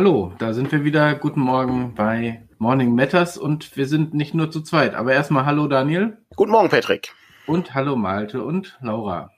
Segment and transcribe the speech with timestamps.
[0.00, 1.14] hallo, da sind wir wieder.
[1.14, 4.94] Guten Morgen bei Morning Matters und wir sind nicht nur zu zweit.
[4.94, 6.16] Aber erstmal hallo Daniel.
[6.36, 7.12] Guten Morgen, Patrick.
[7.46, 9.30] Und hallo Malte und Laura.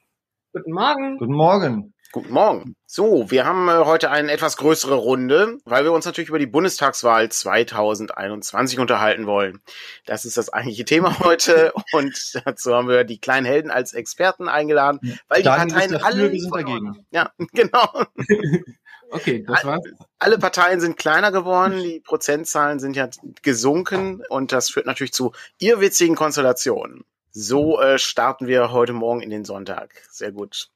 [0.53, 1.19] Guten Morgen.
[1.19, 1.95] Guten Morgen.
[2.13, 2.77] Guten Morgen.
[2.87, 6.47] So, wir haben äh, heute eine etwas größere Runde, weil wir uns natürlich über die
[6.47, 9.63] Bundestagswahl 2021 unterhalten wollen.
[10.05, 14.47] Das ist das eigentliche Thema heute und dazu haben wir die kleinen Helden als Experten
[14.49, 17.07] eingeladen, weil Daniel die Parteien ist dafür, alle wir sind dagegen.
[17.11, 17.89] Ja, genau.
[19.13, 19.83] Okay, das war's.
[20.19, 23.09] Alle Parteien sind kleiner geworden, die Prozentzahlen sind ja
[23.43, 27.05] gesunken und das führt natürlich zu irrwitzigen Konstellationen.
[27.35, 29.91] So äh, starten wir heute Morgen in den Sonntag.
[30.11, 30.69] Sehr gut.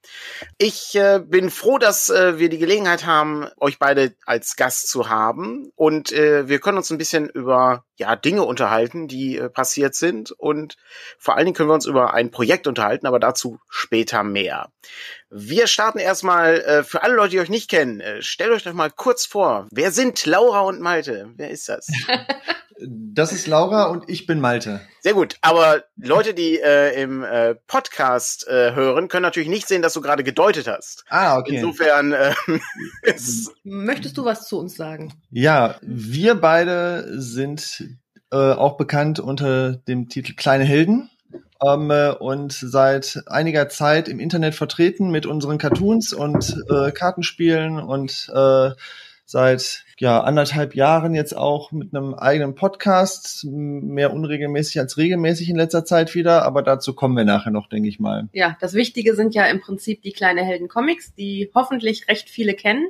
[0.56, 5.10] Ich äh, bin froh, dass äh, wir die Gelegenheit haben, euch beide als Gast zu
[5.10, 5.70] haben.
[5.76, 10.30] Und äh, wir können uns ein bisschen über ja, Dinge unterhalten, die äh, passiert sind.
[10.32, 10.76] Und
[11.18, 14.70] vor allen Dingen können wir uns über ein Projekt unterhalten, aber dazu später mehr.
[15.30, 18.00] Wir starten erstmal äh, für alle Leute, die euch nicht kennen.
[18.00, 19.66] Äh, stellt euch doch mal kurz vor.
[19.70, 21.30] Wer sind Laura und Malte?
[21.36, 21.88] Wer ist das?
[22.78, 24.82] Das ist Laura und ich bin Malte.
[25.00, 25.36] Sehr gut.
[25.40, 30.02] Aber Leute, die äh, im äh, Podcast äh, hören, können natürlich nicht sehen, dass du
[30.02, 31.04] gerade gedeutet hast.
[31.08, 31.56] Ah, okay.
[31.56, 32.34] Insofern äh,
[33.02, 35.14] ist, Möchtest du was zu uns sagen?
[35.30, 37.82] Ja, wir beide sind
[38.36, 41.08] äh, auch bekannt unter dem Titel Kleine Helden
[41.64, 47.78] ähm, äh, und seit einiger Zeit im Internet vertreten mit unseren Cartoons und äh, Kartenspielen
[47.78, 48.70] und äh,
[49.24, 55.56] seit ja anderthalb Jahren jetzt auch mit einem eigenen Podcast, mehr unregelmäßig als regelmäßig in
[55.56, 58.28] letzter Zeit wieder, aber dazu kommen wir nachher noch, denke ich mal.
[58.32, 62.52] Ja, das Wichtige sind ja im Prinzip die kleine Helden Comics, die hoffentlich recht viele
[62.52, 62.86] kennen,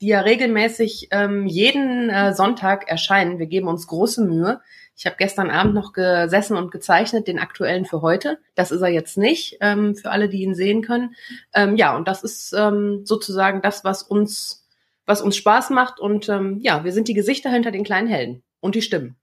[0.00, 3.38] die ja regelmäßig ähm, jeden äh, Sonntag erscheinen.
[3.38, 4.60] Wir geben uns große Mühe.
[4.96, 8.38] Ich habe gestern Abend noch gesessen und gezeichnet, den aktuellen für heute.
[8.54, 11.14] Das ist er jetzt nicht, ähm, für alle, die ihn sehen können.
[11.54, 14.66] Ähm, ja, und das ist ähm, sozusagen das, was uns
[15.06, 16.00] was uns Spaß macht.
[16.00, 19.16] Und ähm, ja, wir sind die Gesichter hinter den kleinen Helden und die Stimmen.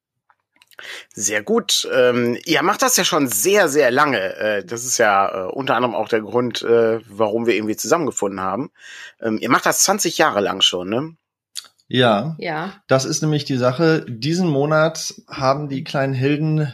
[1.14, 1.88] Sehr gut.
[1.94, 4.36] Ähm, ihr macht das ja schon sehr, sehr lange.
[4.36, 8.42] Äh, das ist ja äh, unter anderem auch der Grund, äh, warum wir irgendwie zusammengefunden
[8.42, 8.72] haben.
[9.22, 11.16] Ähm, ihr macht das 20 Jahre lang schon, ne?
[11.88, 12.36] Ja.
[12.40, 12.74] Ja.
[12.88, 14.06] Das ist nämlich die Sache.
[14.08, 16.72] Diesen Monat haben die kleinen Helden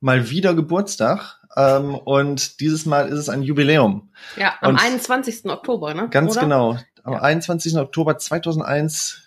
[0.00, 1.38] mal wieder Geburtstag.
[1.56, 4.10] Ähm, und dieses Mal ist es ein Jubiläum.
[4.36, 5.46] Ja, am Und 21.
[5.46, 6.08] Oktober, ne?
[6.10, 6.42] Ganz Oder?
[6.42, 6.78] genau.
[7.02, 7.22] Am Ja.
[7.22, 7.76] 21.
[7.76, 9.22] Oktober 2001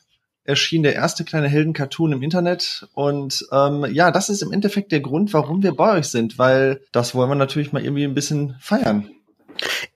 [0.46, 2.88] erschien der erste kleine Helden-Cartoon im Internet.
[2.94, 6.82] Und ähm, ja, das ist im Endeffekt der Grund, warum wir bei euch sind, weil
[6.92, 9.10] das wollen wir natürlich mal irgendwie ein bisschen feiern.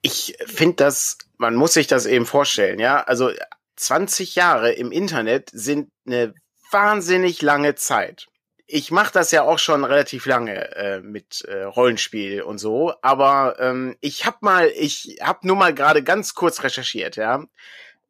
[0.01, 3.03] Ich finde das, man muss sich das eben vorstellen, ja.
[3.03, 3.29] Also
[3.77, 6.33] 20 Jahre im Internet sind eine
[6.71, 8.27] wahnsinnig lange Zeit.
[8.65, 13.55] Ich mache das ja auch schon relativ lange äh, mit äh, Rollenspiel und so, aber
[13.59, 17.45] ähm, ich habe mal, ich habe nur mal gerade ganz kurz recherchiert, ja.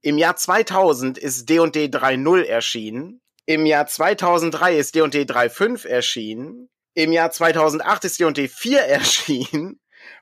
[0.01, 3.22] Im Jahr 2000 ist D&D 3.0 erschienen.
[3.45, 6.69] Im Jahr 2003 ist D&D 3.5 erschienen.
[6.94, 9.79] Im Jahr 2008 ist D&D 4 erschienen.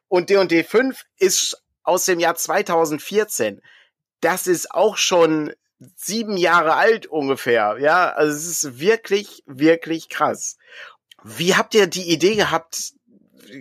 [0.07, 3.61] Und D&D 5 ist aus dem Jahr 2014.
[4.25, 5.53] Das ist auch schon
[5.95, 7.77] sieben Jahre alt ungefähr.
[7.79, 10.57] Ja, also es ist wirklich, wirklich krass.
[11.23, 12.93] Wie habt ihr die Idee gehabt,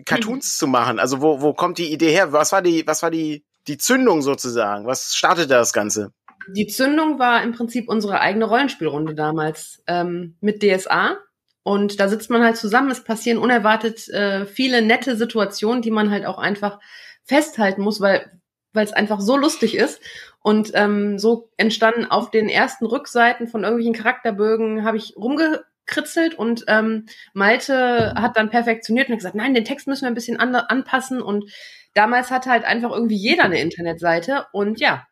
[0.06, 0.98] Cartoons zu machen?
[0.98, 2.32] Also wo, wo kommt die Idee her?
[2.32, 4.86] Was war die, was war die, die Zündung sozusagen?
[4.86, 6.14] Was startete das Ganze?
[6.48, 11.18] Die Zündung war im Prinzip unsere eigene Rollenspielrunde damals ähm, mit DSA.
[11.62, 12.90] Und da sitzt man halt zusammen.
[12.90, 16.80] Es passieren unerwartet äh, viele nette Situationen, die man halt auch einfach
[17.22, 18.40] festhalten muss, weil
[18.74, 20.00] weil es einfach so lustig ist.
[20.46, 26.66] Und ähm, so entstanden auf den ersten Rückseiten von irgendwelchen Charakterbögen, habe ich rumgekritzelt und
[26.68, 30.54] ähm, Malte hat dann perfektioniert und gesagt, nein, den Text müssen wir ein bisschen an,
[30.54, 31.22] anpassen.
[31.22, 31.50] Und
[31.94, 35.06] damals hatte halt einfach irgendwie jeder eine Internetseite und ja,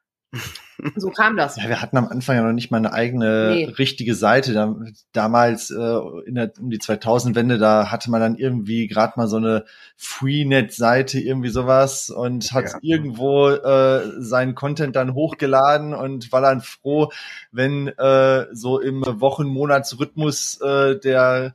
[0.97, 1.57] so kam das.
[1.57, 3.65] Ja, wir hatten am Anfang ja noch nicht mal eine eigene Nee.
[3.79, 4.53] richtige Seite.
[4.53, 4.75] Da,
[5.13, 9.37] damals äh, in der, um die 2000-Wende, da hatte man dann irgendwie gerade mal so
[9.37, 9.65] eine
[9.97, 12.79] Freenet-Seite, irgendwie sowas und hat Ja.
[12.83, 17.11] irgendwo äh, seinen Content dann hochgeladen und war dann froh,
[17.53, 21.55] wenn äh, so im Wochen-Monats-Rhythmus äh, der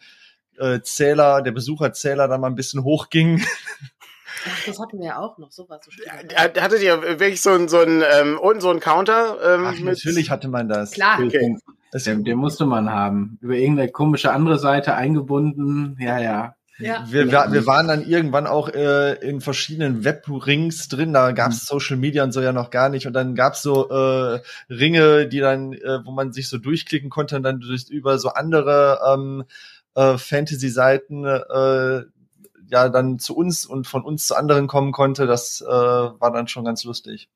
[0.59, 3.43] äh, Zähler, der Besucherzähler dann mal ein bisschen hochging.
[4.49, 5.79] Ach, das hatten wir ja auch noch, sowas.
[5.85, 5.91] So.
[6.35, 9.37] Hat- Hattet ihr wirklich so ein, so ein, ähm, unten so ein Counter?
[9.43, 10.91] Ähm, Ach, mit- natürlich hatte man das.
[10.91, 11.19] Klar.
[11.23, 11.57] Okay.
[11.91, 13.37] Es, Den, den musste man haben.
[13.41, 15.95] Über irgendeine komische andere Seite eingebunden.
[15.99, 16.53] Ja, ja.
[16.79, 17.03] Ja.
[17.09, 21.65] Wir, wir, wir waren dann irgendwann auch äh, in verschiedenen Webrings drin, da gab's Mhm.
[21.79, 23.07] Social Media und so ja noch gar nicht.
[23.07, 27.35] Und dann gab's so äh, Ringe, die dann, äh, wo man sich so durchklicken konnte
[27.37, 29.45] und dann durch, über so andere ähm,
[29.95, 32.01] äh, Fantasy-Seiten äh,
[32.67, 35.27] ja dann zu uns und von uns zu anderen kommen konnte.
[35.27, 37.29] Das äh, war dann schon ganz lustig.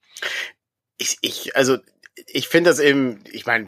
[0.98, 1.78] ich, ich, also
[2.28, 3.68] ich finde das eben, ich meine,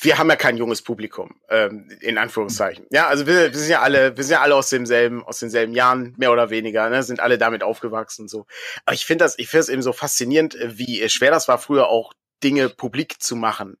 [0.00, 2.86] wir haben ja kein junges Publikum, ähm, in Anführungszeichen.
[2.90, 5.72] Ja, also wir, wir sind ja alle, wir sind ja alle aus demselben, aus denselben
[5.74, 8.46] Jahren, mehr oder weniger, ne, sind alle damit aufgewachsen und so.
[8.84, 11.88] Aber ich finde das, ich finde es eben so faszinierend, wie schwer das war, früher
[11.88, 12.12] auch
[12.42, 13.78] Dinge publik zu machen.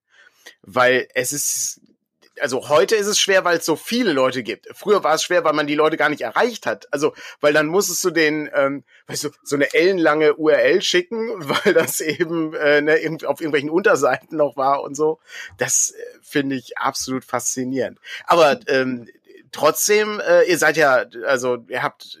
[0.62, 1.80] Weil es ist,
[2.40, 4.68] also heute ist es schwer, weil es so viele Leute gibt.
[4.74, 6.86] Früher war es schwer, weil man die Leute gar nicht erreicht hat.
[6.92, 11.74] Also, weil dann musstest du den, ähm, weißt du, so eine ellenlange URL schicken, weil
[11.74, 15.18] das eben äh, ne, auf irgendwelchen Unterseiten noch war und so.
[15.58, 17.98] Das äh, finde ich absolut faszinierend.
[18.26, 19.08] Aber ähm,
[19.52, 22.20] trotzdem, äh, ihr seid ja, also ihr habt,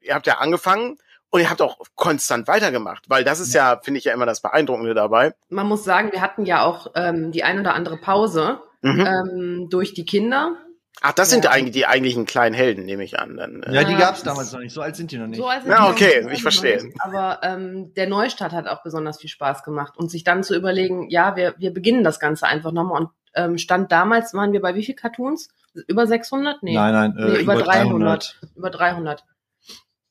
[0.00, 0.98] ihr habt ja angefangen
[1.30, 4.40] und ihr habt auch konstant weitergemacht, weil das ist ja, finde ich ja immer das
[4.40, 5.34] Beeindruckende dabei.
[5.48, 9.00] Man muss sagen, wir hatten ja auch ähm, die ein oder andere Pause mhm.
[9.00, 10.56] ähm, durch die Kinder.
[11.02, 11.34] Ach, das ja.
[11.34, 13.36] sind eigentlich die eigentlichen kleinen Helden, nehme ich an.
[13.36, 13.74] Dann, äh.
[13.74, 14.74] Ja, die gab es damals noch nicht.
[14.74, 15.38] So alt sind die noch nicht.
[15.38, 16.84] So alt sind ja, okay, ich verstehe.
[16.84, 16.96] Nicht.
[17.00, 21.08] Aber ähm, der Neustart hat auch besonders viel Spaß gemacht und sich dann zu überlegen,
[21.08, 23.02] ja, wir, wir beginnen das Ganze einfach nochmal.
[23.02, 25.48] Und ähm, stand damals, waren wir bei wie viel Cartoons?
[25.86, 26.62] Über 600?
[26.62, 26.74] Nee.
[26.74, 27.90] Nein, nein, äh, nee, über, über 300.
[27.90, 28.40] 300.
[28.56, 29.24] Über 300.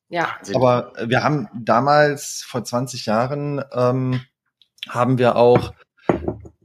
[0.07, 0.37] Ja.
[0.55, 4.21] Aber wir haben damals, vor 20 Jahren, ähm,
[4.87, 5.73] haben wir auch,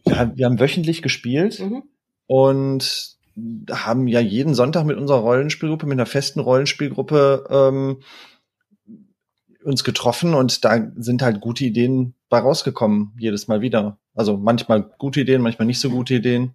[0.06, 1.82] ja, wir haben wöchentlich gespielt mhm.
[2.26, 3.16] Und
[3.70, 8.02] haben ja jeden Sonntag mit unserer Rollenspielgruppe, mit einer festen Rollenspielgruppe ähm,
[9.64, 13.98] uns getroffen und da sind halt gute Ideen bei rausgekommen, jedes Mal wieder.
[14.14, 16.54] Also manchmal gute Ideen, manchmal nicht so gute Ideen.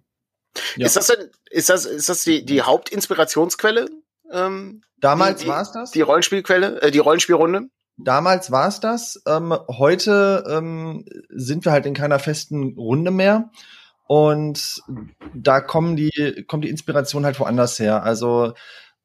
[0.76, 0.86] Ja.
[0.86, 3.88] Ist das denn, ist das, ist das die, die Hauptinspirationsquelle
[4.30, 5.90] ähm, Damals war es das?
[5.90, 7.68] Die Rollenspielquelle, äh, die Rollenspielrunde?
[7.96, 9.22] Damals war es das.
[9.26, 13.50] Ähm, heute ähm, sind wir halt in keiner festen Runde mehr.
[14.10, 14.82] Und
[15.34, 18.02] da kommen die, kommt die Inspiration halt woanders her.
[18.02, 18.54] Also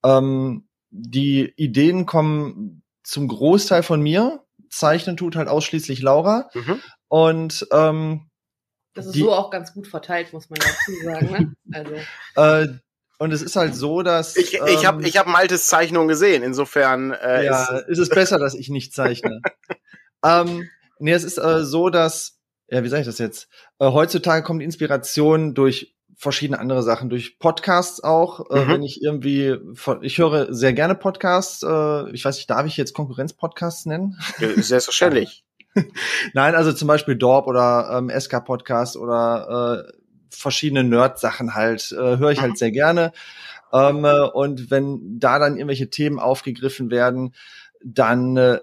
[0.04, 4.44] ähm, die Ideen kommen zum Großteil von mir.
[4.72, 6.50] Zeichnen tut halt ausschließlich Laura.
[6.56, 6.82] Mhm.
[7.08, 8.32] Und ähm,
[8.96, 11.32] das ist die, so auch ganz gut verteilt, muss man dazu sagen.
[11.32, 11.56] Ne?
[11.72, 12.72] Also.
[12.74, 12.80] äh,
[13.20, 16.42] und es ist halt so, dass ich ähm, ich habe ich hab Maltes Zeichnung gesehen.
[16.42, 19.42] Insofern äh, ja, ist, ist es besser, dass ich nicht zeichne.
[20.26, 20.68] ähm,
[20.98, 22.35] nee, es ist äh, so, dass
[22.70, 23.48] ja, wie sage ich das jetzt?
[23.80, 28.50] Äh, heutzutage kommt Inspiration durch verschiedene andere Sachen, durch Podcasts auch.
[28.50, 28.70] Äh, mhm.
[28.70, 29.56] wenn ich irgendwie,
[30.02, 31.64] ich höre sehr gerne Podcasts.
[31.64, 34.18] Äh, ich weiß nicht, darf ich jetzt Konkurrenz-Podcasts nennen?
[34.58, 35.44] Selbstverständlich.
[36.34, 39.94] Nein, also zum Beispiel Dorp oder ähm, SK Podcast oder äh,
[40.30, 42.58] verschiedene Nerd-Sachen halt, äh, höre ich halt mhm.
[42.58, 43.12] sehr gerne.
[43.74, 47.34] Ähm, äh, und wenn da dann irgendwelche Themen aufgegriffen werden,
[47.84, 48.60] dann äh,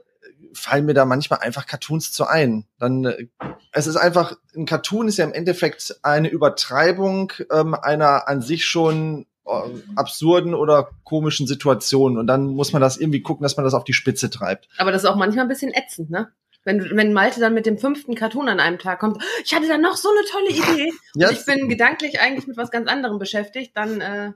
[0.54, 2.66] fallen mir da manchmal einfach Cartoons zu ein.
[2.78, 3.26] Dann äh,
[3.72, 8.66] es ist einfach ein Cartoon ist ja im Endeffekt eine Übertreibung ähm, einer an sich
[8.66, 9.50] schon äh,
[9.96, 13.84] absurden oder komischen Situation und dann muss man das irgendwie gucken, dass man das auf
[13.84, 14.68] die Spitze treibt.
[14.78, 16.32] Aber das ist auch manchmal ein bisschen ätzend, ne?
[16.64, 19.78] wenn, wenn Malte dann mit dem fünften Cartoon an einem Tag kommt, ich hatte da
[19.78, 23.76] noch so eine tolle Idee und ich bin gedanklich eigentlich mit was ganz anderem beschäftigt,
[23.76, 24.32] dann äh,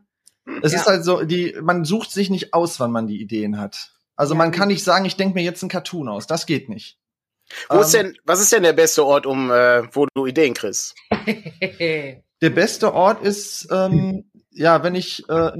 [0.63, 0.81] es ja.
[0.81, 3.93] ist halt so, die, man sucht sich nicht aus, wann man die Ideen hat.
[4.17, 6.27] Also man kann nicht sagen, ich denke mir jetzt ein Cartoon aus.
[6.27, 6.99] Das geht nicht.
[7.69, 10.55] Wo ähm, ist denn, was ist denn der beste Ort, um äh, wo du Ideen
[10.55, 10.95] kriegst?
[11.61, 15.53] der beste Ort ist, ähm, ja, wenn ich äh,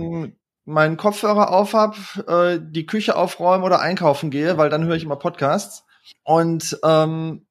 [0.65, 5.05] meinen Kopfhörer auf hab, äh, die Küche aufräumen oder einkaufen gehe, weil dann höre ich
[5.05, 5.85] immer Podcasts.
[6.25, 7.47] Und ähm,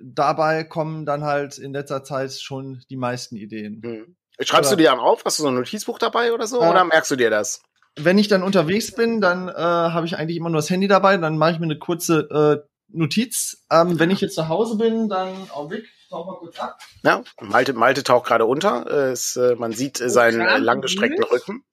[0.00, 3.80] dabei kommen dann halt in letzter Zeit schon die meisten Ideen.
[3.82, 4.16] Mhm.
[4.40, 5.24] Schreibst oder, du die dann auf?
[5.24, 6.60] Hast du so ein Notizbuch dabei oder so?
[6.60, 7.62] Äh, oder merkst du dir das?
[7.96, 11.16] Wenn ich dann unterwegs bin, dann äh, habe ich eigentlich immer nur das Handy dabei.
[11.16, 13.64] Dann mache ich mir eine kurze äh, Notiz.
[13.70, 15.86] Ähm, wenn ich jetzt zu Hause bin, dann Augenblick.
[16.08, 16.78] Tauch mal kurz ab.
[17.02, 18.86] Ja, Malte, Malte taucht gerade unter.
[18.86, 21.64] Es, äh, man sieht äh, seinen äh, langgestreckten Rücken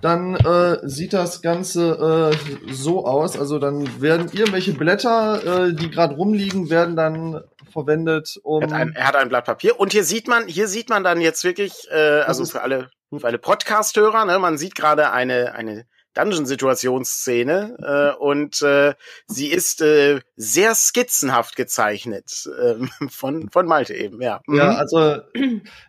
[0.00, 3.38] dann äh, sieht das Ganze äh, so aus.
[3.38, 8.62] Also dann werden irgendwelche Blätter, äh, die gerade rumliegen, werden dann verwendet, um.
[8.62, 11.04] Er hat, ein, er hat ein Blatt Papier und hier sieht man, hier sieht man
[11.04, 15.54] dann jetzt wirklich, äh, also für alle, für alle Podcast-Hörer, ne, man sieht gerade eine
[15.54, 18.94] eine Dungeon-Situationsszene äh, und äh,
[19.26, 22.74] sie ist äh, sehr skizzenhaft gezeichnet äh,
[23.08, 24.40] von von Malte eben, ja.
[24.46, 24.56] Mhm.
[24.56, 25.18] Ja, also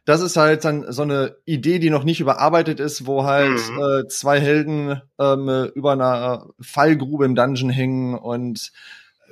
[0.05, 3.81] das ist halt dann so eine Idee, die noch nicht überarbeitet ist, wo halt mhm.
[3.81, 8.71] äh, zwei Helden ähm, über einer Fallgrube im Dungeon hängen und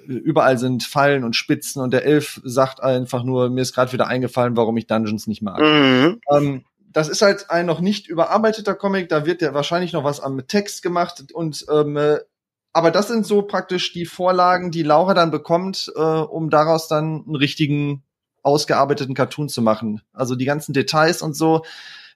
[0.06, 4.08] überall sind Fallen und Spitzen und der Elf sagt einfach nur, mir ist gerade wieder
[4.08, 5.60] eingefallen, warum ich Dungeons nicht mag.
[5.60, 6.20] Mhm.
[6.32, 10.20] Ähm, das ist halt ein noch nicht überarbeiteter Comic, da wird ja wahrscheinlich noch was
[10.20, 12.20] am Text gemacht und ähm, äh,
[12.72, 17.24] aber das sind so praktisch die Vorlagen, die Laura dann bekommt, äh, um daraus dann
[17.26, 18.04] einen richtigen
[18.44, 20.02] ausgearbeiteten Cartoon zu machen.
[20.14, 21.64] Also die ganzen Details und so,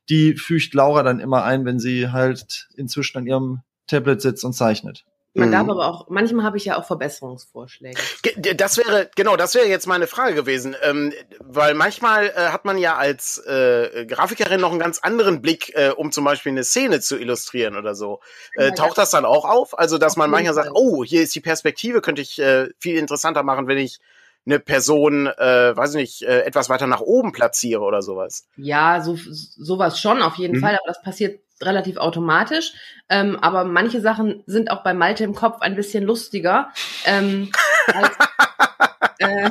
[0.09, 4.53] die fügt Laura dann immer ein, wenn sie halt inzwischen an ihrem Tablet sitzt und
[4.53, 5.05] zeichnet.
[5.35, 5.51] Man Mhm.
[5.51, 7.97] darf aber auch, manchmal habe ich ja auch Verbesserungsvorschläge.
[8.21, 12.65] Ge- Das wäre, genau, das wäre jetzt meine Frage gewesen, ähm, weil manchmal äh, hat
[12.65, 16.63] man ja als äh, Grafikerin noch einen ganz anderen Blick, äh, um zum Beispiel eine
[16.63, 18.19] Szene zu illustrieren oder so.
[18.55, 19.77] Äh, Ja, taucht das dann auch auf?
[19.77, 23.41] Also, dass man manchmal sagt, oh, hier ist die Perspektive, könnte ich äh, viel interessanter
[23.41, 23.99] machen, wenn ich
[24.45, 28.45] eine Person, äh, weiß nicht, äh, etwas weiter nach oben platziere oder sowas.
[28.57, 30.61] Ja, so, sowas schon auf jeden Mhm.
[30.61, 32.73] Fall, aber das passiert relativ automatisch.
[33.09, 36.69] Ähm, aber manche Sachen sind auch bei Malte im Kopf ein bisschen lustiger.
[37.05, 37.51] Ähm,
[37.93, 38.15] als,
[39.19, 39.49] äh,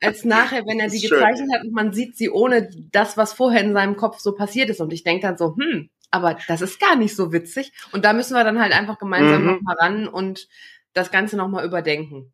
[0.00, 1.00] als nachher, wenn er Schön.
[1.00, 4.70] gezeichnet hat und man sieht sie ohne das, was vorher in seinem Kopf so passiert
[4.70, 4.80] ist.
[4.80, 7.72] Und ich denke dann so, hm, aber das ist gar nicht so witzig.
[7.92, 9.46] Und da müssen wir dann halt einfach gemeinsam Mhm.
[9.46, 10.48] noch mal ran und
[10.94, 12.32] das Ganze nochmal überdenken.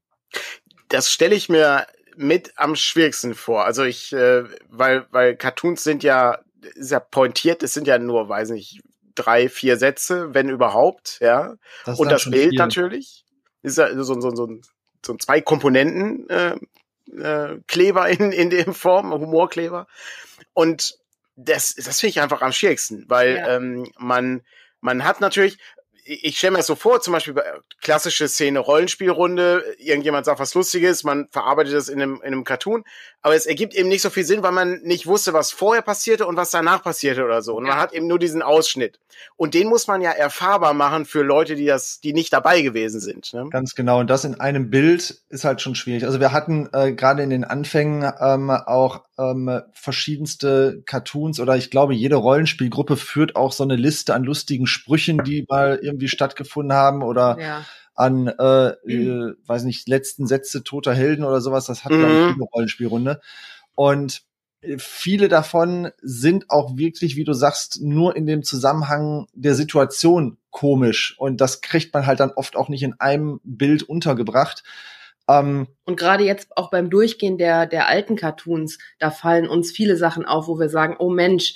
[0.88, 3.64] das stelle ich mir mit am schwierigsten vor.
[3.64, 6.38] Also ich, äh, weil, weil Cartoons sind ja,
[6.74, 8.80] ist ja pointiert, es sind ja nur, weiß nicht,
[9.14, 11.54] drei, vier Sätze, wenn überhaupt, ja.
[11.84, 12.58] Das Und das Bild viel.
[12.58, 13.24] natürlich.
[13.62, 14.60] Ist ja so, so, so,
[15.04, 16.56] so ein zwei Komponenten äh,
[17.16, 19.86] äh, Kleber in, in der Form, Humorkleber.
[20.52, 20.98] Und
[21.36, 23.56] das, das finde ich einfach am schwierigsten, weil Ja.
[23.56, 24.42] ähm, man,
[24.80, 25.58] man hat natürlich,
[26.04, 27.44] ich stelle mir das so vor, zum Beispiel bei
[27.80, 32.84] klassische Szene Rollenspielrunde, irgendjemand sagt was Lustiges, man verarbeitet das in einem, in einem Cartoon,
[33.24, 36.26] aber es ergibt eben nicht so viel Sinn, weil man nicht wusste, was vorher passierte
[36.26, 37.56] und was danach passierte oder so.
[37.56, 37.78] Und man Ja.
[37.80, 39.00] hat eben nur diesen Ausschnitt.
[39.36, 43.00] Und den muss man ja erfahrbar machen für Leute, die das, die nicht dabei gewesen
[43.00, 43.32] sind.
[43.32, 43.46] Ne?
[43.50, 44.00] Ganz genau.
[44.00, 46.04] Und das in einem Bild ist halt schon schwierig.
[46.04, 51.70] Also wir hatten äh, gerade in den Anfängen ähm, auch ähm, verschiedenste Cartoons oder ich
[51.70, 56.76] glaube, jede Rollenspielgruppe führt auch so eine Liste an lustigen Sprüchen, die mal irgendwie stattgefunden
[56.76, 57.64] haben oder Ja.
[57.94, 61.66] An, äh, äh, weiß nicht, letzten Sätze toter Helden oder sowas.
[61.66, 62.18] Das hat, glaube Mhm.
[62.20, 63.20] ich, jede Rollenspielrunde.
[63.74, 64.22] Und
[64.62, 70.38] äh, viele davon sind auch wirklich, wie du sagst, nur in dem Zusammenhang der Situation
[70.50, 71.14] komisch.
[71.18, 74.62] Und das kriegt man halt dann oft auch nicht in einem Bild untergebracht.
[75.28, 79.96] Ähm, Und gerade jetzt auch beim Durchgehen der, der alten Cartoons, da fallen uns viele
[79.96, 81.54] Sachen auf, wo wir sagen, oh Mensch,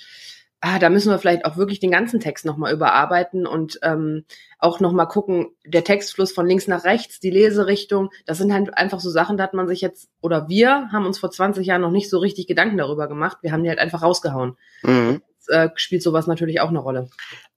[0.61, 4.25] ah, da müssen wir vielleicht auch wirklich den ganzen Text nochmal überarbeiten und ähm,
[4.59, 9.01] auch nochmal gucken, der Textfluss von links nach rechts, die Leserichtung, das sind halt einfach
[9.01, 11.91] so Sachen, da hat man sich jetzt, oder wir haben uns vor 20 Jahren noch
[11.93, 13.39] nicht so richtig Gedanken darüber gemacht.
[13.43, 14.57] Wir haben die halt einfach rausgehauen.
[14.83, 15.23] Mhm.
[15.37, 17.09] Jetzt, äh, spielt sowas natürlich auch eine Rolle.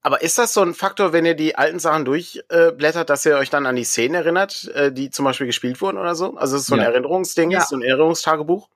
[0.03, 3.38] Aber ist das so ein Faktor, wenn ihr die alten Sachen durchblättert, äh, dass ihr
[3.38, 6.36] euch dann an die Szenen erinnert, äh, die zum Beispiel gespielt wurden oder so?
[6.38, 6.88] Also es ist so ein Ja.
[6.88, 7.60] Erinnerungsding, Ja.
[7.60, 8.70] ist so ein Erinnerungstagebuch?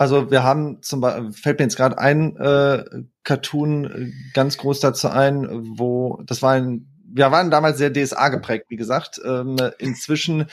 [0.00, 2.84] Also wir haben zum Beispiel, fällt mir jetzt gerade ein äh,
[3.22, 8.30] Cartoon äh, ganz groß dazu ein, wo das war ein, wir waren damals sehr DSA
[8.30, 9.20] geprägt, wie gesagt.
[9.22, 10.46] Ähm, inzwischen,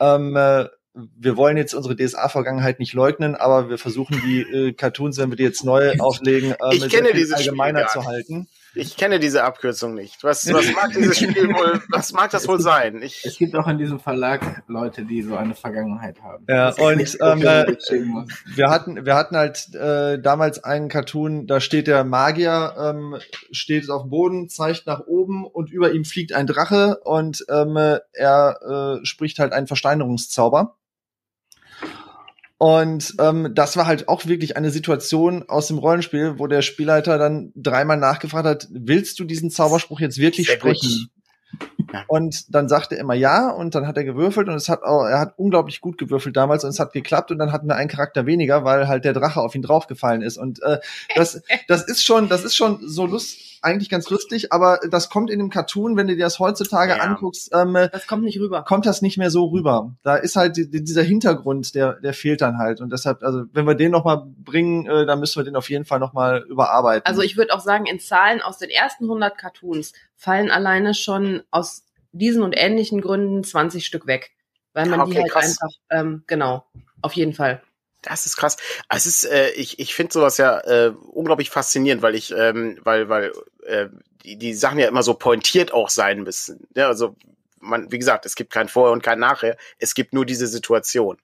[0.00, 5.18] ähm, äh, wir wollen jetzt unsere DSA-Vergangenheit nicht leugnen, aber wir versuchen die äh, Cartoons,
[5.18, 8.48] wenn wir die jetzt neu auflegen, ähm, Ich kenne dieses allgemeiner zu halten.
[8.74, 10.24] Ich kenne diese Abkürzung nicht.
[10.24, 13.02] Was, was mag dieses Spiel wohl, was mag das wohl sein?
[13.02, 16.44] Es Ich, gibt auch in diesem Verlag Leute, die so eine Vergangenheit haben.
[16.48, 17.76] Ja, und, ähm, äh.
[18.54, 23.16] Wir hatten, wir hatten halt äh, damals einen Cartoon, da steht der Magier, ähm,
[23.50, 27.76] steht auf dem Boden, zeigt nach oben und über ihm fliegt ein Drache und ähm,
[27.76, 30.76] äh, er äh, spricht halt einen Versteinerungszauber.
[32.58, 37.18] Und ähm, das war halt auch wirklich eine Situation aus dem Rollenspiel, wo der Spielleiter
[37.18, 41.10] dann dreimal nachgefragt hat, willst du diesen Zauberspruch jetzt wirklich Sehr sprechen?
[41.92, 42.04] Ja.
[42.08, 45.04] Und dann sagte er immer ja und dann hat er gewürfelt und es hat auch,
[45.04, 47.88] er hat unglaublich gut gewürfelt damals und es hat geklappt und dann hatten wir einen
[47.88, 50.78] Charakter weniger, weil halt der Drache auf ihn draufgefallen ist und äh,
[51.14, 55.30] das das ist schon das ist schon so lust eigentlich ganz lustig, aber das kommt
[55.30, 56.98] in dem Cartoon, wenn du dir das heutzutage Ja.
[56.98, 58.62] anguckst, ähm, äh, Das kommt nicht rüber.
[58.64, 59.94] kommt das nicht mehr so rüber.
[60.02, 63.66] Da ist halt die, dieser Hintergrund, der der fehlt dann halt und deshalb also wenn
[63.66, 66.44] wir den noch mal bringen, äh, dann müssen wir den auf jeden Fall noch mal
[66.48, 67.06] überarbeiten.
[67.06, 71.42] Also ich würde auch sagen, in Zahlen aus den ersten 100 Cartoons fallen alleine schon
[71.50, 74.30] aus diesen und ähnlichen Gründen 20 Stück weg.
[74.72, 75.44] Weil man Ah, die okay, halt krass.
[75.60, 76.64] einfach, ähm, genau,
[77.00, 77.62] auf jeden Fall.
[78.02, 78.56] das ist krass.
[78.90, 83.08] Es ist, äh, ich, ich finde sowas ja äh, unglaublich faszinierend, weil ich, ähm, weil,
[83.08, 83.32] weil
[83.66, 83.88] äh,
[84.24, 86.66] die, die Sachen ja immer so pointiert auch sein müssen.
[86.74, 87.16] Ja, also
[87.60, 89.56] man, wie gesagt, es gibt kein Vorher und kein Nachher.
[89.78, 91.18] Es gibt nur diese Situation.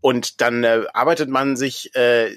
[0.00, 2.36] Und dann äh, arbeitet man sich, äh,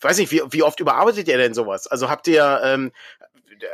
[0.00, 1.86] weiß nicht, wie, wie oft überarbeitet ihr denn sowas?
[1.86, 2.92] Also habt ihr, ähm,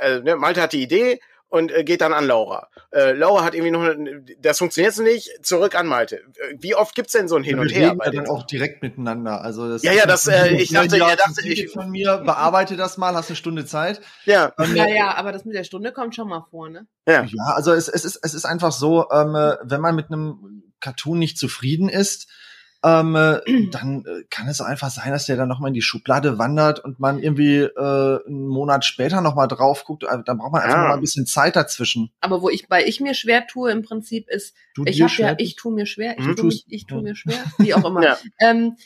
[0.00, 1.20] äh, ne, Malte hat die Idee
[1.52, 2.68] und äh, geht dann an Laura.
[2.92, 6.22] Äh, Laura hat irgendwie noch, eine- das funktioniert so nicht, zurück an Malte.
[6.58, 7.88] Wie oft gibt's denn so ein Hin wir und Her?
[7.88, 9.42] reden bei ja den dann auch direkt miteinander.
[9.42, 12.22] Also das Ja, ist ja, das, so, äh, ich dachte- ja, das ich- von mir,
[12.24, 14.00] bearbeite das mal, hast eine Stunde Zeit.
[14.24, 16.86] Ja, Ähm, Ja, ja, aber das mit der Stunde kommt schon mal vor, ne?
[17.06, 17.24] ja.
[17.24, 20.62] Ja, also es, es, ist, es ist einfach so, ähm, äh, wenn man mit einem
[20.80, 22.28] Cartoon nicht zufrieden ist,
[22.84, 26.38] ähm, äh, dann äh, kann es einfach sein, dass der dann nochmal in die Schublade
[26.38, 30.04] wandert und man irgendwie äh, einen Monat später nochmal drauf guckt.
[30.04, 32.10] Äh, dann braucht man einfach noch mal ein bisschen Zeit dazwischen.
[32.20, 35.14] Aber wo ich bei ich mir schwer tue im Prinzip ist, Du ich habe ja,
[35.14, 36.36] schwer ich tue mir schwer, ich Mhm.
[36.36, 37.02] tue mich, ich tue ja.
[37.02, 38.02] mir schwer, wie auch immer.
[38.02, 38.18] Ja.
[38.40, 38.76] ähm,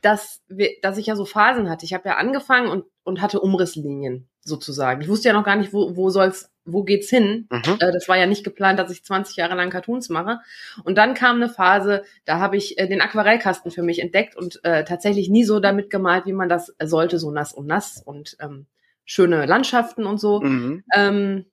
[0.00, 1.84] dass, wir, dass ich ja so Phasen hatte.
[1.84, 5.02] Ich habe ja angefangen und, und hatte Umrisslinien sozusagen.
[5.02, 7.46] Ich wusste ja noch gar nicht, wo, wo soll's, wo geht's hin.
[7.50, 7.76] Mhm.
[7.80, 10.40] Äh, das war ja nicht geplant, dass ich 20 Jahre lang Cartoons mache.
[10.84, 14.60] Und dann kam eine Phase, da habe ich äh, den Aquarellkasten für mich entdeckt und
[14.64, 18.36] äh, tatsächlich nie so damit gemalt, wie man das sollte, so nass und nass und
[18.40, 18.66] ähm,
[19.04, 20.40] schöne Landschaften und so.
[20.40, 20.84] Mhm.
[20.94, 21.46] Ähm,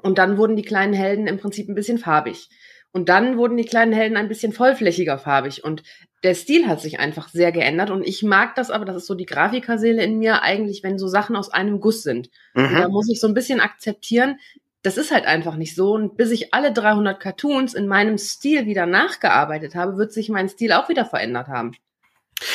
[0.00, 2.48] und dann wurden die kleinen Helden im Prinzip ein bisschen farbig.
[2.92, 5.62] Und dann wurden die kleinen Helden ein bisschen vollflächiger farbig.
[5.64, 5.82] Und
[6.24, 7.90] der Stil hat sich einfach sehr geändert.
[7.90, 11.06] Und ich mag das aber, das ist so die Grafikerseele in mir eigentlich, wenn so
[11.06, 12.30] Sachen aus einem Guss sind.
[12.54, 12.92] Und da Mhm.
[12.92, 14.38] muss ich so ein bisschen akzeptieren,
[14.82, 15.92] das ist halt einfach nicht so.
[15.92, 20.48] Und bis ich alle 300 Cartoons in meinem Stil wieder nachgearbeitet habe, wird sich mein
[20.48, 21.72] Stil auch wieder verändert haben.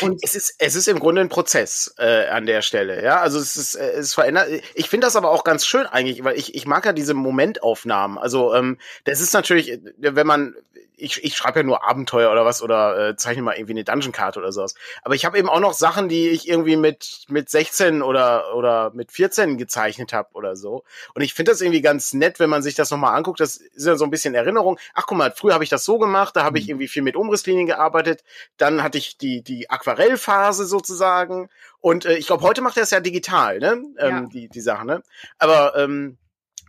[0.01, 3.19] Und Es ist, es ist im Grunde ein Prozess äh, an der Stelle, ja.
[3.19, 4.47] Also es ist, äh, es verändert.
[4.75, 8.17] Ich finde das aber auch ganz schön eigentlich, weil ich, ich mag ja diese Momentaufnahmen.
[8.17, 10.55] Also ähm, das ist natürlich, wenn man,
[11.03, 14.39] ich, ich schreibe ja nur Abenteuer oder was oder äh, zeichne mal irgendwie eine Dungeon-Karte
[14.39, 14.73] oder sowas.
[15.03, 18.91] Aber ich habe eben auch noch Sachen, die ich irgendwie mit mit 16 oder oder
[18.93, 20.83] mit 14 gezeichnet habe oder so.
[21.13, 23.39] Und ich finde das irgendwie ganz nett, wenn man sich das nochmal anguckt.
[23.39, 24.79] Das ist ja so ein bisschen Erinnerung.
[24.93, 26.69] Ach guck mal, früher habe ich das so gemacht, da habe ich Mhm.
[26.71, 28.23] irgendwie viel mit Umrisslinien gearbeitet.
[28.57, 31.49] Dann hatte ich die die Aquarellphase sozusagen.
[31.79, 33.83] Und äh, ich glaube, heute macht er es ja digital, ne?
[33.97, 34.21] Ähm, Ja.
[34.21, 35.03] Die die Sache, ne?
[35.37, 36.17] Aber ähm,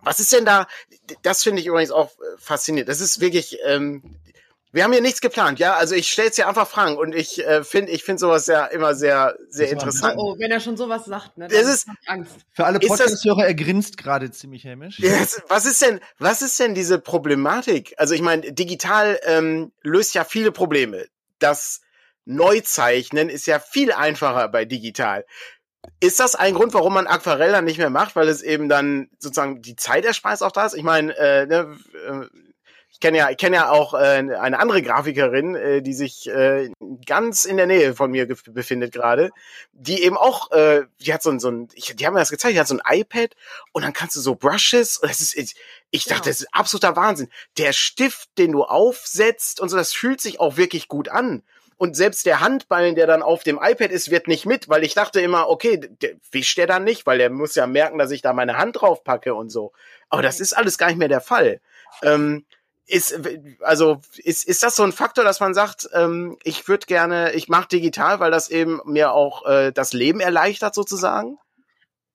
[0.04, 0.66] was ist denn da?
[1.22, 2.88] Das finde ich übrigens auch äh, faszinierend.
[2.88, 3.58] Das ist wirklich.
[3.64, 4.02] Ähm,
[4.72, 5.74] wir haben hier nichts geplant, ja.
[5.76, 8.66] Also ich stelle es dir einfach Frank und ich äh, finde, ich finde sowas ja
[8.66, 10.14] immer sehr, sehr Das interessant.
[10.18, 12.32] oh, oh, wenn er schon sowas sagt, ne, Das ist- Angst.
[12.50, 14.98] Für alle das- Podcast-Hörer, er grinst gerade ziemlich hämisch.
[14.98, 17.94] Yes, was ist denn, was ist denn diese Problematik?
[17.98, 21.06] Also ich meine, digital ähm, löst ja viele Probleme.
[21.38, 21.80] Das
[22.24, 25.24] Neuzeichnen ist ja viel einfacher bei digital.
[26.00, 29.08] Ist das ein Grund, warum man Aquarell dann nicht mehr macht, weil es eben dann
[29.18, 30.74] sozusagen die Zeitersparnis auch da ist?
[30.74, 31.76] Ich meine, äh, ne,
[32.08, 32.26] äh,
[32.90, 36.70] ich kenne ja, ich kenne ja auch äh, eine andere Grafikerin, äh, die sich äh,
[37.04, 39.30] ganz in der Nähe von mir befindet gerade,
[39.72, 42.30] die eben auch, äh, die hat so ein, so ein, ich, die haben mir das
[42.30, 43.34] gezeigt, die hat so ein iPad
[43.72, 45.56] und dann kannst du so Brushes, und das ist, ich,
[45.90, 46.30] ich dachte, Ja.
[46.30, 47.28] das ist absoluter Wahnsinn.
[47.58, 51.42] Der Stift, den du aufsetzt und so, das fühlt sich auch wirklich gut an.
[51.76, 54.94] Und selbst der Handballen, der dann auf dem iPad ist, wird nicht mit, weil ich
[54.94, 58.22] dachte immer, okay, der wischt der dann nicht, weil der muss ja merken, dass ich
[58.22, 59.72] da meine Hand drauf packe und so.
[60.08, 61.60] Aber das ist alles gar nicht mehr der Fall.
[62.02, 62.44] Ähm,
[62.86, 63.18] ist,
[63.60, 67.48] also, ist, ist das so ein Faktor, dass man sagt, ähm, ich würde gerne, ich
[67.48, 71.38] mache digital, weil das eben mir auch äh, das Leben erleichtert sozusagen?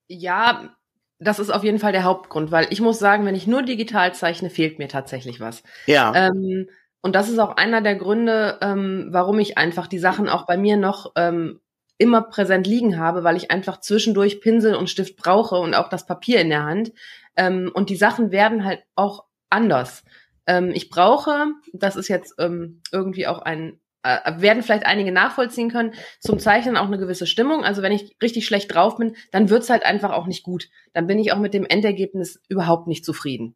[0.07, 0.75] Ja,
[1.19, 4.13] das ist auf jeden Fall der Hauptgrund, weil ich muss sagen, wenn ich nur digital
[4.13, 5.63] zeichne, fehlt mir tatsächlich was.
[5.85, 6.13] Ja.
[6.15, 6.69] Ähm,
[7.01, 10.57] und das ist auch einer der Gründe, ähm, warum ich einfach die Sachen auch bei
[10.57, 11.62] mir noch ähm,
[11.97, 16.05] immer präsent liegen habe, weil ich einfach zwischendurch Pinsel und Stift brauche und auch das
[16.05, 16.91] Papier in der Hand.
[17.35, 20.03] Ähm, und die Sachen werden halt auch anders.
[20.45, 25.69] Ähm, ich brauche, das ist jetzt ähm, irgendwie auch ein, äh, werden vielleicht einige nachvollziehen
[25.69, 27.63] können, zum Zeichnen auch eine gewisse Stimmung.
[27.63, 30.69] Also wenn ich richtig schlecht drauf bin, dann wird's halt einfach auch nicht gut.
[30.93, 33.55] Dann bin ich auch mit dem Endergebnis überhaupt nicht zufrieden.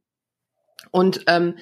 [0.91, 1.57] Und ähm,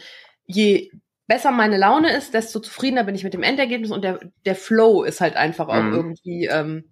[0.46, 0.92] je
[1.32, 5.04] besser meine Laune ist, desto zufriedener bin ich mit dem Endergebnis und der, der Flow
[5.04, 5.94] ist halt einfach auch Mhm.
[5.94, 6.92] irgendwie, ähm,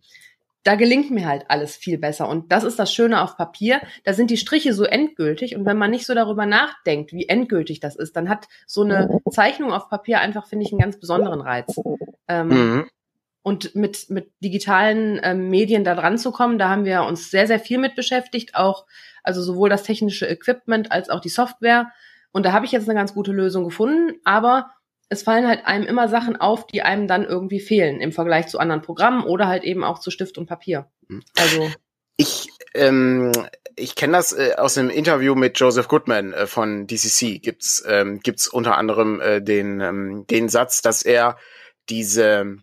[0.63, 2.30] da gelingt mir halt alles viel besser.
[2.30, 3.82] Und das ist das Schöne auf Papier.
[4.06, 5.58] Da sind die Striche so endgültig.
[5.58, 9.19] Und wenn man nicht so darüber nachdenkt, wie endgültig das ist, dann hat so eine
[9.30, 11.75] Zeichnung auf Papier einfach, finde ich, einen ganz besonderen Reiz.
[12.30, 12.89] Ähm, Mhm.
[13.41, 17.47] und mit, mit digitalen ähm, Medien da dran zu kommen, da haben wir uns sehr,
[17.47, 18.86] sehr viel mit beschäftigt, auch,
[19.21, 21.91] also sowohl das technische Equipment als auch die Software.
[22.32, 24.72] Und da habe ich jetzt eine ganz gute Lösung gefunden, aber
[25.10, 28.60] es fallen halt einem immer Sachen auf, die einem dann irgendwie fehlen im Vergleich zu
[28.60, 30.92] anderen Programmen oder halt eben auch zu Stift und Papier.
[31.08, 31.24] Mhm.
[31.38, 31.72] Also,
[32.22, 33.32] Ich, ähm,
[33.78, 37.39] ich kenne das äh, aus einem Interview mit Joseph Goodman äh, von DCC.
[37.39, 41.38] Gibt's ähm, gibt's unter anderem äh, den ähm, den Satz, dass er
[41.88, 42.58] diese,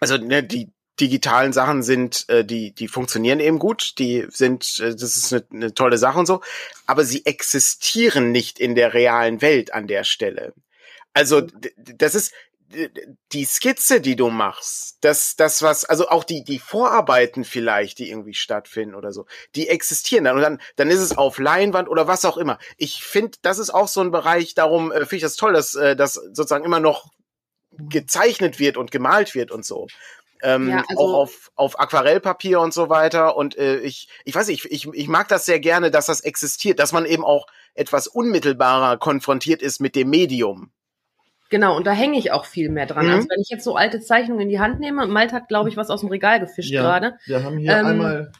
[0.00, 4.90] also ne, die digitalen Sachen sind, äh, die die funktionieren eben gut, die sind, äh,
[4.94, 6.40] das ist eine, eine tolle Sache und so,
[6.86, 10.54] aber sie existieren nicht in der realen Welt an der Stelle.
[11.14, 12.32] Also d- das ist
[13.32, 18.10] die Skizze, die du machst, das, das was, also auch die, die Vorarbeiten vielleicht, die
[18.10, 22.06] irgendwie stattfinden oder so, die existieren dann und dann, dann ist es auf Leinwand oder
[22.06, 22.58] was auch immer.
[22.76, 25.74] Ich finde, das ist auch so ein Bereich, darum äh, finde ich das toll, dass
[25.76, 27.10] äh, das sozusagen immer noch
[27.72, 29.86] gezeichnet wird und gemalt wird und so.
[30.42, 33.36] Ähm, Ja, also- auch auf, auf Aquarellpapier und so weiter.
[33.36, 36.20] Und äh, ich, ich weiß nicht, ich, ich, ich mag das sehr gerne, dass das
[36.20, 40.70] existiert, dass man eben auch etwas unmittelbarer konfrontiert ist mit dem Medium.
[41.50, 43.06] Genau, und da hänge ich auch viel mehr dran.
[43.06, 43.12] Mhm.
[43.12, 45.76] Also wenn ich jetzt so alte Zeichnungen in die Hand nehme, Malte hat, glaube ich,
[45.78, 46.82] was aus dem Regal gefischt Ja.
[46.82, 47.16] gerade.
[47.26, 48.32] Wir haben hier Ähm, einmal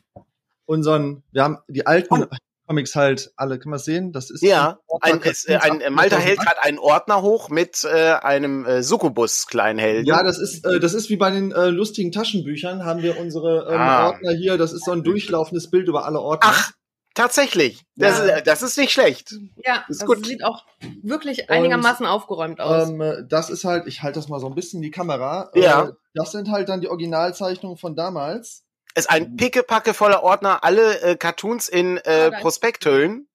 [0.67, 2.27] unseren, wir haben die alten
[2.69, 4.13] Comics halt alle, kann man sehen?
[4.13, 7.83] Das ist Ja, ein, es, äh, ein, äh, Malta hält gerade einen Ordner hoch mit
[7.85, 10.05] äh, einem äh, Succubus-Kleinhelden.
[10.07, 13.67] Ja, das ist, äh, das ist wie bei den äh, lustigen Taschenbüchern, haben wir unsere
[13.73, 14.07] ähm, Ah.
[14.09, 16.51] Ordner hier, das ist so ein durchlaufendes Bild über alle Ordner.
[16.53, 16.73] Ach,
[17.15, 17.85] tatsächlich.
[17.97, 18.37] Das, Ja.
[18.37, 19.35] ist, das ist nicht schlecht.
[19.65, 20.27] Ja, Ist das gut.
[20.27, 20.65] sieht auch
[21.03, 22.91] wirklich einigermaßen aufgeräumt aus.
[22.91, 25.51] Ähm, äh, das ist halt, ich halte das mal so ein bisschen in die Kamera.
[25.55, 25.85] Ja.
[25.89, 28.65] Äh, das sind halt dann die Originalzeichnungen von damals.
[28.99, 33.29] Ist ein pickepacke voller Ordner, alle äh, Cartoons in äh, Prospekthüllen.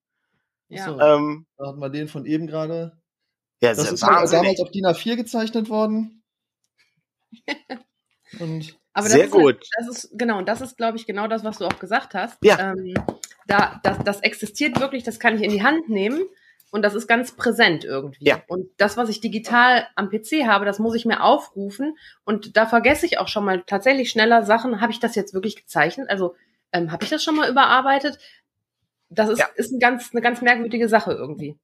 [0.69, 0.85] ja.
[0.85, 2.97] So, Ähm, da hatten wir den von eben gerade.
[3.61, 4.57] ja, Das das ist wahnsinnig.
[4.57, 6.23] damals auf DIN A4 gezeichnet worden.
[8.39, 9.65] Und Aber das Sehr ist gut.
[9.77, 12.37] Das ist genau, und das ist, glaube ich, genau das, was du auch gesagt hast.
[12.43, 12.71] Ja.
[12.73, 12.93] Ähm,
[13.47, 16.23] da, das, das existiert wirklich, das kann ich in die Hand nehmen
[16.73, 18.25] und das ist ganz präsent irgendwie.
[18.25, 18.41] Ja.
[18.47, 22.65] Und das, was ich digital am PC habe, das muss ich mir aufrufen und da
[22.65, 24.81] vergesse ich auch schon mal tatsächlich schneller Sachen.
[24.81, 26.09] Habe ich das jetzt wirklich gezeichnet?
[26.09, 26.35] Also
[26.71, 28.17] ähm, habe ich das schon mal überarbeitet?
[29.09, 29.47] Das ist, Ja.
[29.55, 31.55] ist ein ganz, eine ganz merkwürdige Sache irgendwie.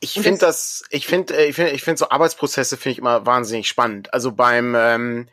[0.00, 2.98] Ich finde das- das, ich finde, äh, ich finde, ich finde so Arbeitsprozesse finde ich
[2.98, 4.12] immer wahnsinnig spannend.
[4.12, 5.28] Also beim ähm,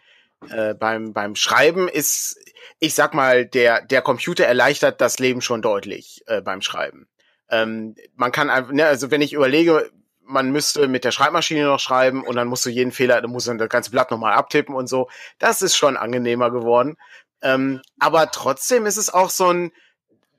[0.50, 2.38] äh, beim beim Schreiben ist,
[2.80, 7.08] ich sag mal, der der Computer erleichtert das Leben schon deutlich äh, beim Schreiben.
[7.54, 9.92] Ähm, man kann einfach, ne, also wenn ich überlege,
[10.26, 13.48] man müsste mit der Schreibmaschine noch schreiben und dann musst du jeden Fehler, dann musst
[13.48, 15.10] du das ganze Blatt nochmal abtippen und so.
[15.38, 16.96] Das ist schon angenehmer geworden.
[17.42, 19.72] Ähm, aber trotzdem ist es auch so ein,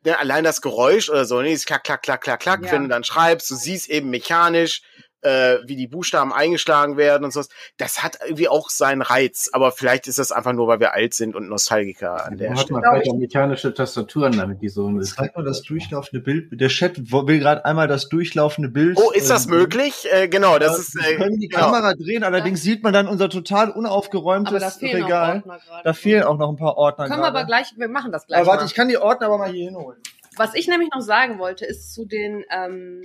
[0.04, 2.72] ne, allein das Geräusch oder so, ne, dieses klack, klack, klack, klack, klack, Ja.
[2.72, 4.82] wenn du dann schreibst, du siehst eben mechanisch,
[5.24, 7.42] äh, wie die Buchstaben eingeschlagen werden und so.
[7.76, 11.14] Das hat irgendwie auch seinen Reiz, aber vielleicht ist das einfach nur, weil wir alt
[11.14, 12.72] sind und Nostalgiker an der Da hat Stelle.
[12.74, 16.60] man Glaub vielleicht mechanische Tastaturen, damit die so zeig mal das durchlaufende Bild.
[16.60, 18.98] Der Chat will gerade einmal das durchlaufende Bild.
[18.98, 20.06] Oh, ist das ähm, möglich?
[20.12, 21.64] Äh, genau, das Ja, ist wir äh, können die genau.
[21.64, 25.42] Kamera drehen, allerdings sieht man dann unser total Aber da unaufgeräumtes fehlen Regal.
[25.84, 27.08] Da fehlen auch noch ein paar Ordner.
[27.08, 28.40] Können wir aber gleich, wir machen das gleich.
[28.40, 28.66] Aber warte, mal.
[28.66, 29.98] ich kann die Ordner aber mal hier hinholen.
[30.36, 33.02] Was ich nämlich noch sagen wollte, ist zu den ähm,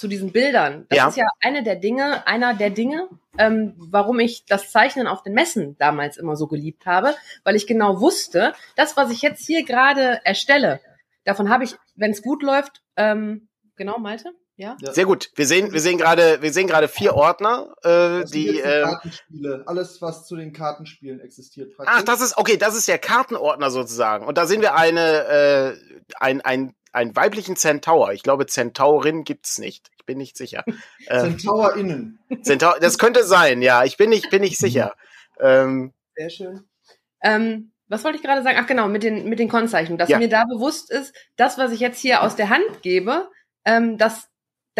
[0.00, 0.86] zu diesen Bildern.
[0.88, 1.08] Das Ja.
[1.08, 3.08] ist ja eine der Dinge, einer der Dinge,
[3.38, 7.66] ähm, warum ich das Zeichnen auf den Messen damals immer so geliebt habe, weil ich
[7.66, 10.80] genau wusste, das, was ich jetzt hier gerade erstelle,
[11.24, 14.92] davon habe ich, wenn es gut läuft, ähm, genau, Malte, ja.
[14.92, 15.30] Sehr gut.
[15.34, 18.44] Wir sehen, wir sehen gerade, wir sehen gerade vier Ordner, äh, Das sind die.
[18.46, 19.62] jetzt die ähm, Kartenspiele.
[19.66, 21.74] Alles, was zu den Kartenspielen existiert.
[21.76, 21.94] praktisch.
[21.98, 22.56] Ach, das ist okay.
[22.56, 24.26] Das ist der Kartenordner sozusagen.
[24.26, 25.76] Und da sehen wir eine, äh,
[26.18, 28.12] ein, ein, einen weiblichen Centaur.
[28.12, 29.90] Ich glaube, Centaurin gibt's nicht.
[29.98, 30.64] Ich bin nicht sicher.
[31.06, 32.18] Äh, Centaur innen.
[32.42, 33.62] Centaur, das könnte sein.
[33.62, 34.94] Ja, ich bin nicht, bin nicht sicher.
[35.40, 36.68] Ähm, Sehr schön.
[37.22, 38.58] Ähm, was wollte ich gerade sagen?
[38.60, 40.18] Ach genau, mit den, mit den Konzeichnungen, dass Ja.
[40.18, 43.28] mir da bewusst ist, das, was ich jetzt hier aus der Hand gebe,
[43.64, 44.28] ähm, das,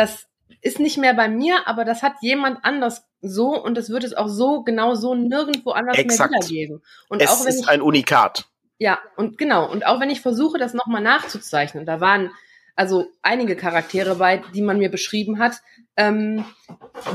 [0.01, 0.27] das
[0.63, 4.15] ist nicht mehr bei mir, aber das hat jemand anders so und das wird es
[4.15, 6.31] auch so, genau so nirgendwo anders Exakt.
[6.31, 6.83] mehr wiedergeben.
[7.09, 8.47] Und es auch wenn ist ich, ein Unikat.
[8.79, 12.31] ja, und genau, und auch wenn ich versuche, das nochmal nachzuzeichnen, da waren
[12.77, 15.61] also einige Charaktere bei, die man mir beschrieben hat,
[15.99, 16.47] ähm,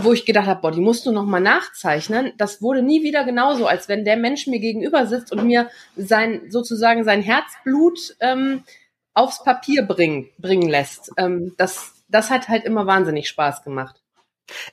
[0.02, 2.34] wo ich gedacht habe, boah, die musst du nochmal nachzeichnen.
[2.38, 6.42] Das wurde nie wieder genauso, als wenn der Mensch mir gegenüber sitzt und mir sein,
[6.50, 8.64] sozusagen sein Herzblut ähm,
[9.16, 11.12] aufs Papier bringen, bringen lässt.
[11.18, 14.02] Ähm, das, das hat halt immer wahnsinnig Spaß gemacht.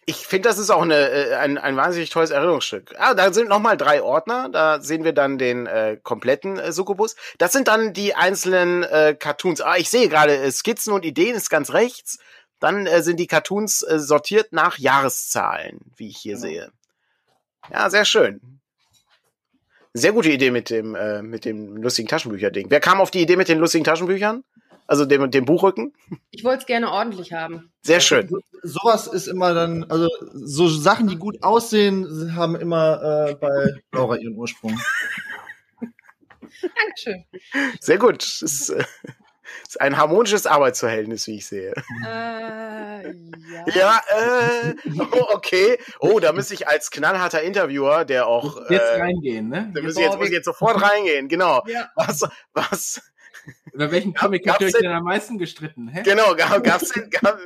[0.05, 2.95] Ich finde, das ist auch eine, äh, ein, ein wahnsinnig tolles Erinnerungsstück.
[2.99, 4.51] Ah, da sind nochmal drei Ordner.
[4.51, 7.16] Da sehen wir dann den äh, kompletten äh, Succubus.
[7.38, 9.62] Das sind dann die einzelnen äh, Cartoons.
[9.62, 12.18] Ah, ich sehe gerade äh, Skizzen und Ideen ist ganz rechts.
[12.61, 16.47] Dann äh, sind die Cartoons äh, sortiert nach Jahreszahlen, wie ich hier Genau.
[16.47, 16.73] sehe.
[17.73, 18.61] Ja, sehr schön.
[19.95, 22.66] Sehr gute Idee mit dem, äh, mit dem lustigen Taschenbücher-Ding.
[22.71, 24.45] Wer kam auf die Idee mit den lustigen Taschenbüchern?
[24.93, 25.95] Also dem, dem Buchrücken?
[26.33, 27.73] Ich wollte es gerne ordentlich haben.
[27.81, 28.29] Sehr schön.
[28.63, 34.17] Sowas ist immer dann, also so Sachen, die gut aussehen, haben immer äh, bei Laura
[34.17, 34.79] ihren Ursprung.
[36.61, 37.25] Dankeschön.
[37.81, 38.19] Sehr gut.
[38.19, 38.85] Das ist, äh,
[39.67, 41.73] ist ein harmonisches Arbeitsverhältnis, wie ich sehe.
[42.05, 43.65] Äh, ja.
[43.75, 44.75] Ja, äh,
[45.11, 45.79] oh, okay.
[46.01, 49.73] Oh, da müsste ich als knallharter Interviewer, der auch, Jetzt äh, reingehen, ne?
[49.75, 51.63] da muss ich jetzt, muss ich jetzt sofort reingehen, genau.
[51.67, 51.91] Ja.
[51.97, 53.01] Was, was,
[53.73, 55.89] Über welchen Comic habt ihr euch denn- am meisten gestritten?
[55.89, 56.03] Hä?
[56.05, 57.39] genau, gab, gab's denn, gab,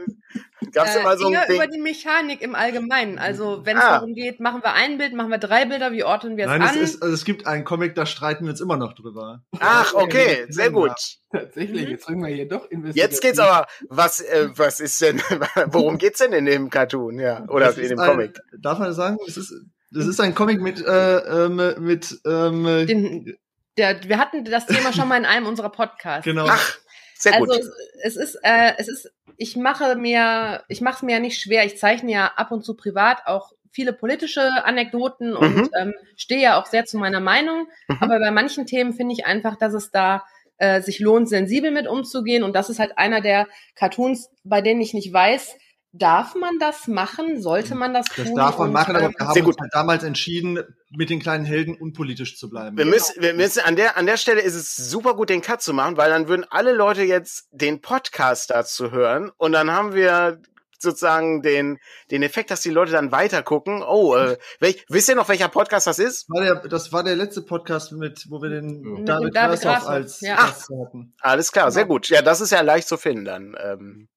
[0.73, 1.73] gab's denn mal so eher ein über Ding?
[1.77, 3.19] die Mechanik im Allgemeinen.
[3.19, 3.93] Also wenn es Ah.
[3.99, 6.63] darum geht, machen wir ein Bild, machen wir drei Bilder, wie ordnen wir es Nein,
[6.63, 6.69] an?
[6.75, 9.45] es, ist, also es gibt einen Comic, da streiten wir uns immer noch drüber.
[9.61, 10.93] Ach, okay, sehr gut.
[11.31, 11.91] Tatsächlich, Mhm.
[11.91, 15.19] jetzt bringen wir hier doch Jetzt geht's aber, was, äh, was ist denn,
[15.67, 18.39] worum geht's denn in dem Cartoon, ja, oder Das in dem ein, Comic?
[18.59, 19.17] Darf man sagen?
[19.29, 19.55] Es ist,
[19.93, 23.37] das ist ein Comic mit, äh, ähm, mit, ähm, Den,
[23.77, 26.25] der, wir hatten das Thema schon mal in einem unserer Podcasts.
[26.25, 26.47] genau.
[26.49, 26.77] Ach,
[27.19, 27.51] sehr gut.
[27.51, 27.71] Also
[28.03, 31.65] es, ist, äh, es ist, ich mache mir, ich mache es mir ja nicht schwer.
[31.65, 35.71] Ich zeichne ja ab und zu privat auch viele politische Anekdoten und Mhm.
[35.79, 37.69] ähm, stehe ja auch sehr zu meiner Meinung.
[37.89, 37.97] Mhm.
[38.01, 40.25] Aber bei manchen Themen finde ich einfach, dass es da
[40.59, 42.43] äh, sich lohnt, sensibel mit umzugehen.
[42.43, 45.55] Und das ist halt einer der Cartoons, bei denen ich nicht weiß,
[45.93, 47.41] darf man das machen?
[47.43, 48.25] Sollte man das tun?
[48.25, 49.61] Das darf man Und, machen, aber ähm, wir haben Sehr uns gut.
[49.63, 50.59] halt damals entschieden,
[50.97, 52.77] mit den kleinen Helden unpolitisch zu bleiben.
[52.77, 52.97] Wir Genau.
[52.97, 55.73] müssen, wir müssen an der, an der Stelle ist es super gut, den Cut zu
[55.73, 60.41] machen, weil dann würden alle Leute jetzt den Podcast dazu hören und dann haben wir
[60.79, 61.79] sozusagen den,
[62.11, 63.83] den Effekt, dass die Leute dann weiter gucken.
[63.83, 66.29] Oh, äh, welch, wisst ihr noch, welcher Podcast das ist?
[66.29, 69.89] War der, das war der letzte Podcast, mit, wo wir den Mit David, David Grassoff,
[69.89, 70.37] als ja.
[70.37, 71.15] Gast hatten.
[71.21, 71.95] Alles klar, sehr Genau.
[71.95, 72.09] gut.
[72.11, 73.57] Ja, das ist ja leicht zu finden dann.
[73.59, 74.16] Ähm, ja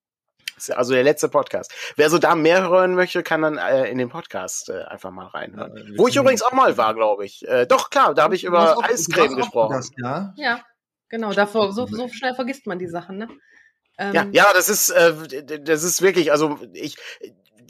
[0.76, 1.72] also der letzte Podcast.
[1.95, 5.28] Wer so da mehr hören möchte, kann dann äh, in den Podcast äh, einfach mal
[5.28, 5.76] reinhören.
[5.76, 7.48] Ja, Wo ich übrigens auch mal war, glaube ich.
[7.48, 9.74] Äh, doch, klar, da habe ich über auch- Eiscreme gesprochen.
[9.74, 10.34] Gast, ja.
[10.36, 10.62] Ja,
[11.08, 11.32] genau.
[11.34, 13.28] Davor, so, so schnell vergisst man die Sachen, ne?
[13.98, 15.13] Ähm, Ja, ja, das ist, äh,
[15.62, 16.98] das ist wirklich, also ich,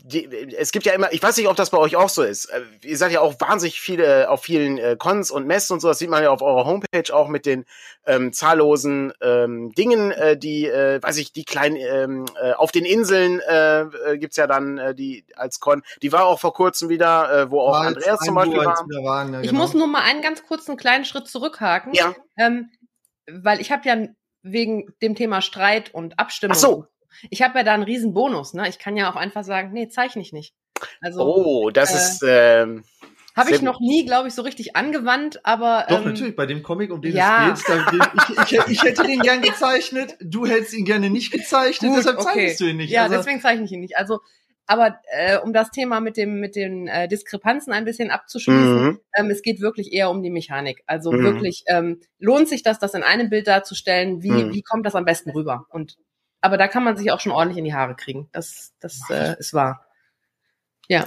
[0.04, 2.46] die, es gibt ja immer, ich weiß nicht, ob das bei euch auch so ist.
[2.46, 5.88] Äh, Ihr seid ja auch wahnsinnig viele auf vielen äh, Cons und Messen und so.
[5.88, 7.66] Das sieht man ja auf eurer Homepage auch mit den
[8.06, 12.86] ähm, zahllosen ähm, Dingen, äh, die, äh, weiß ich, die kleinen ähm, äh, auf den
[12.86, 15.84] Inseln äh, äh, gibt's ja dann äh, die als Con.
[16.02, 18.66] Die war auch vor kurzem wieder, äh, wo auch War Andreas zum Beispiel war.
[19.04, 19.62] waren, ja, Ich genau.
[19.62, 21.94] muss nur mal einen ganz kurzen kleinen Schritt zurückhaken.
[21.94, 22.16] Ja.
[22.38, 22.72] Ähm,
[23.32, 23.98] weil ich habe ja
[24.42, 26.56] wegen dem Thema Streit und Abstimmung.
[26.56, 26.86] Ach so.
[27.30, 28.68] Ich habe ja da einen riesen Bonus, ne?
[28.70, 30.54] Ich kann ja auch einfach sagen, nee, zeichne ich nicht.
[31.02, 32.84] Also Oh, das äh, ist ähm,
[33.36, 36.62] habe ich noch nie, glaube ich, so richtig angewandt, aber Doch, ähm, natürlich, bei dem
[36.62, 37.54] Comic, um den ja.
[37.54, 38.12] es geht, da,
[38.44, 42.18] ich, ich, ich hätte den gern gezeichnet, du hättest ihn gerne nicht gezeichnet, Gut, deshalb
[42.20, 42.26] okay.
[42.34, 42.92] zeichnest du ihn nicht.
[42.92, 43.98] Ja, Also, deswegen zeichne ich ihn nicht.
[43.98, 44.20] Also,
[44.66, 49.00] aber äh, um das Thema mit dem mit den äh, Diskrepanzen ein bisschen abzuschließen, mhm.
[49.16, 50.84] ähm, es geht wirklich eher um die Mechanik.
[50.86, 51.24] Also Mhm.
[51.24, 54.22] wirklich ähm, lohnt sich das, das in einem Bild darzustellen.
[54.22, 54.54] Wie Mhm.
[54.54, 55.66] wie kommt das am besten rüber?
[55.70, 55.96] Und
[56.42, 58.30] aber da kann man sich auch schon ordentlich in die Haare kriegen.
[58.32, 59.86] Das das äh, ist wahr.
[60.88, 61.06] Ja.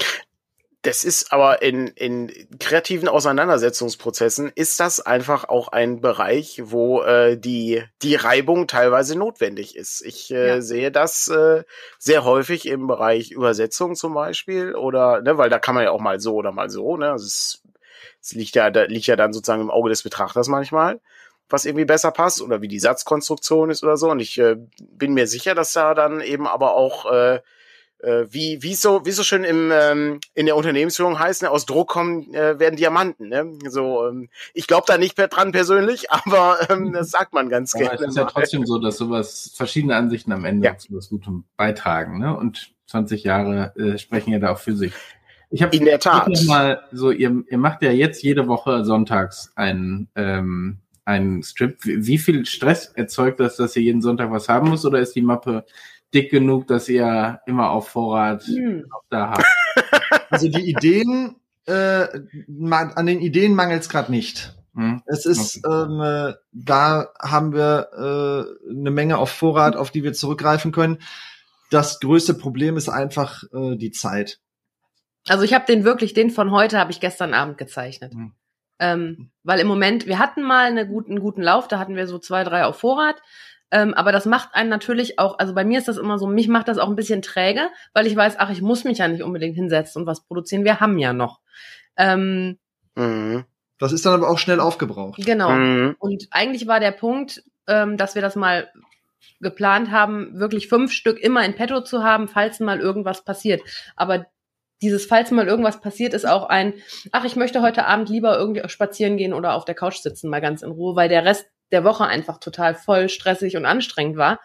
[0.84, 7.38] Das ist aber in, in kreativen Auseinandersetzungsprozessen ist das einfach auch ein Bereich, wo äh,
[7.38, 10.04] die, die Reibung teilweise notwendig ist.
[10.04, 10.60] Ich äh, Ja.
[10.60, 11.62] sehe das äh,
[12.00, 16.00] sehr häufig im Bereich Übersetzung zum Beispiel oder, ne, weil da kann man ja auch
[16.00, 17.62] mal so oder mal so, ne, also es,
[18.20, 21.00] es liegt ja, da liegt ja dann sozusagen im Auge des Betrachters manchmal
[21.52, 24.10] was irgendwie besser passt oder wie die Satzkonstruktion ist oder so.
[24.10, 27.40] Und ich äh, bin mir sicher, dass da dann eben aber auch äh,
[28.02, 31.66] äh, wie wie so wie so schön im ähm, in der Unternehmensführung heißt, ne, aus
[31.66, 33.28] Druck kommen äh, werden Diamanten.
[33.28, 33.58] Ne?
[33.68, 37.74] So, ähm, ich glaube da nicht per dran persönlich, aber ähm, das sagt man ganz
[37.74, 38.00] Aber gerne.
[38.02, 40.76] es ist ja trotzdem so, dass sowas verschiedene Ansichten am Ende Ja.
[40.76, 42.18] zu was Gutem beitragen.
[42.18, 42.36] Ne?
[42.36, 44.92] Und 20 Jahre äh, sprechen ja da auch für sich.
[45.50, 46.28] Ich habe In der Tat.
[46.46, 51.78] mal so, ihr, ihr macht ja jetzt jede Woche sonntags einen, ähm, einen Strip.
[51.82, 54.84] Wie, viel Stress erzeugt das, dass ihr jeden Sonntag was haben muss?
[54.84, 55.64] Oder ist die Mappe
[56.14, 58.86] dick genug, dass ihr immer auf Vorrat Hm.
[58.92, 59.44] auch da habt?
[60.30, 61.36] Also die Ideen,
[61.66, 62.06] äh,
[62.72, 64.56] an den Ideen mangelt es gerade nicht.
[64.74, 65.02] Hm?
[65.04, 70.14] Es ist, ähm, äh, da haben wir äh, eine Menge auf Vorrat, auf die wir
[70.14, 70.98] zurückgreifen können.
[71.70, 74.40] Das größte Problem ist einfach äh, die Zeit.
[75.28, 78.14] Also ich habe den wirklich, den von heute habe ich gestern Abend gezeichnet.
[78.14, 78.32] Hm.
[78.82, 82.06] Ähm, weil im Moment, wir hatten mal eine guten, einen guten Lauf, da hatten wir
[82.06, 83.22] so zwei, drei auf Vorrat.
[83.70, 86.48] Ähm, aber das macht einen natürlich auch, also bei mir ist das immer so, mich
[86.48, 89.22] macht das auch ein bisschen träge, weil ich weiß, ach, ich muss mich ja nicht
[89.22, 90.64] unbedingt hinsetzen und was produzieren.
[90.64, 91.40] Wir haben ja noch.
[91.96, 92.58] Ähm,
[92.94, 93.44] Mhm.
[93.78, 95.24] Das ist dann aber auch schnell aufgebraucht.
[95.24, 95.50] genau.
[95.50, 95.96] Mhm.
[95.98, 98.70] Und eigentlich war der Punkt, ähm, dass wir das mal
[99.40, 103.60] geplant haben, wirklich fünf Stück immer in petto zu haben, falls mal irgendwas passiert.
[103.96, 104.26] Aber
[104.82, 106.74] dieses, falls mal irgendwas passiert, ist auch ein,
[107.12, 110.40] ach, ich möchte heute Abend lieber irgendwie spazieren gehen oder auf der Couch sitzen, mal
[110.40, 114.40] ganz in Ruhe, weil der Rest der Woche einfach total voll stressig und anstrengend war.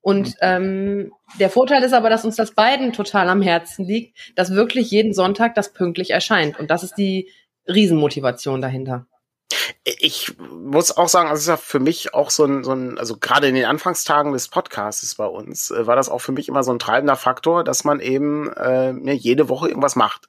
[0.00, 4.54] Und ähm, der Vorteil ist aber, dass uns das beiden total am Herzen liegt, dass
[4.54, 6.58] wirklich jeden Sonntag das pünktlich erscheint.
[6.58, 7.30] Und das ist die
[7.68, 9.06] Riesenmotivation dahinter.
[9.84, 12.98] Ich muss auch sagen, also es ist ja für mich auch so ein, so ein
[12.98, 16.48] also gerade in den Anfangstagen des Podcasts bei uns, äh, war das auch für mich
[16.48, 20.28] immer so ein treibender Faktor, dass man eben äh, ja, jede Woche irgendwas macht.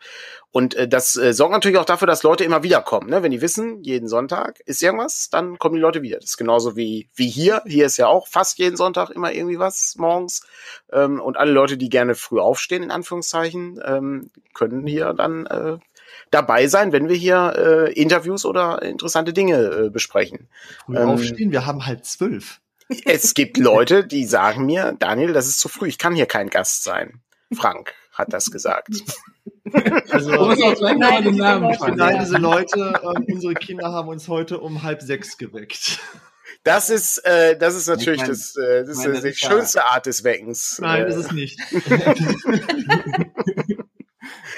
[0.54, 3.10] Und äh, das äh, sorgt natürlich auch dafür, dass Leute immer wieder kommen.
[3.10, 3.24] Ne?
[3.24, 6.18] Wenn die wissen, jeden Sonntag ist irgendwas, dann kommen die Leute wieder.
[6.18, 7.64] Das ist genauso wie, wie hier.
[7.66, 10.46] Hier ist ja auch fast jeden Sonntag immer irgendwie was morgens.
[10.92, 15.78] Ähm, und alle Leute, die gerne früh aufstehen, in Anführungszeichen, ähm, können hier dann äh,
[16.34, 20.48] dabei sein, wenn wir hier äh, Interviews oder interessante Dinge äh, besprechen.
[20.86, 22.60] Früh Ähm, aufstehen, wir haben halt zwölf.
[23.06, 26.50] Es gibt Leute, die sagen mir, Daniel, das ist zu früh, ich kann hier kein
[26.50, 27.22] Gast sein.
[27.56, 28.90] Frank hat das gesagt.
[30.12, 30.56] Also mal
[31.24, 31.96] den Namen Nein.
[31.96, 36.00] Nein, diese Leute, ähm, unsere Kinder haben uns heute um halb sechs geweckt.
[36.64, 39.42] Das ist, äh, das ist natürlich Ich mein- das, äh, das meine, ist die das
[39.42, 40.78] ja- schönste Art des Weckens.
[40.80, 41.60] Nein, äh, ist es nicht.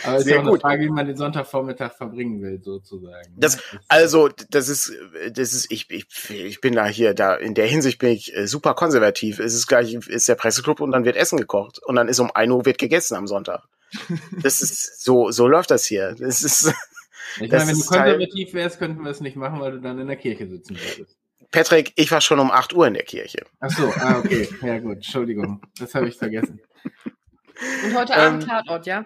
[0.06, 0.62] Aber es ist Sehr ja auch eine gut.
[0.62, 3.34] Frage, wie man den Sonntagvormittag verbringen will, sozusagen.
[3.38, 4.94] Das, also, das ist,
[5.32, 8.48] das ist, ich, ich, ich bin da hier, da, in der Hinsicht bin ich äh,
[8.48, 9.40] super konservativ.
[9.40, 11.80] Es ist gleich, ist der Presseclub und dann wird Essen gekocht.
[11.84, 13.64] Und dann ist um 1 Uhr wird gegessen am Sonntag.
[14.42, 16.16] Das ist, so, so läuft das hier.
[16.18, 16.74] Das ist,
[17.40, 19.82] ich das meine, wenn du ist konservativ wärst, könnten wir es nicht machen, weil du
[19.82, 21.18] dann in der Kirche sitzen würdest.
[21.52, 23.46] Patrick, ich war schon um 8 Uhr in der Kirche.
[23.60, 24.50] Ach so, ah, okay.
[24.62, 24.96] Ja, gut.
[24.96, 25.62] Entschuldigung.
[25.80, 26.60] Das habe ich vergessen.
[27.86, 29.06] Und heute Ähm, Abend Tatort, ja?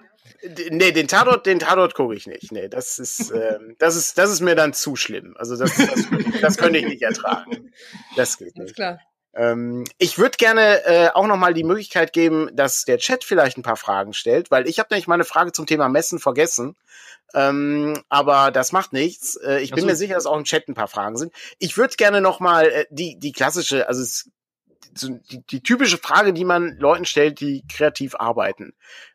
[0.70, 2.52] Nee, den Tatort, den Tatort gucke ich nicht.
[2.52, 5.36] Nee, das ist, ähm, das ist, das ist mir dann zu schlimm.
[5.38, 6.08] Also das, das,
[6.42, 7.72] das könnte ich nicht ertragen.
[8.16, 8.76] Das geht Alles nicht.
[8.76, 9.00] klar.
[9.34, 13.64] Ähm, ich würde gerne äh, auch nochmal die Möglichkeit geben, dass der Chat vielleicht ein
[13.64, 16.76] paar Fragen stellt, weil ich habe nämlich meine Frage zum Thema Messen vergessen.
[17.36, 19.36] Ähm, aber das macht nichts.
[19.36, 19.88] Äh, ich bin Ach so.
[19.88, 21.32] mir sicher, dass auch im Chat ein paar Fragen sind.
[21.60, 24.30] Ich würde gerne nochmal äh, die, die klassische, also es,
[24.96, 28.74] so die, die typische Frage, die man Leuten stellt, die kreativ arbeiten.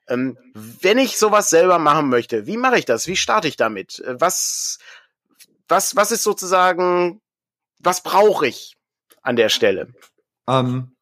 [0.09, 3.07] Ähm, wenn ich sowas selber machen möchte, wie mache ich das?
[3.07, 4.01] Wie starte ich damit?
[4.01, 4.79] Äh, Was,
[5.69, 7.21] was, was ist sozusagen,
[7.79, 8.77] was brauche ich
[9.23, 9.93] an der Stelle?
[10.49, 10.95] Ähm,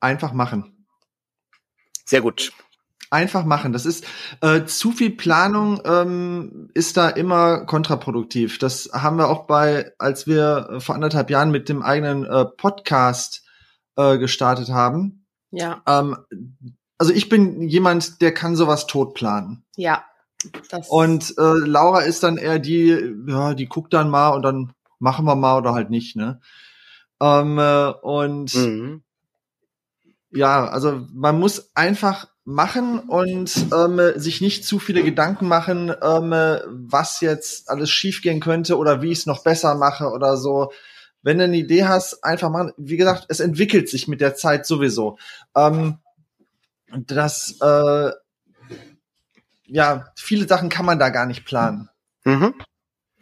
[0.00, 0.86] einfach machen.
[2.04, 2.52] Sehr gut.
[3.10, 3.72] Einfach machen.
[3.72, 4.04] Das ist
[4.40, 8.58] äh, zu viel Planung ähm, ist da immer kontraproduktiv.
[8.58, 13.45] Das haben wir auch bei, als wir vor anderthalb Jahren mit dem eigenen äh, Podcast
[13.96, 15.26] äh, gestartet haben.
[15.50, 16.16] Ja, Ähm,
[16.98, 19.64] also ich bin jemand, der kann sowas tot planen.
[19.76, 20.04] ja.
[20.70, 24.72] Das, Und äh, Laura ist dann eher die, ja, die guckt dann mal und dann
[24.98, 26.40] machen wir mal oder halt nicht, ne?
[27.20, 29.02] Ähm, äh, und Mhm.
[30.30, 36.30] ja, also man muss einfach machen und ähm, sich nicht zu viele Gedanken machen, ähm,
[36.68, 40.70] was jetzt alles schiefgehen könnte oder wie ich es noch besser mache oder so.
[41.26, 42.72] Wenn du eine Idee hast, einfach machen.
[42.76, 45.18] Wie gesagt, es entwickelt sich mit der Zeit sowieso.
[45.56, 45.98] Ähm,
[46.96, 48.12] das, äh,
[49.64, 51.88] ja, viele Sachen kann man da gar nicht planen
[52.24, 52.54] Mhm.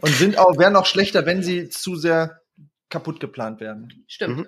[0.03, 2.43] und sind auch werden auch schlechter, wenn sie zu sehr
[2.91, 4.05] kaputt geplant werden.
[4.07, 4.37] stimmt.
[4.37, 4.47] Mhm.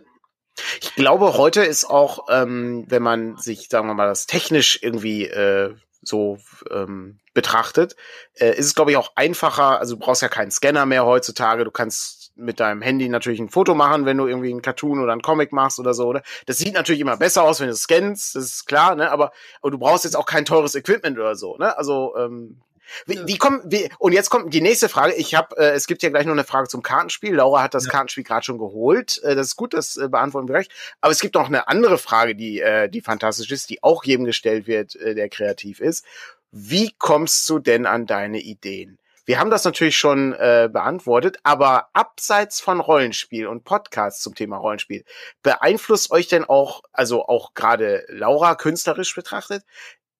[0.82, 5.24] Ich glaube, heute ist auch, ähm, wenn man sich, sagen wir mal, das technisch irgendwie
[5.26, 6.38] äh, so
[6.70, 7.96] ähm, betrachtet,
[8.34, 9.78] äh, ist es, glaube ich, auch einfacher.
[9.80, 11.64] Also du brauchst ja keinen Scanner mehr heutzutage.
[11.64, 15.12] Du kannst mit deinem Handy natürlich ein Foto machen, wenn du irgendwie einen Cartoon oder
[15.12, 16.06] einen Comic machst oder so.
[16.06, 16.22] Oder?
[16.46, 19.10] Das sieht natürlich immer besser aus, wenn du es scannst, das ist klar, ne?
[19.10, 21.76] Aber, aber du brauchst jetzt auch kein teures Equipment oder so, ne?
[21.76, 22.60] Also ähm,
[23.06, 25.14] wie, wie kommen, wie, und jetzt kommt die nächste Frage.
[25.14, 27.34] Ich habe, äh, es gibt ja gleich noch eine Frage zum Kartenspiel.
[27.34, 29.20] Laura hat das Kartenspiel gerade schon geholt.
[29.22, 30.68] Äh, das ist gut, das äh, beantworten wir gleich.
[31.00, 34.24] Aber es gibt noch eine andere Frage, die, äh, die fantastisch ist, die auch jedem
[34.24, 36.04] gestellt wird, äh, der kreativ ist.
[36.52, 38.98] Wie kommst du denn an deine Ideen?
[39.26, 44.56] Wir haben das natürlich schon äh, beantwortet, aber abseits von Rollenspiel und Podcasts zum Thema
[44.56, 45.04] Rollenspiel,
[45.42, 49.64] beeinflusst euch denn auch, also auch gerade Laura künstlerisch betrachtet,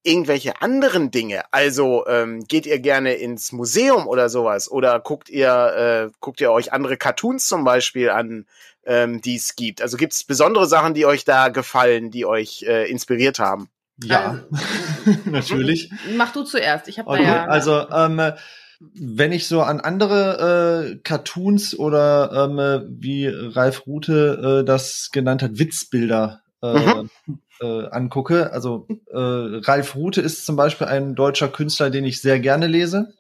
[0.06, 1.42] irgendwelche anderen Dinge?
[1.52, 4.70] Also ähm, geht ihr gerne ins Museum oder sowas?
[4.70, 8.46] Oder guckt ihr, äh, guckt ihr euch andere Cartoons zum Beispiel an,
[8.84, 9.82] ähm, die es gibt?
[9.82, 13.68] Also gibt es besondere Sachen, die euch da gefallen, die euch äh, inspiriert haben?
[14.02, 14.40] Ja,
[15.24, 15.90] natürlich.
[16.16, 16.88] Mach du zuerst.
[16.88, 17.44] Ich habe da Okay, ja.
[17.46, 18.32] also ähm,
[18.80, 25.10] wenn ich so an andere äh, Cartoons oder ähm, äh, wie Ralf Rute äh, das
[25.12, 27.10] genannt hat, Witzbilder äh, Mhm.
[27.60, 32.40] äh, angucke, also äh, Ralf Rute ist zum Beispiel ein deutscher Künstler, den ich sehr
[32.40, 33.14] gerne lese.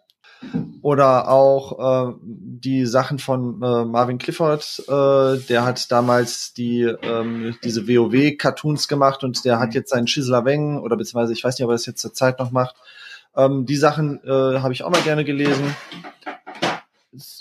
[0.82, 7.56] Oder auch äh, die Sachen von äh, Marvin Clifford, äh, der hat damals die ähm,
[7.64, 11.64] diese WoW-Cartoons gemacht und der hat jetzt seinen Chisla Weng oder beziehungsweise ich weiß nicht,
[11.64, 12.76] ob er das jetzt zur Zeit noch macht.
[13.36, 15.74] Ähm, die Sachen äh, habe ich auch mal gerne gelesen.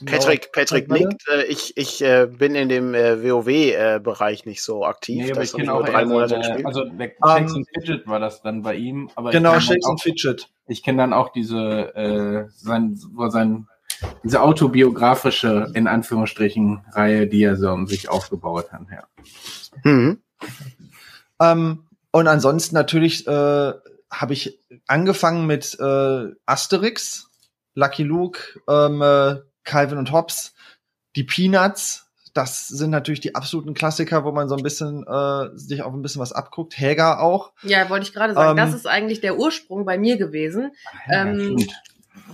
[0.06, 1.28] Patrick, Patrick nickt.
[1.30, 5.24] Äh, ich ich äh, bin in dem äh, WoW-Bereich nicht so aktiv.
[5.24, 6.66] Nee, aber das ich kenne auch drei eher Monate seine, gespielt.
[6.66, 9.92] also der Ähm, Shakes and Fidget war das dann bei ihm, aber Genau, Shakes auch,
[9.92, 10.50] and Fidget.
[10.68, 13.68] ich kenne dann auch diese äh, sein, wo sein
[14.24, 18.82] diese autobiografische in Anführungsstrichen Reihe, die er so um sich aufgebaut hat.
[18.92, 19.04] Ja.
[19.84, 20.20] Mhm.
[21.42, 23.74] Ähm, und ansonsten natürlich äh,
[24.12, 27.28] habe ich angefangen mit äh, Asterix,
[27.74, 30.54] Lucky Luke, ähm, äh, Calvin und Hobbes,
[31.16, 32.04] die Peanuts.
[32.34, 36.02] Das sind natürlich die absoluten Klassiker, wo man so ein bisschen äh, sich auch ein
[36.02, 36.78] bisschen was abguckt.
[36.78, 37.54] Häger auch.
[37.64, 38.58] ja, wollte ich gerade sagen.
[38.60, 40.72] Ähm, das ist eigentlich der Ursprung bei mir gewesen.
[41.08, 41.82] Ja, Ähm, stimmt.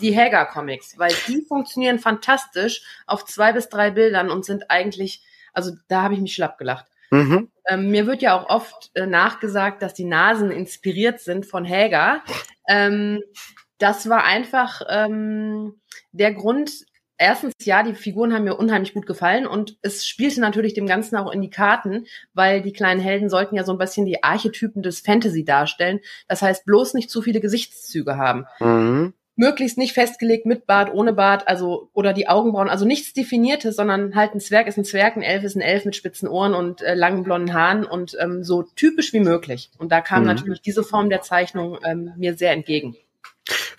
[0.01, 5.71] die Hager-Comics, weil die funktionieren fantastisch auf zwei bis drei Bildern und sind eigentlich, also
[5.87, 6.85] da habe ich mich schlapp gelacht.
[7.11, 7.49] Mhm.
[7.67, 12.23] Ähm, mir wird ja auch oft äh, nachgesagt, dass die Nasen inspiriert sind von Hager.
[12.67, 13.21] Ähm,
[13.77, 15.81] das war einfach ähm,
[16.11, 16.71] der Grund,
[17.17, 21.17] erstens, ja, die Figuren haben mir unheimlich gut gefallen und es spielte natürlich dem Ganzen
[21.17, 24.81] auch in die Karten, weil die kleinen Helden sollten ja so ein bisschen die Archetypen
[24.81, 25.99] des Fantasy darstellen.
[26.27, 28.45] Das heißt, bloß nicht zu viele Gesichtszüge haben.
[28.59, 29.13] Mhm.
[29.41, 34.13] Möglichst nicht festgelegt mit Bart, ohne Bart, also oder die Augenbrauen, also nichts Definiertes, sondern
[34.13, 36.83] halt ein Zwerg ist ein Zwerg, ein Elf ist ein Elf mit spitzen Ohren und
[36.83, 39.71] äh, langen blonden Haaren und ähm, so typisch wie möglich.
[39.79, 40.27] Und da kam Mhm.
[40.27, 42.95] natürlich diese Form der Zeichnung ähm, mir sehr entgegen.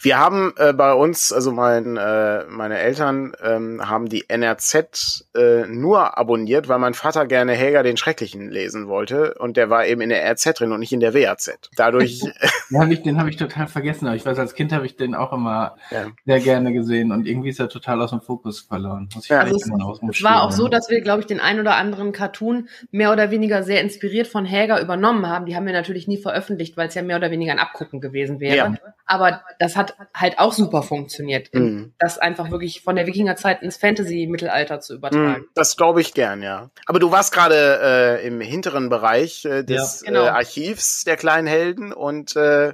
[0.03, 5.67] Wir haben äh, bei uns, also mein, äh, meine Eltern ähm, haben die NRZ äh,
[5.69, 10.01] nur abonniert, weil mein Vater gerne Helga den Schrecklichen lesen wollte und der war eben
[10.01, 11.71] in der RZ drin und nicht in der WAZ.
[11.77, 12.21] Dadurch,
[12.73, 14.97] Den habe ich, den hab ich total vergessen, aber ich weiß, als Kind habe ich
[14.97, 16.07] den auch immer ja.
[16.25, 19.11] sehr gerne gesehen und irgendwie ist er total aus dem Fokus verloren.
[19.15, 20.57] Muss ich Ja, also dem Es war auch Schirm.
[20.59, 24.27] so, dass wir, glaube ich, den ein oder anderen Cartoon mehr oder weniger sehr inspiriert
[24.27, 25.45] von Häger übernommen haben.
[25.45, 28.41] Die haben wir natürlich nie veröffentlicht, weil es ja mehr oder weniger ein Abgucken gewesen
[28.41, 28.57] wäre.
[28.57, 28.75] Ja.
[29.05, 31.95] Aber das hat halt auch super funktioniert, Mhm.
[31.99, 35.35] das einfach wirklich von der Wikingerzeit ins Fantasy-Mittelalter zu übertragen.
[35.37, 36.71] Hm, Das glaube ich gern, ja.
[36.87, 37.81] Aber du warst gerade
[38.21, 40.25] äh, im hinteren Bereich äh, des Ja, genau.
[40.25, 42.73] äh, Archivs der kleinen Helden und äh, äh,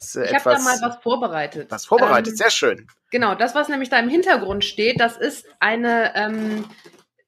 [0.00, 1.70] Ich habe da etwas mal was vorbereitet.
[1.70, 2.32] was vorbereitet.
[2.32, 2.86] Ähm, Sehr schön.
[3.10, 6.64] Genau, das, was nämlich da im Hintergrund steht, das ist eine, ähm,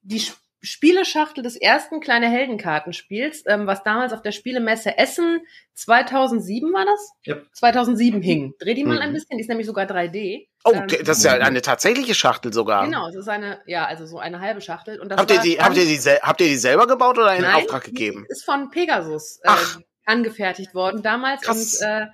[0.03, 0.23] die
[0.67, 5.41] Spieleschachtel des ersten kleine Heldenkartenspiels, ähm, was damals auf der Spielemesse Essen
[5.75, 7.11] 2007 war das?
[7.23, 7.37] Ja.
[7.53, 8.55] 2007 hing.
[8.59, 9.01] Dreh die mal Mhm.
[9.03, 10.49] ein bisschen, die ist nämlich sogar 3D.
[10.65, 12.85] Oh, Ähm, das ist ja eine tatsächliche Schachtel sogar.
[12.85, 15.01] Genau, es ist eine, ja, also so eine halbe Schachtel.
[15.01, 17.43] Und das Habt ihr die, habt ihr die, habt ihr die selber gebaut oder in
[17.43, 18.27] Nein, Auftrag die gegeben?
[18.29, 19.81] Ist von Pegasus äh, Ach.
[20.05, 21.43] angefertigt worden damals.
[21.43, 21.81] Krass.
[21.81, 22.07] Und äh,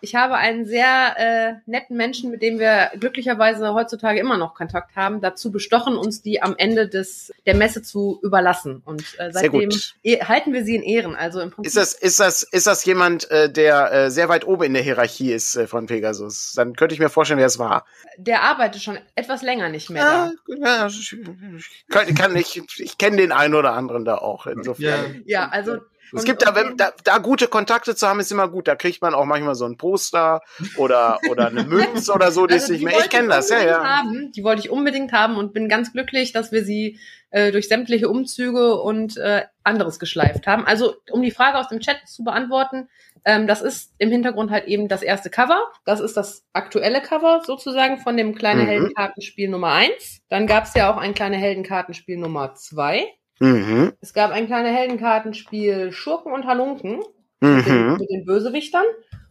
[0.00, 4.96] ich habe einen sehr äh, netten Menschen, mit dem wir glücklicherweise heutzutage immer noch Kontakt
[4.96, 8.82] haben, dazu bestochen, uns die am Ende des der Messe zu überlassen.
[8.84, 9.70] Und äh, seitdem
[10.02, 11.14] eh- halten wir sie in Ehren.
[11.16, 14.46] Also im Prinzip Ist das, ist das, ist das jemand, äh, der äh, sehr weit
[14.46, 16.52] oben in der Hierarchie ist äh, von Pegasus?
[16.56, 17.84] Dann könnte ich mir vorstellen, wer es war.
[18.16, 20.80] der arbeitet schon etwas länger nicht mehr Ja, da.
[20.80, 24.46] ja, ich, ich, kann, kann ich, ich kenne den einen oder anderen da auch.
[24.46, 25.22] Insofern.
[25.26, 25.78] Ja, also
[26.12, 28.68] Es gibt da, wenn, da, da gute Kontakte zu haben, ist immer gut.
[28.68, 30.40] Da kriegt man auch manchmal so ein Poster
[30.76, 32.98] oder, oder eine Münze oder so, die ist Also nicht die mehr.
[32.98, 33.84] Ich kenne das, ja, ja.
[33.84, 34.32] Haben.
[34.32, 36.98] Die wollte ich unbedingt haben und bin ganz glücklich, dass wir sie
[37.30, 40.66] äh, durch sämtliche Umzüge und äh, anderes geschleift haben.
[40.66, 42.88] Also, um die Frage aus dem Chat zu beantworten,
[43.24, 45.60] ähm, das ist im Hintergrund halt eben das erste Cover.
[45.84, 48.66] Das ist das aktuelle Cover sozusagen von dem kleine Mhm.
[48.66, 50.22] Heldenkartenspiel Nummer eins.
[50.28, 53.06] Dann gab es ja auch ein kleine Heldenkartenspiel Nummer zwei.
[53.40, 53.92] Mhm.
[54.00, 57.00] Es gab ein kleine Heldenkartenspiel Schurken und Halunken
[57.40, 57.96] mit, den, Mhm.
[57.98, 58.84] mit den Bösewichtern.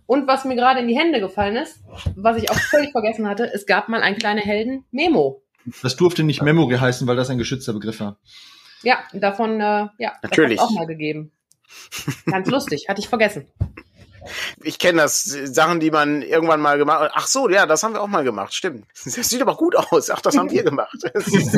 [0.05, 1.81] Und was mir gerade in die Hände gefallen ist,
[2.15, 5.43] was ich auch völlig vergessen hatte, es gab mal ein kleine Helden Memo.
[5.83, 8.17] Das durfte nicht Memory heißen, weil das ein geschützter Begriff war.
[8.81, 10.57] Ja, davon, äh, ja, Natürlich.
[10.57, 11.31] das auch mal gegeben.
[12.25, 13.45] Ganz lustig, hatte ich vergessen.
[14.63, 17.11] Ich kenne das, Sachen, die man irgendwann mal gemacht hat.
[17.15, 18.85] Ach so, ja, das haben wir auch mal gemacht, stimmt.
[19.05, 20.09] Das sieht aber gut aus.
[20.09, 20.95] Ach, das haben wir gemacht.
[21.13, 21.57] Das ist,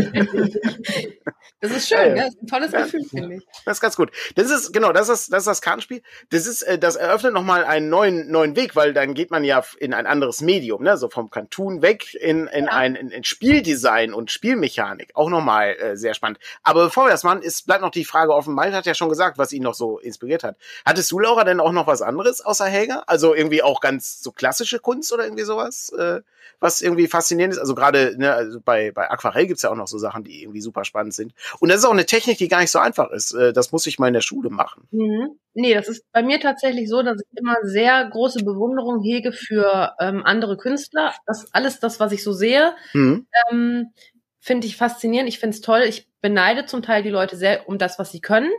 [1.63, 2.15] Das ist schön, Ja, ja.
[2.25, 3.43] Das ist ein tolles Gefühl, finde ich.
[3.65, 4.11] das ist ganz gut.
[4.35, 6.01] Das ist, genau, das ist, das ist das Kartenspiel.
[6.31, 9.63] Das ist, äh, das eröffnet nochmal einen neuen, neuen Weg, weil dann geht man ja
[9.77, 12.71] in ein anderes Medium, ne, so vom Cartoon weg in, in Ja.
[12.71, 15.11] ein, in, in Spieldesign und Spielmechanik.
[15.13, 16.39] Auch nochmal äh, sehr spannend.
[16.63, 18.55] Aber bevor wir das machen, ist, bleibt noch die Frage offen.
[18.55, 20.57] Malte hat ja schon gesagt, was ihn noch so inspiriert hat.
[20.83, 23.03] Hattest du, Laura, denn auch noch was anderes außer Helga?
[23.07, 26.21] Also irgendwie auch ganz so klassische Kunst oder irgendwie sowas, äh,
[26.59, 27.59] was irgendwie faszinierend ist?
[27.59, 30.61] Also gerade ne, also bei, bei Aquarell gibt's ja auch noch so Sachen, die irgendwie
[30.61, 31.33] super spannend sind.
[31.59, 33.33] Und das ist auch eine Technik, die gar nicht so einfach ist.
[33.33, 34.87] Äh, Das muss ich mal in der Schule machen.
[34.91, 35.39] Mhm.
[35.53, 39.93] Nee, das ist bei mir tatsächlich so, dass ich immer sehr große Bewunderung hege für
[39.99, 41.13] ähm, andere Künstler.
[41.25, 43.25] Das alles das, was ich so sehe, Mhm.
[43.49, 43.87] ähm,
[44.39, 45.29] finde ich faszinierend.
[45.29, 45.81] Ich finde es toll.
[45.87, 48.51] Ich beneide zum Teil die Leute sehr um das, was sie können.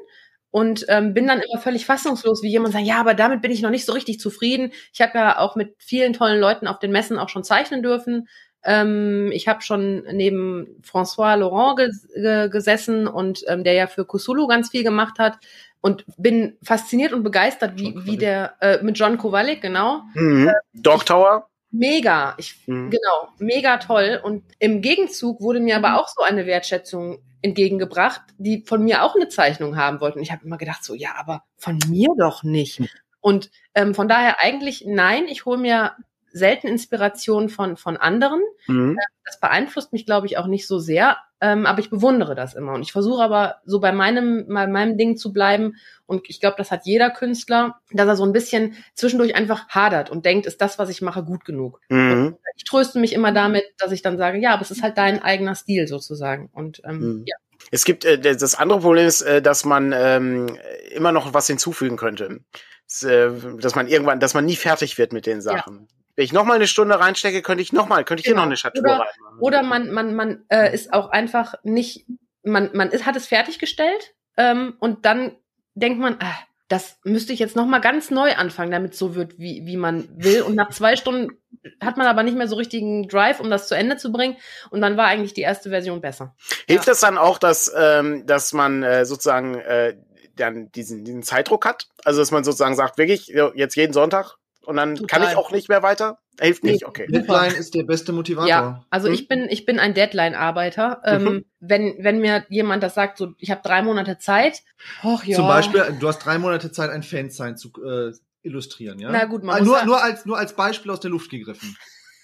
[0.53, 3.63] Und ähm, bin dann immer völlig fassungslos, wie jemand sagt, ja, aber damit bin ich
[3.63, 4.71] noch nicht so richtig zufrieden.
[4.93, 8.29] Ich habe ja auch mit vielen tollen Leuten auf den Messen auch schon zeichnen dürfen.
[8.63, 14.05] Ähm, ich habe schon neben François Laurent ges ge gesessen und ähm, der ja für
[14.05, 15.39] Kusulu ganz viel gemacht hat
[15.81, 20.03] und bin fasziniert und begeistert, wie, wie der äh, mit John Kowalik, genau.
[20.15, 20.53] Mhm.
[20.75, 21.49] Dog Tower?
[21.73, 22.35] Mega.
[22.39, 22.91] Ich Mhm.
[22.91, 24.21] Genau, mega toll.
[24.23, 29.17] Und im Gegenzug wurde mir aber auch so eine Wertschätzung entgegengebracht, die von mir auch
[29.17, 30.21] eine Zeichnung haben wollten.
[30.21, 32.81] Ich habe immer gedacht, so, ja, aber von mir doch nicht.
[33.21, 35.93] Und ähm, von daher eigentlich nein, ich hole mir
[36.33, 38.41] selten Inspiration von, von anderen.
[38.67, 38.99] Mhm.
[39.25, 42.73] Das beeinflusst mich, glaube ich, auch nicht so sehr, ähm, aber ich bewundere das immer.
[42.73, 45.77] Und ich versuche aber so bei meinem, bei meinem Ding zu bleiben.
[46.07, 50.11] Und ich glaube, das hat jeder Künstler, dass er so ein bisschen zwischendurch einfach hadert
[50.11, 51.81] und denkt, ist das, was ich mache, gut genug?
[51.89, 52.37] Mhm.
[52.57, 55.23] ich tröste mich immer damit, dass ich dann sage, ja, aber es ist halt dein
[55.23, 56.49] eigener Stil sozusagen.
[56.53, 57.25] Und ähm, Mhm.
[57.27, 57.37] ja,
[57.71, 60.57] Es gibt äh, das andere Problem ist, äh, dass man ähm,
[60.91, 62.41] immer noch was hinzufügen könnte.
[63.03, 65.89] Äh, dass man irgendwann, dass man nie fertig wird mit den Sachen.
[66.17, 68.43] Wenn ich noch mal eine Stunde reinstecke, könnte ich noch mal, könnte ich hier Genau.
[68.43, 69.39] noch eine Schatur Oder- reinmachen.
[69.41, 72.07] Oder man, man, man äh, ist auch einfach nicht,
[72.43, 75.37] man, man ist, hat es fertiggestellt ähm, und dann
[75.75, 76.35] denkt man, ah,
[76.69, 79.77] das müsste ich jetzt noch mal ganz neu anfangen, damit es so wird, wie, wie
[79.77, 80.41] man will.
[80.43, 81.33] Und nach zwei Stunden
[81.83, 84.37] hat man aber nicht mehr so richtigen Drive, um das zu Ende zu bringen.
[84.71, 86.35] Und dann war eigentlich die erste Version besser.
[86.67, 89.97] Hilft das dann auch, dass, ähm, dass man äh, sozusagen äh,
[90.35, 91.89] dann diesen, diesen Zeitdruck hat?
[92.05, 95.21] Also dass man sozusagen sagt, wirklich, jetzt jeden Sonntag und dann Total.
[95.21, 96.19] kann ich auch nicht mehr weiter?
[96.41, 97.07] Hilft nicht, okay.
[97.09, 98.49] Deadline ist der beste Motivator.
[98.49, 99.15] Ja, also Mhm.
[99.15, 101.03] ich bin ich bin ein Deadline-Arbeiter.
[101.05, 101.45] Ähm, Mhm.
[101.61, 104.63] wenn wenn mir jemand das sagt, so ich habe drei Monate Zeit,
[105.05, 105.37] och ja.
[105.37, 109.11] Zum Beispiel, du hast drei Monate Zeit, ein Fansign zu äh, illustrieren, ja?
[109.11, 111.77] Na gut, man Ah, muss nur, nur, als, nur als Beispiel aus der Luft gegriffen.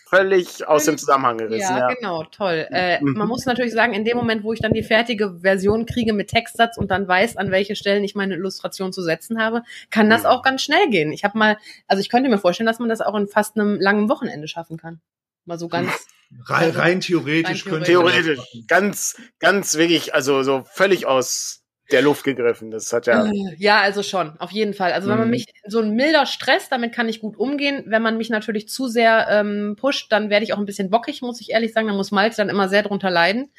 [0.08, 1.94] Völlig aus dem Zusammenhang gerissen, Ja, ja.
[1.94, 2.66] genau, toll.
[2.70, 3.12] Äh, Mhm.
[3.14, 6.28] Man muss natürlich sagen, in dem Moment, wo ich dann die fertige Version kriege mit
[6.28, 10.22] Textsatz und dann weiß, an welche Stellen ich meine Illustration zu setzen habe, kann das
[10.22, 10.28] Mhm.
[10.28, 11.12] auch ganz schnell gehen.
[11.12, 13.78] Ich habe mal, also ich könnte mir vorstellen, dass man das auch in fast einem
[13.80, 15.00] langen Wochenende schaffen kann.
[15.44, 15.90] Mal so ganz.
[16.46, 18.40] Rein, rein theoretisch rein könnte man das Theoretisch.
[18.66, 21.57] Ganz, ganz wirklich, also so völlig aus
[21.90, 22.70] der Luft gegriffen.
[22.70, 23.24] Das hat ja.
[23.26, 24.92] Äh, Ja, also schon, auf jeden Fall.
[24.92, 25.32] Also wenn man Mhm.
[25.32, 27.84] mich so ein milder Stress, damit kann ich gut umgehen.
[27.86, 31.22] Wenn man mich natürlich zu sehr ähm, pusht, dann werde ich auch ein bisschen bockig,
[31.22, 31.88] muss ich ehrlich sagen.
[31.88, 33.50] Da muss Malte dann immer sehr drunter leiden.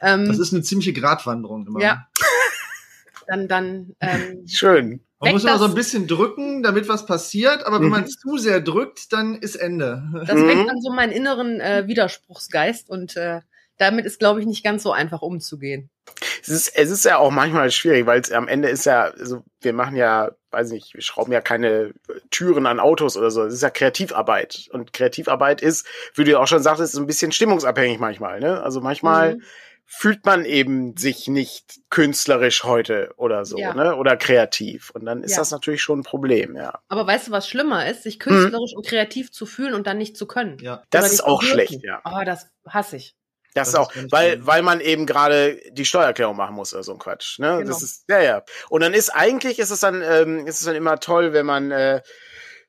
[0.00, 1.80] Ähm, Das ist eine ziemliche Gratwanderung immer.
[1.80, 2.06] Ja.
[3.26, 5.00] dann, dann ähm, Schön.
[5.18, 7.90] Man muss immer so ein bisschen drücken, damit was passiert, aber wenn Mhm.
[7.90, 10.02] man zu sehr drückt, dann ist Ende.
[10.26, 10.46] Das Mhm.
[10.48, 13.40] weckt dann so meinen inneren äh, Widerspruchsgeist und äh,
[13.78, 15.90] damit ist, glaube ich, nicht ganz so einfach umzugehen.
[16.40, 19.42] Es ist, es ist ja auch manchmal schwierig, weil es am Ende ist ja, also
[19.60, 21.92] wir machen ja, weiß nicht, wir schrauben ja keine
[22.30, 23.42] Türen an Autos oder so.
[23.44, 24.68] Es ist ja Kreativarbeit.
[24.72, 28.38] Und Kreativarbeit ist, wie du ja auch schon sagtest, so ein bisschen stimmungsabhängig manchmal.
[28.40, 28.62] Ne?
[28.62, 29.42] Also manchmal Mhm.
[29.84, 33.74] fühlt man eben sich nicht künstlerisch heute oder so, Ja.
[33.74, 33.96] ne?
[33.96, 34.90] Oder kreativ.
[34.90, 35.38] Und dann ist Ja.
[35.38, 36.78] das natürlich schon ein Problem, ja.
[36.88, 40.16] Aber weißt du, was schlimmer ist, sich künstlerisch und kreativ zu fühlen und dann nicht
[40.16, 40.58] zu können?
[40.60, 40.76] Ja.
[40.76, 40.80] Mhm.
[40.90, 42.00] Das ist auch schlecht, ja.
[42.04, 43.14] Oh, das hasse ich.
[43.56, 46.82] Das, Das auch, ist ganz weil, weil man eben gerade die Steuererklärung machen muss oder
[46.82, 47.38] so ein Quatsch.
[47.38, 47.58] Ne?
[47.58, 47.68] Genau.
[47.68, 48.42] Das ist, ja, ja.
[48.68, 51.70] Und dann ist eigentlich ist es dann, ähm, ist es dann immer toll, wenn man
[51.70, 52.02] äh,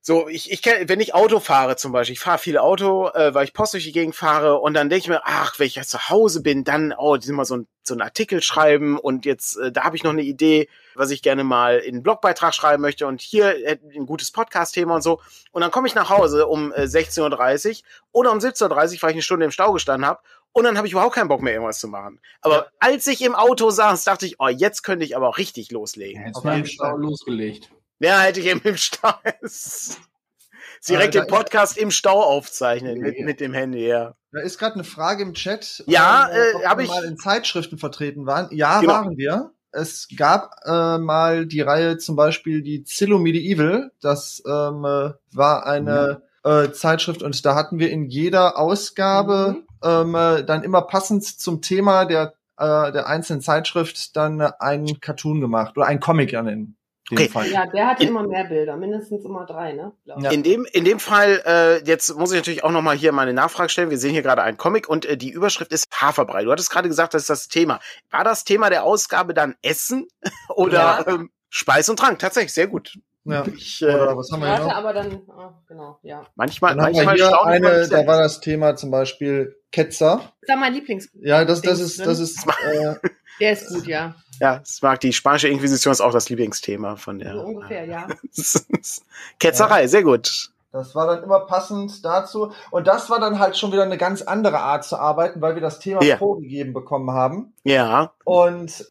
[0.07, 3.33] so, ich, ich kenn, wenn ich Auto fahre zum Beispiel, ich fahre viel Auto, äh,
[3.33, 5.75] weil ich Post durch die Gegend fahre und dann denke ich mir, ach, wenn ich
[5.75, 9.57] jetzt zu Hause bin, dann, oh, mal so ein, so ein Artikel schreiben und jetzt,
[9.57, 12.81] äh, da habe ich noch eine Idee, was ich gerne mal in einen Blogbeitrag schreiben
[12.81, 15.19] möchte und hier äh, ein gutes Podcast-Thema und so.
[15.51, 17.83] Und dann komme ich nach Hause um äh, 16.30 Uhr
[18.13, 20.21] oder um 17.30 Uhr, weil ich eine Stunde im Stau gestanden habe
[20.53, 22.19] und dann habe ich überhaupt keinen Bock mehr, irgendwas zu machen.
[22.41, 22.65] Aber Ja.
[22.79, 26.25] als ich im Auto saß, dachte ich, oh, jetzt könnte ich aber auch richtig loslegen.
[26.25, 27.69] Jetzt Auf mal im Stau losgelegt.
[27.99, 29.13] Ja, hätte ich eben im Stau.
[30.87, 33.25] Direkt den Podcast im Stau aufzeichnen mit, Ja.
[33.25, 34.13] mit dem Handy, ja.
[34.31, 35.83] Da ist gerade eine Frage im Chat.
[35.87, 38.47] Ja, äh, äh, ob hab wir ich- mal in Zeitschriften vertreten waren.
[38.51, 38.93] Ja, Genau.
[38.93, 39.51] waren wir.
[39.71, 43.91] Es gab äh, mal die Reihe zum Beispiel die Zillow Medieval.
[44.01, 50.15] Das ähm, äh, war eine äh, Zeitschrift und da hatten wir in jeder Ausgabe ähm,
[50.15, 55.41] äh, dann immer passend zum Thema der äh, der einzelnen Zeitschrift dann äh, einen Cartoon
[55.41, 56.73] gemacht oder einen Comic an dem
[57.09, 57.29] Okay.
[57.29, 57.47] Fall.
[57.49, 59.93] Ja, der hatte In- immer mehr Bilder, mindestens immer drei, ne?
[60.03, 60.29] Ja.
[60.29, 63.69] In dem, in dem Fall, äh, jetzt muss ich natürlich auch nochmal hier meine Nachfrage
[63.69, 63.89] stellen.
[63.89, 66.43] Wir sehen hier gerade einen Comic und äh, die Überschrift ist Haferbrei.
[66.43, 67.79] Du hattest gerade gesagt, das ist das Thema.
[68.09, 70.07] War das Thema der Ausgabe dann Essen
[70.49, 71.07] oder Ja.
[71.07, 72.19] ähm, Speis und Trank?
[72.19, 72.99] Tatsächlich, sehr gut.
[73.31, 73.45] Ja.
[73.55, 74.73] Ich, äh, Oder was haben wir noch?
[74.73, 76.23] aber dann, oh, genau, ja.
[76.35, 80.31] manchmal, Dann haben wir manchmal hier eine, da war das Thema zum Beispiel Ketzer.
[80.41, 81.09] Das war mein Lieblings.
[81.21, 82.95] Ja, das, das ist, das ist, äh,
[83.39, 84.15] Der ist gut, ja.
[84.39, 88.07] Ja, das mag die spanische Inquisition ist auch das Lieblingsthema von der So ungefähr, ja.
[89.39, 90.51] Ketzerei, sehr gut.
[90.71, 92.51] Das war dann immer passend dazu.
[92.71, 95.61] Und das war dann halt schon wieder eine ganz andere Art zu arbeiten, weil wir
[95.61, 96.17] das Thema Ja.
[96.17, 97.53] vorgegeben bekommen haben.
[97.63, 98.87] Ja, Und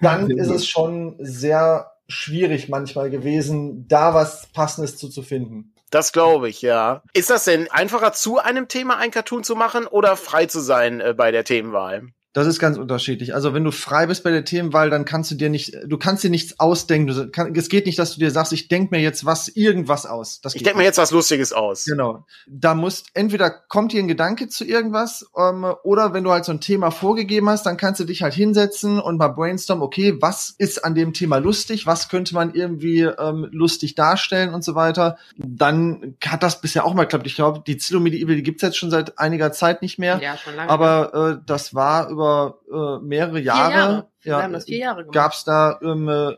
[0.00, 5.74] dann ist es schon sehr schwierig manchmal gewesen, da was Passendes zu, zu finden.
[5.90, 7.02] das glaube ich, ja.
[7.12, 11.00] Ist das denn einfacher zu einem Thema ein Cartoon zu machen oder frei zu sein
[11.00, 12.08] äh, bei der Themenwahl?
[12.34, 13.32] Das ist ganz unterschiedlich.
[13.32, 16.24] Also wenn du frei bist bei der Themenwahl, dann kannst du dir nicht, du kannst
[16.24, 17.06] dir nichts ausdenken.
[17.06, 20.04] Du kann, es geht nicht, dass du dir sagst, ich denk mir jetzt was, irgendwas
[20.04, 20.40] aus.
[20.40, 21.84] Das Ich denke mir jetzt was Lustiges aus.
[21.84, 22.26] Genau.
[22.48, 26.50] Da muss entweder kommt dir ein Gedanke zu irgendwas, ähm, oder wenn du halt so
[26.50, 30.52] ein Thema vorgegeben hast, dann kannst du dich halt hinsetzen und mal brainstormen, okay, was
[30.58, 35.18] ist an dem Thema lustig, was könnte man irgendwie ähm, lustig darstellen und so weiter.
[35.36, 37.28] Dann hat das bisher auch mal geklappt.
[37.28, 40.20] Ich glaube, die Zillow Medieval, die gibt's jetzt schon seit einiger Zeit nicht mehr.
[40.20, 40.68] Ja, schon lange.
[40.68, 43.72] Aber äh, das war über äh, mehrere Jahre.
[43.72, 44.08] Jahre.
[44.22, 45.12] Ja, Jahre gemacht.
[45.14, 46.32] gab's da ähm, äh,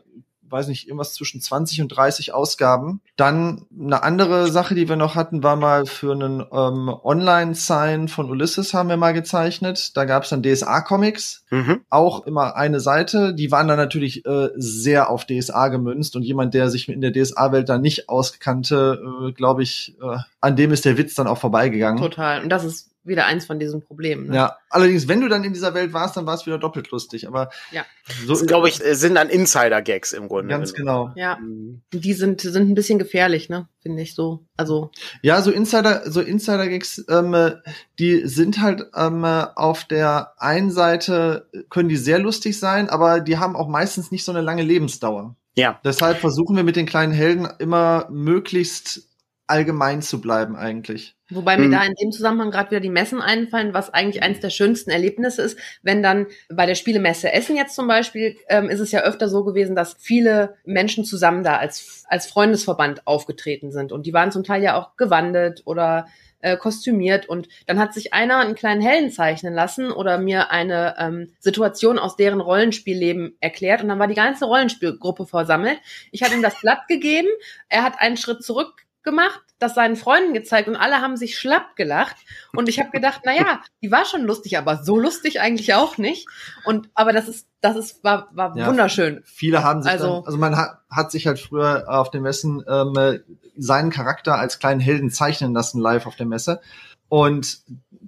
[0.49, 3.01] weiß nicht, irgendwas zwischen 20 und 30 Ausgaben.
[3.15, 8.29] Dann eine andere Sache, die wir noch hatten, war mal für einen ähm, Online-Sign von
[8.29, 9.95] Ulysses haben wir mal gezeichnet.
[9.97, 11.81] Da gab es dann DSA-Comics, Mhm.
[11.89, 13.33] auch immer eine Seite.
[13.33, 17.11] Die waren dann natürlich äh, sehr auf DSA gemünzt und jemand, der sich in der
[17.11, 21.37] DSA-Welt da nicht auskannte, äh, glaube ich, äh, an dem ist der Witz dann auch
[21.37, 22.01] vorbeigegangen.
[22.01, 22.41] Total.
[22.43, 24.27] Und das ist wieder eins von diesen Problemen.
[24.27, 24.35] Ne?
[24.35, 27.27] Ja, allerdings, wenn du dann in dieser Welt warst, dann war es wieder doppelt lustig.
[27.27, 27.85] Aber Ja.
[28.25, 30.49] so Das, glaube ich, äh, sind dann Insider-Gags im Grunde.
[30.49, 31.11] ganz genau.
[31.15, 31.81] Ja, Mhm.
[31.93, 33.67] die sind, sind ein bisschen gefährlich, ne?
[33.81, 34.45] Finde ich so.
[34.57, 34.91] Also,
[35.21, 37.55] Ja, so Insider, so Insider-Gigs, ähm, äh,
[37.99, 43.19] die sind halt ähm, äh, auf der einen Seite können die sehr lustig sein, aber
[43.21, 45.35] die haben auch meistens nicht so eine lange Lebensdauer.
[45.55, 45.79] Ja.
[45.83, 49.07] Deshalb versuchen wir mit den kleinen Helden immer möglichst
[49.47, 51.15] allgemein zu bleiben eigentlich.
[51.29, 51.71] wobei mir Hm.
[51.71, 55.41] da in dem Zusammenhang gerade wieder die Messen einfallen, was eigentlich eines der schönsten Erlebnisse
[55.41, 59.27] ist, wenn dann bei der Spielemesse Essen jetzt zum Beispiel, ähm, ist es ja öfter
[59.27, 63.91] so gewesen, dass viele Menschen zusammen da als, als Freundesverband aufgetreten sind.
[63.91, 66.07] Und die waren zum Teil ja auch gewandet oder
[66.39, 70.95] äh, kostümiert und dann hat sich einer einen kleinen Helden zeichnen lassen oder mir eine
[70.97, 75.79] ähm, Situation aus deren Rollenspielleben erklärt und dann war die ganze Rollenspielgruppe versammelt.
[76.11, 77.27] Ich hatte ihm das Blatt gegeben,
[77.69, 81.75] er hat einen Schritt zurück gemacht, das seinen Freunden gezeigt und alle haben sich schlapp
[81.75, 82.15] gelacht
[82.53, 85.97] und ich habe gedacht, na ja, die war schon lustig, aber so lustig eigentlich auch
[85.97, 86.27] nicht
[86.65, 88.67] und aber das ist das ist war war Ja.
[88.67, 89.23] wunderschön.
[89.25, 92.63] Viele haben sich Also- dann, also man hat, hat sich halt früher auf den Messen
[92.67, 93.19] ähm, äh,
[93.57, 96.61] seinen Charakter als kleinen Helden zeichnen lassen live auf der Messe.
[97.09, 97.61] Und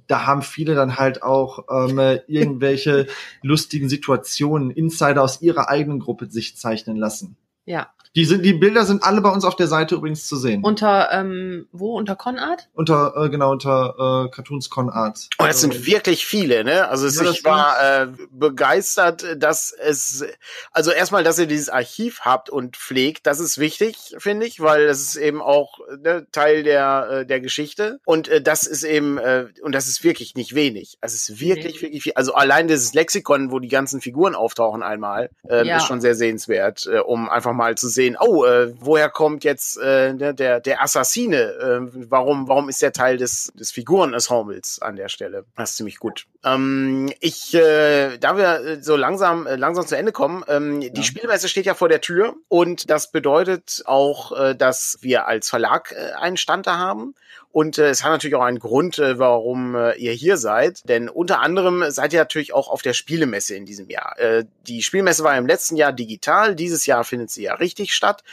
[0.08, 3.08] da haben viele dann halt auch ähm, äh, irgendwelche
[3.42, 7.38] lustigen Situationen, Insider aus ihrer eigenen Gruppe sich zeichnen lassen.
[7.66, 7.90] Ja.
[8.16, 10.64] Die sind, die Bilder sind alle bei uns auf der Seite übrigens zu sehen.
[10.64, 12.68] Unter ähm, wo unter Conart?
[12.74, 15.30] unter, äh, genau, unter äh, Cartoons Con Arts.
[15.38, 16.88] Und das sind wirklich viele, ne?
[16.90, 20.26] Also es, Ja, ich war äh, begeistert, dass es,
[20.72, 24.88] also erstmal, dass ihr dieses Archiv habt und pflegt, das ist wichtig, finde ich, weil
[24.88, 29.20] das ist eben auch ne, Teil der äh, der Geschichte und äh, das ist eben
[29.20, 30.98] äh, und das ist wirklich nicht wenig.
[31.00, 31.82] Also es ist wirklich Nee.
[31.84, 32.14] wirklich viel.
[32.16, 35.78] Also allein dieses Lexikon, wo die ganzen Figuren auftauchen einmal, äh, Ja.
[35.78, 39.78] ist schon sehr sehenswert, äh, um einfach mal zu sehen, oh, äh, woher kommt jetzt
[39.78, 41.38] äh, der der Assassine?
[41.38, 41.80] Äh,
[42.10, 45.46] warum warum ist der Teil des des Figurenensembles an der Stelle?
[45.56, 46.26] Das ist ziemlich gut.
[46.44, 51.04] Ähm, ich, äh, da wir äh, so langsam äh, langsam zu Ende kommen, ähm, die
[51.04, 55.92] Spielmesse steht ja vor der Tür und das bedeutet auch, äh, dass wir als Verlag
[55.92, 57.14] äh, einen Stand da haben.
[57.52, 60.88] Und äh, es hat natürlich auch einen Grund, äh, warum äh, ihr hier seid.
[60.88, 64.18] Denn unter anderem seid ihr natürlich auch auf der Spielemesse in diesem Jahr.
[64.20, 66.56] Äh, die Spielmesse war im letzten Jahr digital.
[66.56, 68.24] Dieses Jahr findet sie ja richtig statt.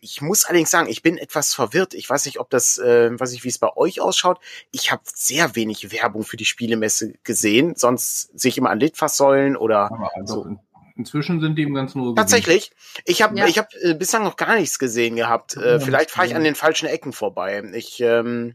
[0.00, 1.94] Ich muss allerdings sagen, ich bin etwas verwirrt.
[1.94, 4.38] Ich weiß nicht, ob das, äh, weiß nicht, wie es bei euch ausschaut.
[4.70, 7.74] Ich habe sehr wenig Werbung für die Spielemesse gesehen.
[7.76, 10.44] Sonst sehe ich immer an Litfaßsäulen oder Aber also So.
[10.48, 10.58] in,
[10.96, 12.18] inzwischen sind die im ganzen Ruhrgebiet.
[12.18, 12.70] Tatsächlich.
[13.04, 13.46] Ich habe Ja.
[13.46, 15.56] ich hab, äh, bislang noch gar nichts gesehen gehabt.
[15.56, 17.62] Äh, Ja, vielleicht fahre ich an den falschen Ecken vorbei.
[17.74, 18.54] Ich ähm,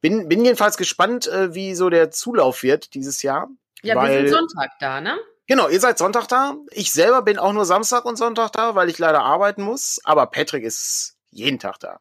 [0.00, 3.48] bin, bin jedenfalls gespannt, äh, wie so der Zulauf wird dieses Jahr.
[3.82, 5.16] Ja, Weil- wir sind Sonntag da, ne?
[5.48, 6.56] Genau, ihr seid Sonntag da.
[6.72, 9.98] Ich selber bin auch nur Samstag und Sonntag da, weil ich leider arbeiten muss.
[10.04, 12.00] Aber Patrick ist jeden Tag da.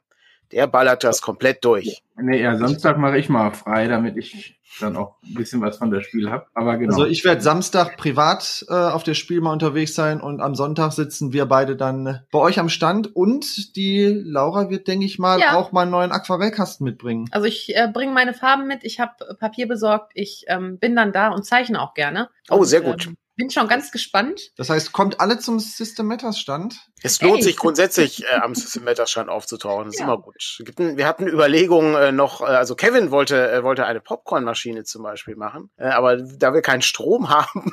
[0.52, 2.04] Der ballert das komplett durch.
[2.18, 5.92] Nee, ja, Samstag mache ich mal frei, damit ich dann auch ein bisschen was von
[5.92, 6.46] der Spiel habe.
[6.54, 6.94] Aber genau.
[6.94, 10.92] Also ich werde Samstag privat äh, auf der Spiel mal unterwegs sein und am Sonntag
[10.92, 15.40] sitzen wir beide dann bei euch am Stand und die Laura wird, denke ich mal,
[15.40, 15.56] Ja.
[15.56, 17.28] auch mal einen neuen Aquarellkasten mitbringen.
[17.32, 21.12] Also ich äh, bringe meine Farben mit, ich habe Papier besorgt, ich ähm, bin dann
[21.14, 22.30] da und zeichne auch gerne.
[22.50, 23.08] Oh, und, sehr gut.
[23.08, 24.52] Ähm, bin schon ganz gespannt.
[24.58, 26.76] Das heißt, kommt alle zum System Matters Stand.
[27.02, 27.44] Es lohnt Ey.
[27.44, 29.86] sich grundsätzlich äh, am System-Stand aufzutauchen.
[29.86, 30.08] Das ist Ja.
[30.08, 30.36] immer gut.
[30.78, 35.04] Ein, wir hatten Überlegungen äh, noch, äh, also Kevin wollte, äh, wollte eine Popcornmaschine zum
[35.04, 37.72] Beispiel machen, äh, aber da wir keinen Strom haben,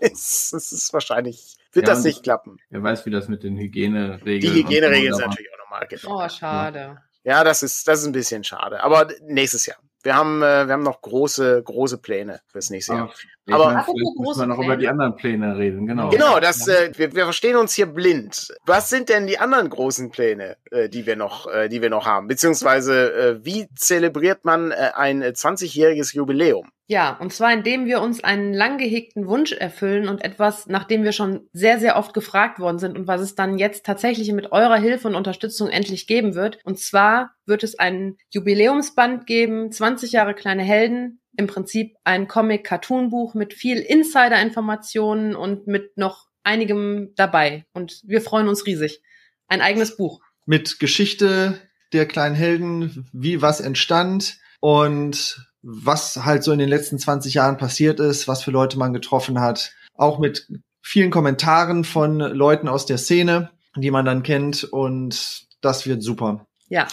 [0.00, 2.56] ist, ist es wahrscheinlich, wird Ja, das nicht klappen.
[2.70, 5.86] Wer weiß, wie das mit den Die Hygieneregeln Hygieneregeln und so sind natürlich auch nochmal
[5.88, 6.24] genau.
[6.24, 7.02] Oh, schade.
[7.24, 8.82] Ja, das ist, das ist ein bisschen schade.
[8.82, 9.76] Aber nächstes Jahr.
[10.02, 13.02] Wir haben, äh, wir haben noch große, große Pläne fürs nächste Jahr.
[13.02, 13.12] Aber,
[13.46, 14.78] ich Aber- meine, vielleicht müssen große wir noch über Pläne.
[14.78, 16.08] die anderen Pläne reden, genau.
[16.10, 18.48] Genau, das, äh, wir, wir verstehen uns hier blind.
[18.66, 22.06] Was sind denn die anderen großen Pläne, äh, die wir noch, äh, die wir noch
[22.06, 22.28] haben?
[22.28, 26.68] Beziehungsweise, äh, wie zelebriert man äh, ein äh, 20-jähriges Jubiläum?
[26.88, 31.04] Ja, und zwar indem wir uns einen lang gehegten Wunsch erfüllen und etwas, nach dem
[31.04, 34.52] wir schon sehr, sehr oft gefragt worden sind und was es dann jetzt tatsächlich mit
[34.52, 36.58] eurer Hilfe und Unterstützung endlich geben wird.
[36.64, 43.34] Und zwar wird es einen Jubiläumsband geben, 20 Jahre kleine Helden, im Prinzip ein Comic-Cartoon-Buch
[43.34, 47.64] mit viel Insider-Informationen und mit noch einigem dabei.
[47.72, 49.02] Und wir freuen uns riesig.
[49.48, 50.20] Ein eigenes Buch.
[50.46, 51.60] Mit Geschichte
[51.92, 57.56] der kleinen Helden, wie was entstand und was halt so in den letzten 20 Jahren
[57.56, 59.72] passiert ist, was für Leute man getroffen hat.
[59.94, 60.48] Auch mit
[60.80, 63.50] vielen Kommentaren von Leuten aus der Szene.
[63.76, 66.46] die man dann kennt und das wird super.
[66.68, 66.88] Ja.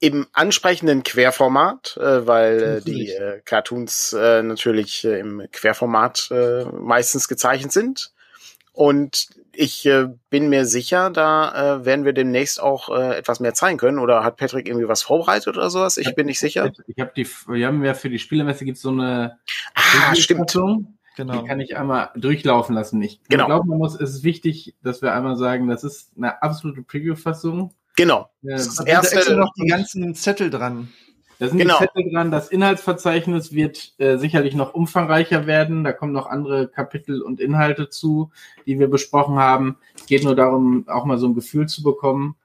[0.00, 6.64] Im ansprechenden Querformat, äh, weil äh, die äh, Cartoons äh, natürlich äh, im Querformat äh,
[6.66, 8.12] meistens gezeichnet sind.
[8.72, 13.54] Und ich äh, bin mir sicher, da äh, werden wir demnächst auch äh, etwas mehr
[13.54, 13.98] zeigen können.
[13.98, 15.96] Oder hat Patrick irgendwie was vorbereitet oder sowas?
[15.96, 16.70] Ich bin nicht sicher.
[16.86, 19.38] Ich habe die, wir haben ja für die Spielemesse gibt's so eine
[19.74, 20.52] Ah, stimmt.
[20.52, 21.42] Fassung, Genau.
[21.42, 23.02] Die kann ich einmal durchlaufen lassen.
[23.02, 23.46] Ich Genau.
[23.46, 27.74] glaube, man muss, es ist wichtig, dass wir einmal sagen, das ist eine absolute Preview-Fassung.
[27.98, 28.30] Genau.
[28.42, 29.36] Äh, Das ist Da das erste.
[29.36, 30.88] noch die ganzen Zettel dran.
[31.40, 31.78] Da sind Genau.
[31.78, 32.30] die Zettel dran.
[32.30, 35.84] Das Inhaltsverzeichnis wird äh, sicherlich noch umfangreicher werden.
[35.84, 38.30] Da kommen noch andere Kapitel und Inhalte zu,
[38.66, 39.76] die wir besprochen haben.
[39.96, 42.36] Es geht nur darum, auch mal so ein Gefühl zu bekommen.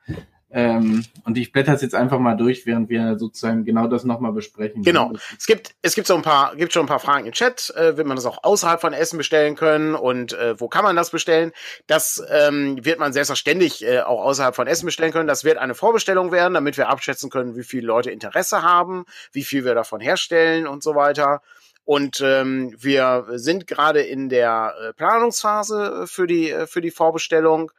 [0.56, 4.34] Ähm, und ich blätter es jetzt einfach mal durch, während wir sozusagen genau das nochmal
[4.34, 4.84] besprechen.
[4.84, 5.12] Genau.
[5.36, 7.74] Es gibt, es gibt so ein paar, gibt schon ein paar Fragen im Chat.
[7.76, 10.96] Äh, wird man das auch außerhalb von Essen bestellen können und äh, wo kann man
[10.96, 11.54] das bestellen?
[11.88, 15.28] Das ähm, wird man selbstverständlich äh, auch außerhalb von Essen bestellen können.
[15.28, 19.44] Das wird eine Vorbestellung werden, damit wir abschätzen können, wie viele Leute Interesse haben, wie
[19.44, 21.42] viel wir davon herstellen und so weiter.
[21.84, 27.72] Und ähm, wir sind gerade in der äh, Planungsphase für die äh, für die Vorbestellung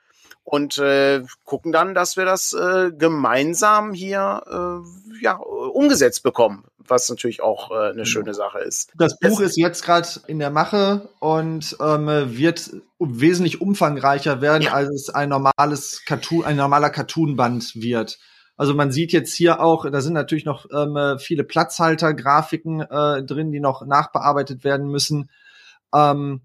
[0.45, 7.09] und äh, gucken dann, dass wir das äh, gemeinsam hier äh, ja umgesetzt bekommen, was
[7.09, 8.93] natürlich auch äh, eine schöne Sache ist.
[8.97, 14.73] Das Buch ist jetzt gerade in der Mache und ähm, wird wesentlich umfangreicher werden, Ja.
[14.75, 18.19] als es ein normales Cartoon, ein normaler Cartoon-Band wird.
[18.57, 23.51] Also man sieht jetzt hier auch, da sind natürlich noch ähm, viele Platzhalter-Grafiken äh, drin,
[23.51, 25.31] die noch nachbearbeitet werden müssen.
[25.93, 26.43] Ähm,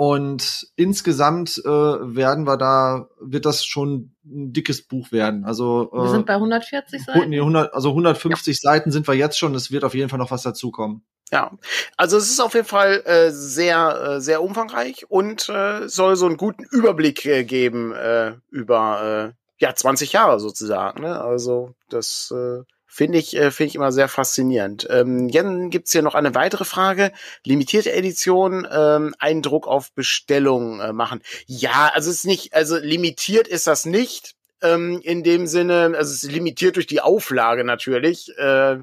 [0.00, 5.44] und insgesamt äh, werden wir da, wird das schon ein dickes Buch werden.
[5.44, 7.28] Also, Wir äh, sind bei 140 hu- Seiten.
[7.30, 9.56] nee, 100, also 150 Seiten sind wir jetzt schon.
[9.56, 11.02] Es wird auf jeden Fall noch was dazukommen.
[11.32, 11.50] Ja,
[11.96, 16.26] also es ist auf jeden Fall äh, sehr, äh, sehr umfangreich und äh, soll so
[16.26, 21.02] einen guten Überblick äh, geben äh, über äh, ja 20 Jahre sozusagen.
[21.02, 21.20] Ne?
[21.20, 24.88] Also das äh, finde ich äh, finde ich immer sehr faszinierend.
[24.90, 27.12] Ähm, dann gibt's hier noch eine weitere Frage:
[27.44, 31.22] Limitierte Edition, ähm, einen Druck auf Bestellung äh, machen.
[31.46, 34.34] Ja, also ist nicht, also limitiert ist das nicht.
[34.60, 38.36] Ähm, in dem Sinne, also es ist limitiert durch die Auflage natürlich.
[38.38, 38.78] Äh,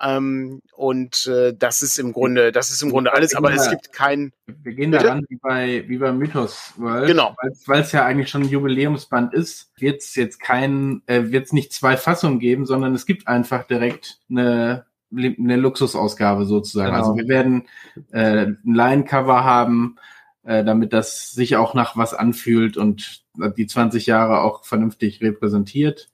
[0.00, 3.92] ähm, und äh, das ist im Grunde, das ist im Grunde alles, aber es gibt
[3.92, 5.04] kein, Wir gehen Bitte?
[5.04, 7.08] daran wie bei, wie bei Mythos World.
[7.08, 7.34] Genau.
[7.66, 11.52] Weil es ja eigentlich schon ein Jubiläumsband ist, wird es jetzt kein, äh, wird es
[11.52, 16.92] nicht zwei Fassungen geben, sondern es gibt einfach direkt eine, eine Luxusausgabe sozusagen.
[16.92, 16.98] Genau.
[16.98, 17.66] Also wir werden
[18.12, 19.96] äh, ein Line-Cover haben,
[20.44, 23.24] äh, damit das sich auch nach was anfühlt und
[23.56, 26.08] die 20 Jahre auch vernünftig repräsentiert.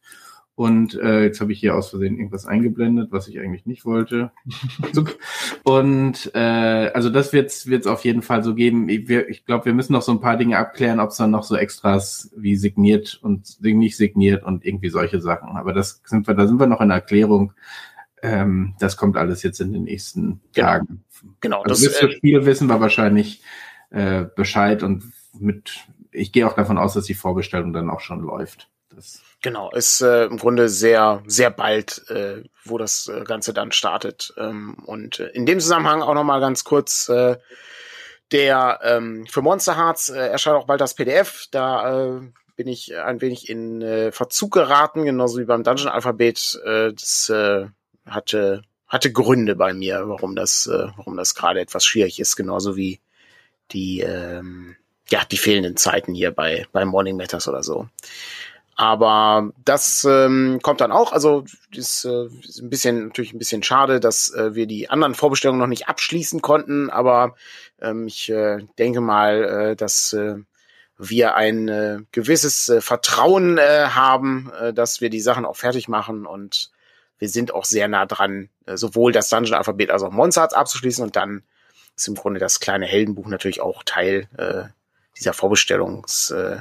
[0.57, 4.31] Und äh, jetzt habe ich hier aus Versehen irgendwas eingeblendet, was ich eigentlich nicht wollte.
[5.65, 8.89] Und äh, also das wird es auf jeden Fall so geben.
[8.89, 11.43] Ich, ich glaube, wir müssen noch so ein paar Dinge abklären, ob es dann noch
[11.43, 15.57] so Extras wie signiert und nicht signiert und irgendwie solche Sachen.
[15.57, 17.53] Aber das sind wir, da sind wir noch in Erklärung.
[18.23, 20.67] Ähm, das kommt alles jetzt in den nächsten Genau.
[20.69, 21.05] Tagen.
[21.41, 23.43] genau, Also das, bis zum äh, Spiel wissen wir wahrscheinlich
[23.91, 28.21] äh, Bescheid und mit, ich gehe auch davon aus, dass die Vorbestellung dann auch schon
[28.21, 28.71] läuft.
[28.89, 33.72] Das, Genau, ist äh, im Grunde sehr, sehr bald, äh, wo das äh, Ganze dann
[33.72, 34.32] startet.
[34.38, 37.36] Ähm, und äh, in dem Zusammenhang auch nochmal ganz kurz, äh,
[38.32, 41.47] der ähm, für Monster Hearts äh, erscheint auch bald das PDF.
[41.51, 42.20] Da äh,
[42.57, 46.59] bin ich ein wenig in äh, Verzug geraten, genauso wie beim Dungeon Alphabet.
[46.64, 47.66] Äh, das äh,
[48.07, 52.76] hatte, hatte Gründe bei mir, warum das, äh, warum das gerade etwas schwierig ist, genauso
[52.76, 52.99] wie
[53.72, 54.76] die, ähm,
[55.11, 57.90] ja, die fehlenden Zeiten hier bei, bei Morning Matters oder so.
[58.77, 61.12] Aber das ähm, kommt dann auch.
[61.12, 65.14] Also ist, äh, ist ein bisschen natürlich ein bisschen schade, dass äh, wir die anderen
[65.14, 66.91] Vorbestellungen noch nicht abschließen konnten.
[66.91, 67.37] Aber
[67.81, 70.37] ähm, ich äh, denke mal, äh, dass äh,
[70.99, 75.89] wir ein äh, gewisses äh, Vertrauen äh, haben, äh, dass wir die Sachen auch fertig
[75.89, 76.70] machen und
[77.18, 80.55] wir sind auch sehr nah dran, äh, sowohl das Dungeon Alphabet als auch Monster Hearts
[80.55, 81.43] abzuschließen und dann
[81.97, 84.64] ist im Grunde das kleine Heldenbuch natürlich auch Teil äh,
[85.16, 86.59] dieser Vorbestellungs äh,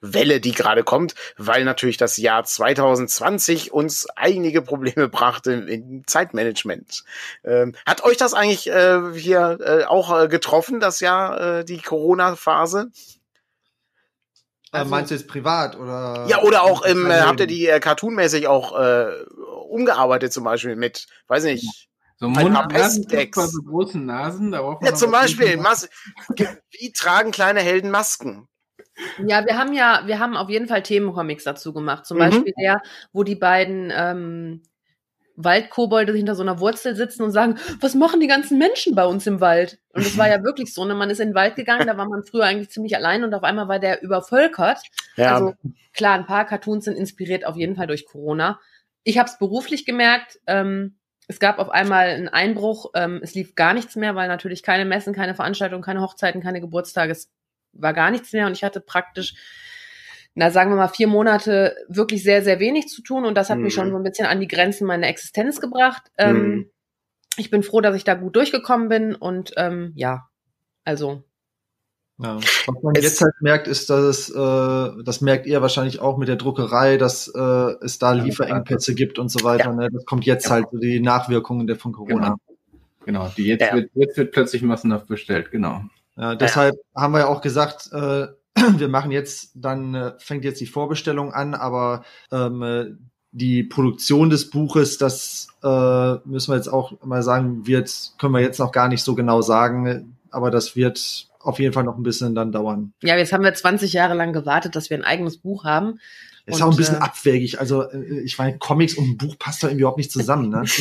[0.00, 7.04] Welle, die gerade kommt, weil natürlich das Jahr 2020 uns einige Probleme brachte im Zeitmanagement.
[7.44, 11.78] Ähm, hat euch das eigentlich äh, hier äh, auch äh, getroffen, das Jahr, äh, die
[11.80, 12.90] Corona-Phase?
[14.72, 16.26] Äh, Also- meinst du jetzt privat oder?
[16.28, 19.12] Ja, oder auch im, äh, habt ihr die äh, cartoonmäßig auch äh,
[19.68, 21.88] umgearbeitet zum Beispiel mit, weiß nicht,
[22.18, 23.36] so Ein Mund- paar Nasen- Pestdecks.
[23.36, 25.56] bei so großen Nasen, da braucht man ja zum Beispiel.
[25.58, 25.88] Mas
[26.70, 28.48] wie tragen kleine Helden Masken?
[29.26, 32.06] Ja, wir haben ja, wir haben auf jeden Fall Themencomics dazu gemacht.
[32.06, 32.20] Zum Mhm.
[32.20, 32.82] Beispiel der,
[33.12, 34.62] wo die beiden ähm,
[35.36, 39.26] Waldkobolde hinter so einer Wurzel sitzen und sagen, was machen die ganzen Menschen bei uns
[39.26, 39.78] im Wald?
[39.92, 40.94] Und es war ja wirklich so, ne?
[40.94, 43.42] Man ist in den Wald gegangen, da war man früher eigentlich ziemlich allein und auf
[43.42, 44.80] einmal war der übervölkert.
[45.16, 45.34] Ja.
[45.34, 45.54] Also
[45.92, 48.58] klar, ein paar Cartoons sind inspiriert auf jeden Fall durch Corona.
[49.04, 50.38] Ich habe es beruflich gemerkt.
[50.46, 50.96] Ähm,
[51.28, 52.92] es gab auf einmal einen Einbruch.
[52.94, 56.60] Ähm, es lief gar nichts mehr, weil natürlich keine Messen, keine Veranstaltungen, keine Hochzeiten, keine
[56.60, 57.12] Geburtstage.
[57.12, 57.30] Es
[57.78, 59.34] war gar nichts mehr und ich hatte praktisch
[60.38, 63.56] na sagen wir mal vier Monate wirklich sehr, sehr wenig zu tun und das hat
[63.56, 63.64] Mhm.
[63.64, 66.02] mich schon so ein bisschen an die Grenzen meiner Existenz gebracht.
[66.18, 66.70] Ähm, Mhm.
[67.38, 70.28] ich bin froh, dass ich da gut durchgekommen bin und ähm, ja,
[70.84, 71.22] also
[72.18, 72.36] Ja.
[72.36, 76.16] Was man Es- jetzt halt merkt, ist, dass es, äh, das merkt ihr wahrscheinlich auch
[76.16, 77.40] mit der Druckerei, dass äh,
[77.84, 79.72] es da Ja, Lieferengpässe gibt und so weiter.
[79.74, 79.88] Ne?
[79.92, 80.52] Das kommt jetzt Ja.
[80.52, 82.36] halt so die Nachwirkungen der von Corona.
[83.04, 83.74] Genau, die jetzt, Ja.
[83.74, 85.82] wird, jetzt wird plötzlich massenhaft bestellt, genau.
[86.16, 88.28] Ja, deshalb haben wir ja auch gesagt, äh,
[88.78, 92.86] wir machen jetzt, dann äh, fängt jetzt die Vorbestellung an, aber ähm, äh,
[93.32, 98.40] die Produktion des Buches, das äh, müssen wir jetzt auch mal sagen, wird, können wir
[98.40, 102.02] jetzt noch gar nicht so genau sagen, aber das wird auf jeden Fall noch ein
[102.02, 102.92] bisschen dann dauern.
[103.02, 106.00] ja, jetzt haben wir 20 Jahre lang gewartet, dass wir ein eigenes Buch haben.
[106.46, 107.58] Ist Und, auch ein bisschen äh, abwägig.
[107.58, 110.50] Also äh, ich meine, Comics und ein Buch passt doch irgendwie überhaupt nicht zusammen.
[110.50, 110.64] Ne?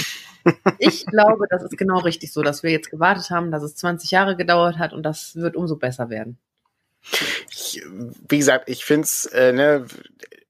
[0.78, 4.12] Ich glaube, das ist genau richtig so, dass wir jetzt gewartet haben, dass es 20
[4.12, 6.38] Jahre gedauert hat und das wird umso besser werden.
[7.50, 7.82] Ich,
[8.30, 9.88] wie gesagt, ich find's äh, ne,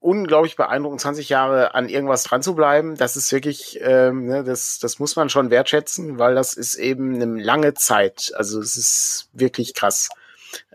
[0.00, 2.96] unglaublich beeindruckend, 20 Jahre an irgendwas dran zu bleiben.
[2.96, 7.14] Das ist wirklich, ähm, ne, das, das muss man schon wertschätzen, weil das ist eben
[7.14, 8.32] eine lange Zeit.
[8.36, 10.10] Also es ist wirklich krass.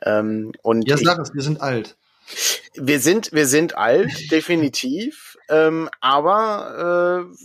[0.01, 1.95] Ähm, und Ja, ich, sag es, wir sind alt.
[2.75, 5.37] Wir sind, wir sind alt, definitiv.
[5.49, 7.35] Ähm, aber äh,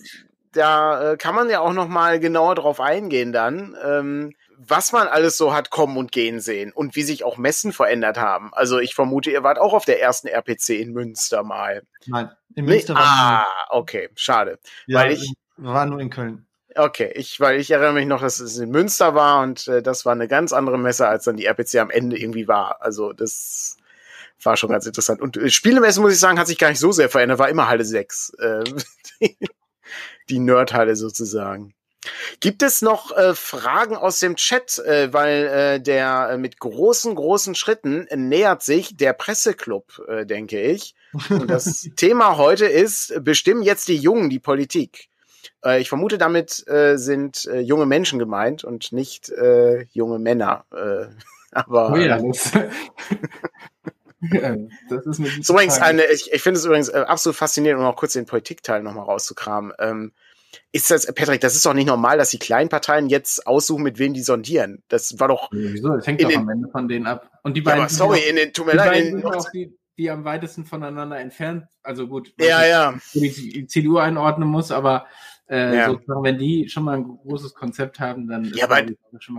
[0.53, 5.07] da äh, kann man ja auch noch mal genauer drauf eingehen dann, ähm, was man
[5.07, 8.55] alles so hat kommen und gehen sehen und wie sich auch Messen verändert haben.
[8.55, 11.82] Also ich vermute, ihr wart auch auf der ersten RPC in Münster mal.
[12.07, 12.72] Nein, in Nee?
[12.72, 14.59] Münster waren Ah, okay, schade.
[14.87, 16.47] wir, weil ja, ich- waren nur in Köln.
[16.74, 20.05] Okay, ich, weil ich erinnere mich noch, dass es in Münster war und äh, das
[20.07, 22.82] war eine ganz andere Messe, als dann die RPC am Ende irgendwie war.
[22.82, 23.76] Also das
[24.43, 25.20] war schon ganz interessant.
[25.20, 27.68] Und äh, Spielemesse, muss ich sagen, hat sich gar nicht so sehr verändert, war immer
[27.68, 28.34] Halle 6.
[28.39, 28.64] Äh,
[29.20, 29.37] die,
[30.28, 31.74] die Nerdhalle sozusagen.
[32.41, 37.14] Gibt es noch äh, Fragen aus dem Chat, äh, weil äh, der äh, mit großen,
[37.14, 40.95] großen Schritten äh, nähert sich der Presseclub, äh, denke ich.
[41.30, 45.09] Und das Thema heute ist, bestimmen jetzt die Jungen die Politik.
[45.64, 50.64] Äh, ich vermute, damit äh, sind äh, junge Menschen gemeint und nicht äh, junge Männer.
[50.72, 51.07] Äh,
[51.53, 52.53] aber Oh ja, das,
[54.32, 54.56] Ja,
[54.88, 58.12] das ist übrigens eine, ich, ich finde es übrigens äh, absolut faszinierend, um auch kurz
[58.14, 59.72] den Politikteil nochmal rauszukramen.
[59.78, 60.12] Ähm,
[60.72, 63.98] ist das, Patrick, das ist doch nicht normal, dass die kleinen Parteien jetzt aussuchen, mit
[63.98, 64.82] wem die sondieren.
[64.88, 65.94] Das war doch, Wieso?
[65.96, 67.30] Das hängt doch den- am Ende von denen ab.
[67.42, 69.06] Und die ja, beiden aber sind sorry, auch- in den, tut mir die leid, beiden
[69.08, 71.64] in sind den, auch die, die am weitesten voneinander entfernt.
[71.82, 72.94] Also gut, ja, ja.
[73.14, 75.06] die, die CDU einordnen muss, aber
[75.49, 75.86] äh, Ja.
[75.90, 78.82] sozusagen, wenn die schon mal ein großes Konzept haben, dann Ja, aber-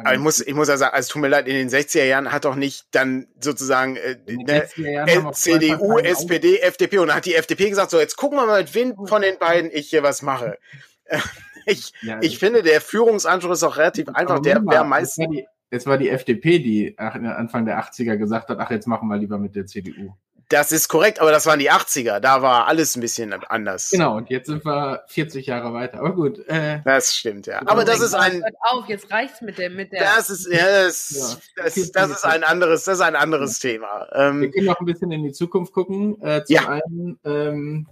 [0.03, 2.32] Aber ich muss, ich muss ja sagen, also tut mir leid, in den 60er Jahren
[2.32, 6.99] hat doch nicht dann sozusagen äh, ne, 60er Jahren haben auch zwei CDU, SPD, FDP
[6.99, 9.38] und dann hat die FDP gesagt, so jetzt gucken wir mal, mit wem von den
[9.38, 10.58] beiden ich hier was mache.
[11.70, 15.86] Ich, ja, ich finde, der Führungsanspruch ist auch relativ einfach, der, wer am meisten Es
[15.86, 19.53] war, die, FDP, die Anfang der 80er gesagt hat, ach, jetzt machen wir lieber mit
[19.53, 20.14] der CDU.
[20.50, 22.22] Das ist korrekt, aber das waren die 80er.
[22.22, 23.89] Da war alles ein bisschen anders.
[23.89, 26.00] Genau, und jetzt sind wir 40 Jahre weiter.
[26.00, 27.62] Aber gut, äh, Das stimmt, ja.
[27.66, 30.04] Aber das ist ein, Hört auf, jetzt reicht's mit der, mit der.
[30.04, 31.64] das ist, ja, das, Ja.
[31.66, 34.08] das, das ist ein anderes, das ist ein anderes Thema.
[34.12, 36.22] wir Ähm, können noch ein bisschen in die Zukunft gucken.
[36.22, 36.70] Äh, zum Ja.
[36.70, 37.88] einen, ähm,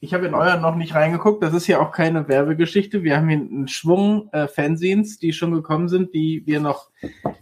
[0.00, 1.42] ich habe in euren noch nicht reingeguckt.
[1.44, 3.04] Das ist ja auch keine Werbegeschichte.
[3.04, 6.88] Wir haben hier einen Schwung äh, Fanzines, die schon gekommen sind, die wir noch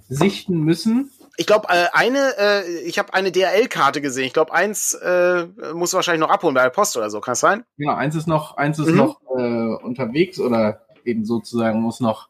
[0.09, 1.11] sichten müssen.
[1.39, 4.25] Ich glaube, äh, eine, äh, ich habe eine DRL-Karte gesehen.
[4.25, 7.21] Ich glaube, eins äh, muss wahrscheinlich noch abholen bei der Post oder so.
[7.21, 7.63] Kann es sein?
[7.79, 8.97] Genau, eins ist noch, eins ist Mhm.
[8.97, 12.29] noch äh, unterwegs oder eben sozusagen muss noch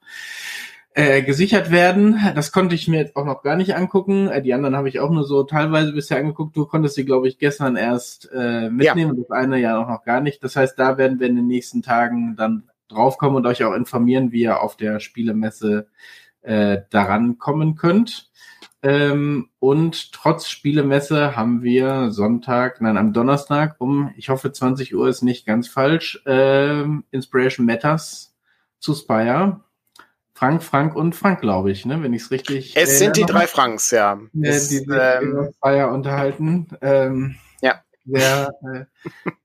[0.93, 2.21] äh, gesichert werden.
[2.35, 4.29] Das konnte ich mir jetzt auch noch gar nicht angucken.
[4.29, 6.55] Äh, die anderen habe ich auch nur so teilweise bisher angeguckt.
[6.55, 10.05] Du konntest sie, glaube ich, gestern erst äh, mitnehmen und das eine ja auch noch
[10.05, 10.45] gar nicht.
[10.45, 14.33] Das heißt, da werden wir in den nächsten Tagen dann draufkommen und euch auch informieren,
[14.33, 15.89] wie ihr auf der Spielemesse
[16.43, 18.29] äh, daran kommen könnt.
[18.83, 25.09] Ähm, und trotz Spielemesse haben wir Sonntag, nein, am Donnerstag um, ich hoffe 20 Uhr
[25.09, 28.37] ist nicht ganz falsch, ähm, Inspiration Matters
[28.79, 29.61] zu Spire.
[30.33, 32.77] Frank, Frank und Frank, glaube ich, ne, wenn ich es richtig.
[32.77, 34.13] Es sind die drei Franks, ja.
[34.13, 36.69] äh, die sich ähm, über Spire unterhalten.
[36.81, 37.83] Ähm, Ja.
[38.07, 38.85] Sehr, äh,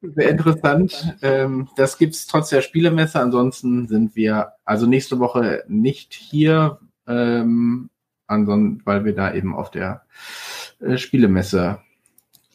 [0.02, 1.18] sehr interessant.
[1.24, 3.20] Ähm, das gibt's trotz der Spielemesse.
[3.20, 7.90] Ansonsten sind wir also nächste Woche nicht hier, ähm,
[8.28, 10.04] ansonsten, weil wir da eben auf der
[10.80, 11.80] äh, Spielemesse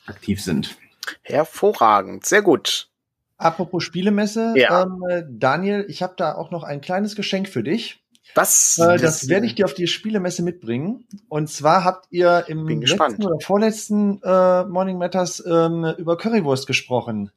[0.07, 0.77] aktiv sind.
[1.23, 2.89] hervorragend, sehr gut.
[3.37, 4.83] Apropos Spielemesse, Ja.
[4.83, 8.03] ähm, äh, Daniel, ich habe da auch noch ein kleines Geschenk für dich.
[8.35, 8.79] Was?
[8.79, 11.07] Äh, das werde ich dir auf die Spielemesse mitbringen.
[11.29, 17.31] Und zwar habt ihr im letzten oder vorletzten äh, Morning Matters ähm, über Currywurst gesprochen.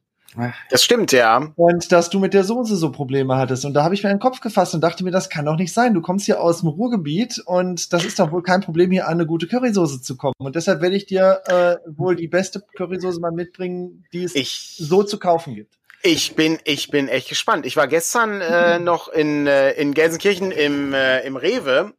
[0.69, 1.51] Das stimmt, ja.
[1.55, 3.65] Und dass du mit der Soße so Probleme hattest.
[3.65, 5.73] Und da habe ich mir einen Kopf gefasst und dachte mir, das kann doch nicht
[5.73, 5.93] sein.
[5.93, 9.13] Du kommst hier aus dem Ruhrgebiet und das ist doch wohl kein Problem, hier an
[9.13, 10.34] eine gute Currysoße zu kommen.
[10.38, 14.75] Und deshalb werde ich dir äh, wohl die beste Currysoße mal mitbringen, die es Ich,
[14.77, 15.75] so zu kaufen gibt.
[16.03, 17.65] ich bin, ich bin echt gespannt.
[17.65, 21.93] Ich war gestern äh, noch in, äh, in Gelsenkirchen im, äh, im Rewe.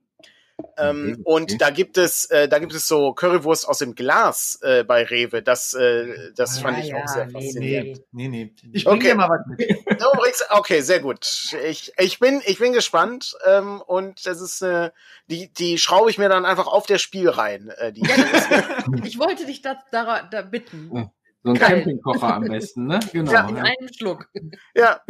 [0.82, 1.22] Ähm, Okay.
[1.24, 5.04] und da gibt es, äh, da gibt es so Currywurst aus dem Glas äh, bei
[5.04, 5.42] Rewe.
[5.42, 8.00] Das, äh, das fand Ja, ich ja, auch sehr nee, faszinierend.
[8.12, 8.54] Nee, nee.
[8.72, 9.08] Ich bring Okay.
[9.08, 9.60] dir mal was mit.
[10.02, 11.54] Du bringst- Okay, sehr gut.
[11.68, 14.90] Ich, ich bin, ich bin gespannt ähm, und das ist äh,
[15.28, 17.70] die, die schraube ich mir dann einfach auf der Spiel rein.
[17.78, 18.02] Äh, die,
[19.04, 20.90] Ich wollte dich da, da, da bitten.
[21.44, 21.76] So ein Geil.
[21.78, 23.00] Campingkocher am besten, ne?
[23.12, 23.32] Genau.
[23.32, 23.62] Ja, In ja.
[23.64, 24.28] einem Schluck.
[24.76, 25.00] ja,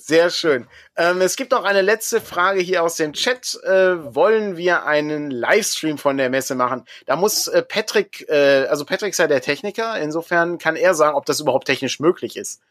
[0.00, 0.66] sehr schön.
[0.96, 3.58] Ähm, es gibt noch eine letzte Frage hier aus dem Chat.
[3.64, 6.84] Äh, wollen wir einen Livestream von der Messe machen?
[7.04, 9.98] Da muss äh, Patrick, äh, also Patrick ist ja der Techniker.
[10.00, 12.62] Insofern kann er sagen, ob das überhaupt technisch möglich ist.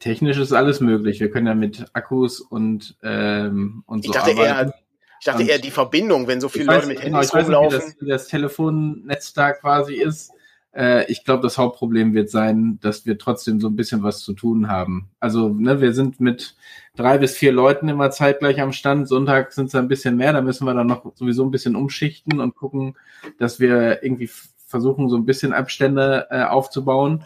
[0.00, 1.18] Technisch ist alles möglich.
[1.18, 4.72] Wir können ja mit Akkus und, ähm, und Ich so dachte eher, arbeiten.
[5.18, 7.48] ich dachte Und- eher die Verbindung, wenn so viele Leute mit genau, Handys ich weiß
[7.48, 7.80] nicht, wie rumlaufen.
[7.94, 10.30] das, wie das Telefonnetz da quasi ist.
[10.74, 14.32] Äh, ich glaube, das Hauptproblem wird sein, dass wir trotzdem so ein bisschen was zu
[14.32, 15.10] tun haben.
[15.20, 16.56] Also, ne, wir sind mit
[16.96, 19.08] drei bis vier Leuten immer zeitgleich am Stand.
[19.08, 20.32] Sonntag sind es ein bisschen mehr.
[20.32, 22.96] Da müssen wir dann noch sowieso ein bisschen umschichten und gucken,
[23.38, 24.30] dass wir irgendwie
[24.66, 27.24] versuchen, so ein bisschen Abstände äh, aufzubauen.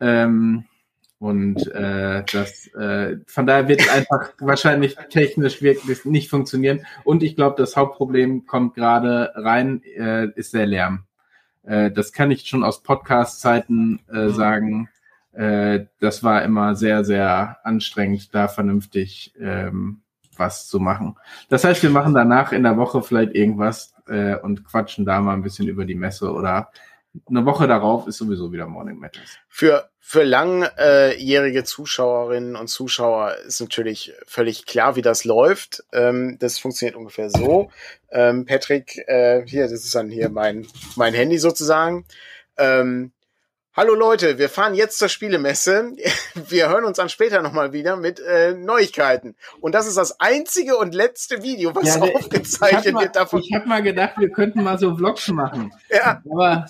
[0.00, 0.64] Ähm,
[1.18, 6.84] und äh, das äh, von daher wird es einfach wahrscheinlich technisch wirklich nicht funktionieren.
[7.02, 11.04] Und ich glaube, das Hauptproblem kommt gerade rein, äh, ist der Lärm.
[11.66, 14.88] Äh, das kann ich schon aus Podcast-Zeiten äh, sagen.
[15.32, 20.02] Äh, das war immer sehr, sehr anstrengend, da vernünftig ähm,
[20.36, 21.16] was zu machen.
[21.48, 25.34] Das heißt, wir machen danach in der Woche vielleicht irgendwas äh, und quatschen da mal
[25.34, 26.70] ein bisschen über die Messe oder
[27.28, 29.38] eine Woche darauf ist sowieso wieder Morning Matters.
[29.48, 35.84] Für, für langjährige Zuschauerinnen und Zuschauer ist natürlich völlig klar, wie das läuft.
[35.92, 37.70] Ähm, das funktioniert ungefähr so.
[38.10, 42.04] Ähm, Patrick, äh, hier, das ist dann hier mein, mein Handy sozusagen.
[42.56, 43.12] Ähm,
[43.76, 45.96] Hallo Leute, wir fahren jetzt zur Spielemesse.
[46.48, 49.34] Wir hören uns dann später nochmal wieder mit äh, Neuigkeiten.
[49.60, 53.40] Und das ist das einzige und letzte Video, was Ja, aufgezeichnet ich habe wird davon.
[53.40, 55.72] ich hab mal gedacht, wir könnten mal so Vlogs machen.
[55.90, 56.66] Ja, Aber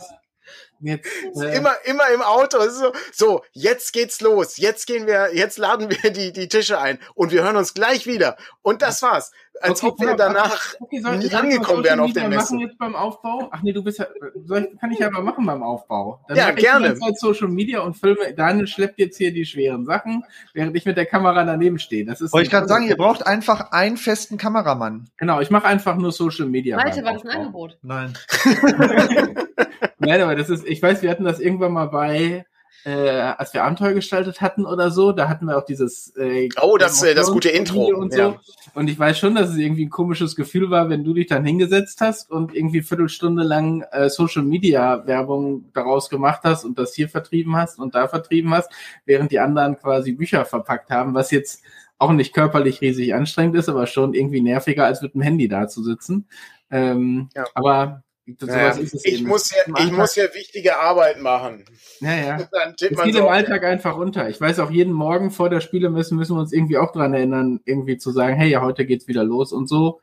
[0.85, 1.09] jetzt
[1.43, 2.59] äh, immer, immer im Auto.
[2.68, 4.57] So, so, jetzt geht's los.
[4.57, 8.07] Jetzt gehen wir, jetzt laden wir die, die Tische ein und wir hören uns gleich
[8.07, 8.37] wieder.
[8.62, 9.32] Und das war's.
[9.61, 12.28] Als Okay, ob wir danach okay, soll- nie ich angekommen Social wären auf Media der
[12.28, 12.55] Messe.
[12.55, 13.49] machen jetzt beim Aufbau?
[13.53, 14.07] Ach nee, du bist ja,
[14.47, 16.20] soll ich, kann ich ja mal machen beim Aufbau.
[16.26, 16.97] Dann Ja, ich gerne.
[16.97, 18.35] Zeit Social Media und filme.
[18.35, 20.24] Daniel schleppt jetzt hier die schweren Sachen,
[20.55, 22.05] während ich mit der Kamera daneben stehe.
[22.05, 25.09] Das ist Wollte ich gerade sagen, ihr braucht einfach einen festen Kameramann.
[25.18, 26.76] Genau, ich mache einfach nur Social Media.
[26.76, 27.41] Malte, war das ein Aufbau.
[27.41, 27.78] Angebot?
[27.82, 28.18] Nein.
[29.99, 32.45] Nein, aber das ist, ich weiß, wir hatten das irgendwann mal bei,
[32.85, 36.76] äh, als wir Abenteuer gestaltet hatten oder so, da hatten wir auch dieses äh, Oh,
[36.76, 38.30] das, äh, das gute Intro, und ja.
[38.30, 38.37] so.
[38.74, 41.45] Und ich weiß schon, dass es irgendwie ein komisches Gefühl war, wenn du dich dann
[41.45, 46.95] hingesetzt hast und irgendwie Viertelstunde lang äh, Social Media Werbung daraus gemacht hast und das
[46.95, 48.70] hier vertrieben hast und da vertrieben hast,
[49.07, 51.62] während die anderen quasi Bücher verpackt haben, was jetzt
[51.99, 55.68] auch nicht körperlich riesig anstrengend ist, aber schon irgendwie nerviger, als mit dem Handy da
[55.68, 56.26] zu sitzen.
[56.70, 57.45] Ähm, Ja.
[57.55, 61.64] Aber Ja, es ich, muss ja, ich muss ja wichtige Arbeit machen.
[62.01, 62.37] ja, ja.
[62.81, 64.29] Es man geht so im Alltag einfach unter.
[64.31, 67.61] Ich weiß auch, jeden Morgen vor der Spielemesse müssen wir uns irgendwie auch dran erinnern,
[67.64, 70.01] irgendwie zu sagen, hey, ja, heute geht's wieder los und so.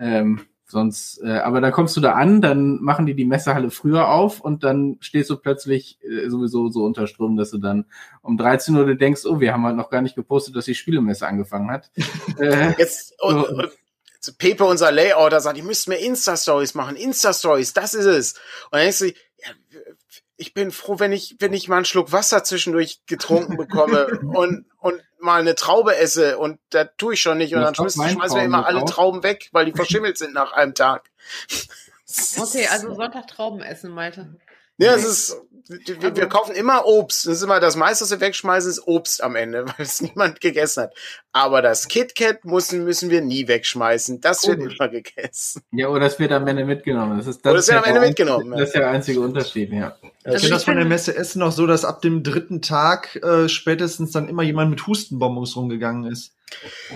[0.00, 4.08] Ähm, sonst, äh, aber dann kommst du da an, dann machen die die Messehalle früher
[4.08, 7.86] auf und dann stehst du plötzlich äh, sowieso so unter Strom, dass du dann
[8.22, 11.26] um 13 Uhr denkst, oh, wir haben halt noch gar nicht gepostet, dass die Spielemesse
[11.26, 11.90] angefangen hat.
[12.38, 13.48] äh, Jetzt, und, So.
[13.48, 13.70] und,
[14.38, 16.96] Pepe, unser Layouter, sagt, ihr müsst mehr Insta-Stories machen.
[16.96, 18.32] Insta-Stories, das ist es.
[18.32, 19.50] Und dann denkst du, ja,
[20.36, 24.66] ich bin froh, wenn ich, wenn ich mal einen Schluck Wasser zwischendurch getrunken bekomme und,
[24.78, 28.18] und mal eine Traube esse und da tue ich schon nicht und Du dann schmeißen
[28.18, 28.84] wir immer alle.
[28.84, 31.10] Trauben weg, weil die verschimmelt sind nach einem Tag.
[32.36, 34.34] Okay, also Sonntag Trauben essen, Malte.
[34.80, 35.36] Ja, es ist,
[35.66, 37.26] wir, wir kaufen immer Obst.
[37.26, 40.40] Das ist immer das meiste, was wir wegschmeißen, ist Obst am Ende, weil es niemand
[40.40, 40.94] gegessen hat.
[41.32, 44.20] Aber das KitKat müssen, müssen wir nie wegschmeißen.
[44.20, 44.76] Das wird Komisch.
[44.78, 45.62] immer gegessen.
[45.72, 47.18] ja, oder es wird am Ende mitgenommen.
[47.18, 48.50] Das ist, das Oder es ist wird ja am Ende mitgenommen.
[48.52, 49.96] Das ist ja der einzige Unterschied, ja.
[50.02, 52.62] Ich Also kenne das ich von der Messe Essen noch so, dass ab dem dritten
[52.62, 56.32] Tag äh, spätestens dann immer jemand mit Hustenbonbons rumgegangen ist.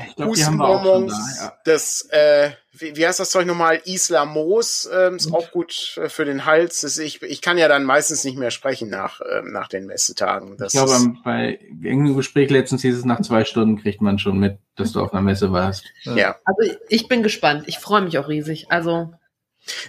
[0.09, 1.45] Ich glaube, die haben wir auch schon Hustenbonbons, da.
[1.45, 1.59] Ja.
[1.65, 3.81] das, äh, wie, wie heißt das Zeug nochmal?
[3.85, 6.81] Islamos, ähm, ist auch gut äh, für den Hals.
[6.81, 10.57] Das, ich, ich kann ja dann meistens nicht mehr sprechen nach, ähm, nach den Messetagen.
[10.57, 14.19] Das Ich glaube, ist, bei irgendeinem Gespräch letztens hieß es, nach zwei Stunden kriegt man
[14.19, 15.85] schon mit, dass du auf einer Messe warst.
[16.05, 16.37] ja.
[16.45, 17.65] Also ich bin gespannt.
[17.67, 18.67] Ich freue mich auch riesig.
[18.71, 19.13] Also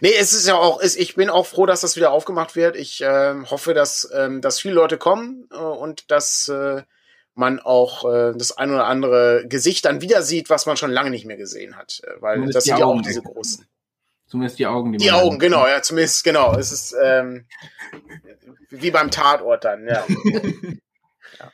[0.01, 2.75] Nee, es ist ja auch, es, ich bin auch froh, dass das wieder aufgemacht wird.
[2.75, 6.83] Ich ähm, hoffe, dass, ähm, dass viele Leute kommen äh, und dass äh,
[7.35, 11.09] man auch äh, das ein oder andere Gesicht dann wieder sieht, was man schon lange
[11.09, 12.01] nicht mehr gesehen hat.
[12.03, 13.65] Äh, weil Zumindest das die sind ja auch diese großen.
[14.27, 14.93] Zumindest die Augen.
[14.93, 15.39] Die man Augen, hat.
[15.41, 16.57] genau, ja, zumindest, genau.
[16.57, 17.45] Es ist ähm,
[18.69, 20.05] wie beim Tatort dann, ja.
[21.39, 21.51] ja.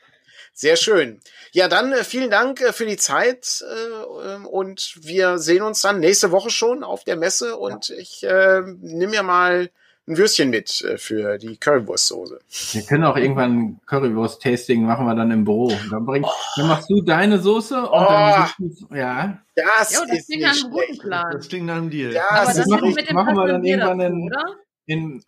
[0.54, 1.20] Sehr schön.
[1.52, 5.80] Ja, dann äh, vielen Dank äh, für die Zeit äh, ähm, und wir sehen uns
[5.80, 9.70] dann nächste Woche schon auf der Messe und ich äh, nehme mir mal
[10.06, 12.40] ein Würstchen mit äh, für die Currywurstsoße.
[12.72, 15.72] Wir können auch irgendwann Currywurst-Tasting machen wir dann im Büro.
[15.90, 16.24] Dann, bring,
[16.56, 18.06] dann machst du deine Soße und Oh.
[18.08, 18.50] dann
[18.92, 19.38] ja.
[19.54, 20.98] Das, ja, das ist klingt nach einem guten.
[20.98, 21.32] Plan.
[21.32, 22.12] Das klingt nach einem Deal.
[22.12, 22.96] Ja, Aber das noch richtig.
[22.96, 24.56] mit dem machen wir dann irgendwann dazu, in- oder?
[24.86, 25.24] in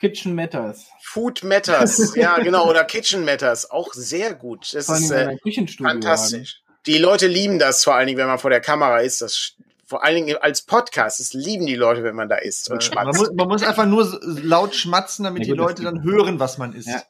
[0.00, 0.86] Kitchen Matters.
[1.02, 4.74] Food Matters, ja genau, oder Kitchen Matters, auch sehr gut.
[4.74, 6.62] Das ist in äh, fantastisch.
[6.86, 9.22] Die Leute lieben das vor allen Dingen, wenn man vor der Kamera ist.
[9.22, 9.52] Das
[9.86, 11.20] vor allen Dingen als Podcast.
[11.20, 13.18] Das lieben die Leute, wenn man da ist und Äh, man, schmatzt.
[13.20, 16.40] muss, man muss einfach nur laut schmatzen, damit Ja, die gut, das Leute dann hören,
[16.40, 16.88] was man isst.
[16.88, 17.02] Ja.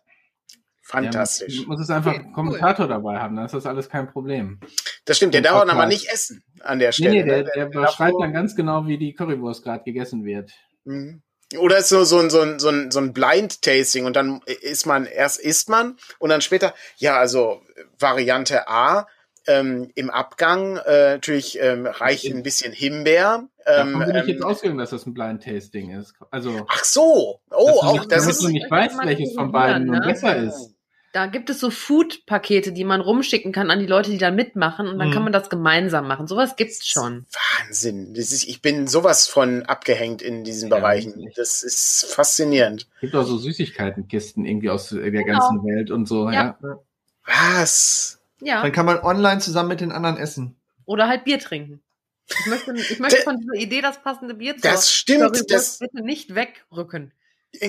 [0.87, 1.55] Fantastisch.
[1.55, 4.07] Ja, man muss es einfach Okay, einen Kommentator dabei haben, dann ist das alles kein
[4.11, 4.61] Problem.
[5.07, 5.89] Das stimmt, der darf aber Podcast.
[5.89, 7.11] nicht essen an der Nee, Stelle.
[7.11, 7.51] nee, der, ne?
[7.55, 10.53] der darf beschreibt dann ganz genau, wie die Currywurst gerade gegessen wird.
[10.85, 11.23] Mhm.
[11.59, 14.87] Oder ist so, so ein, so ein, so ein, so ein Blind-Tasting und dann isst
[14.87, 17.63] man, erst isst man und dann später, ja, also
[17.99, 19.07] Variante A,
[19.47, 23.49] ähm, im Abgang äh, natürlich ähm, reicht ein bisschen Himbeer.
[23.67, 26.15] Ähm, Davon bin ich ähm, jetzt ausgegangen, dass das ein Blind Tasting ist.
[26.31, 29.53] Also, ach so, oh, dass auch nicht, das damit ist du nicht weißt, welches von
[29.53, 30.07] beiden nun ne?
[30.07, 30.71] besser ist.
[31.13, 34.89] Da gibt es so Food-Pakete, die man rumschicken kann an die Leute, die da mitmachen
[34.89, 35.13] und dann Mhm.
[35.13, 36.27] kann man das gemeinsam machen.
[36.27, 37.25] Sowas gibt's schon.
[37.61, 38.15] Wahnsinn.
[38.15, 41.15] Das ist, ich bin sowas von abgehängt in diesen Ja, Bereichen.
[41.15, 41.35] wirklich.
[41.37, 42.89] Das ist faszinierend.
[43.01, 45.25] gibt auch so Süßigkeitenkisten irgendwie aus der Genau.
[45.25, 46.59] ganzen Welt und so, ja.
[46.61, 46.79] Ja.
[47.27, 48.21] Was?
[48.45, 48.63] Ja.
[48.63, 50.57] Dann kann man online zusammen mit den anderen essen.
[50.85, 51.83] Oder halt Bier trinken.
[52.29, 55.51] Ich möchte, ich möchte von dieser Idee das passende Bier zur Das stimmt.
[55.51, 57.13] Das, bitte nicht wegrücken.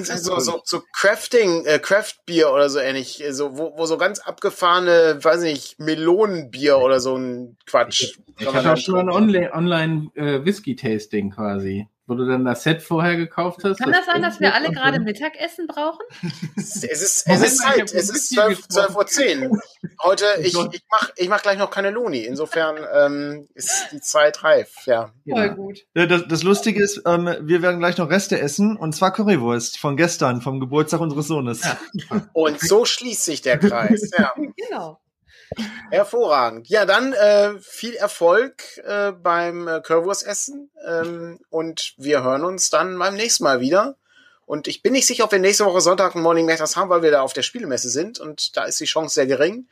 [0.03, 4.19] so, so, so Crafting, äh, Craft-Bier oder so ähnlich, äh, so, wo, wo so ganz
[4.19, 8.17] abgefahrene, weiß nicht, Melonenbier oder so ein Quatsch.
[8.37, 13.15] Ich hatte auch schon mal ein Online- Online-Whisky-Tasting quasi, wo du dann das Set vorher
[13.15, 13.79] gekauft hast.
[13.79, 16.03] Kann das sein, dass wir alle gerade Mittagessen brauchen?
[16.55, 19.27] Es ist, es ist Zeit, hab es ist Whisky 12, 12 Uhr gesprochen.
[19.27, 19.59] 10.
[20.03, 22.19] Heute, ich, ich mach, ich mach gleich noch keine Luni.
[22.19, 25.11] Insofern ähm, ist die Zeit reif, ja.
[25.27, 25.47] Voll Ja.
[25.47, 25.79] gut.
[25.93, 29.97] Das, das Lustige ist, ähm, wir werden gleich noch Reste essen, und zwar Currywurst von
[29.97, 31.63] gestern, vom Geburtstag unseres Sohnes.
[31.63, 31.77] Ja.
[32.33, 34.31] Und so schließt sich der Kreis, ja.
[34.35, 34.99] Genau.
[35.91, 36.67] Hervorragend.
[36.67, 42.97] Ja, dann äh, viel Erfolg äh, beim äh, Currywurstessen ähm, und wir hören uns dann
[42.97, 43.95] beim nächsten Mal wieder.
[44.45, 47.01] Und ich bin nicht sicher, ob wir nächste Woche Sonntag ein Morning Matters haben, weil
[47.01, 49.67] wir da auf der Spielemesse sind und da ist die Chance sehr gering.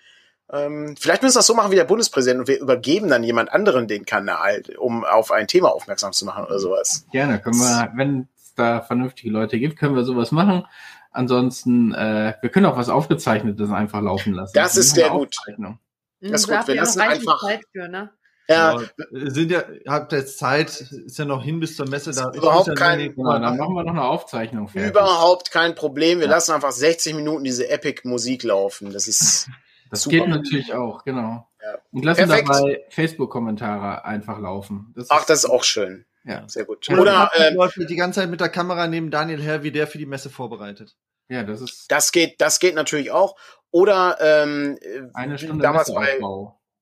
[0.51, 3.51] Ähm, vielleicht müssen wir das so machen wie der Bundespräsident und wir übergeben dann jemand
[3.51, 7.05] anderen den Kanal, um auf ein Thema aufmerksam zu machen oder sowas.
[7.11, 10.65] Gerne, können wir, wenn es da vernünftige Leute gibt, können wir sowas machen.
[11.13, 14.51] Ansonsten, äh, wir können auch was Aufgezeichnetes einfach laufen lassen.
[14.55, 15.27] Das ist sehr gut.
[15.37, 15.79] Aufzeichnung.
[16.19, 18.11] Das ist gut, habt wir lassen einfach- Zeit für, ne?
[18.49, 22.29] Ja, Ja, sind ja, habt jetzt Zeit, ist ja noch hin bis zur Messe da.
[22.33, 24.89] Überhaupt ist ja kein- wenig- Genau, dann machen wir noch eine Aufzeichnung fertig.
[24.91, 26.19] überhaupt kein Problem.
[26.19, 26.31] Wir Ja.
[26.31, 28.91] lassen einfach 60 Minuten diese Epic-Musik laufen.
[28.91, 29.47] Das ist
[29.91, 30.17] Das Super.
[30.17, 31.47] geht natürlich auch, genau.
[31.61, 31.77] Ja.
[31.91, 32.49] Und lassen Perfekt.
[32.49, 34.91] dabei Facebook-Kommentare einfach laufen.
[34.95, 36.05] Das Ach, das ist auch schön.
[36.25, 36.47] Ja.
[36.47, 36.87] Sehr gut.
[36.87, 37.57] Ja, Oder ähm,
[37.87, 40.95] die ganze Zeit mit der Kamera neben Daniel her, wie der für die Messe vorbereitet.
[41.29, 43.35] ja, das ist das geht, das geht natürlich auch.
[43.71, 44.77] Oder ähm,
[45.13, 46.19] eine wie Stunde damals bei,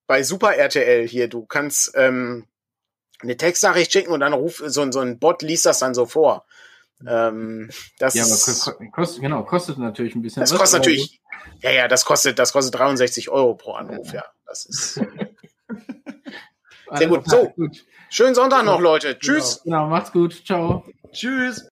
[0.08, 1.28] bei Super RTL hier.
[1.30, 2.48] Du kannst ähm,
[3.22, 6.06] eine Textnachricht schicken und dann ruft so, ein- so ein Bot liest das dann so
[6.06, 6.46] vor.
[7.08, 11.20] Ähm, das Ja, aber kostet, genau, kostet natürlich ein bisschen das was, kostet natürlich,
[11.62, 14.26] ja, ja, das kostet, das kostet 63 Euro pro Anruf, ja.
[14.46, 14.94] Das ist
[16.94, 17.24] Sehr gut.
[17.24, 17.68] klar, So.
[18.12, 19.18] Schönen Sonntag noch, Leute.
[19.18, 19.62] Tschüss.
[19.64, 20.46] Genau, macht's gut.
[20.46, 20.86] Ciao.
[21.12, 21.66] Tschüss!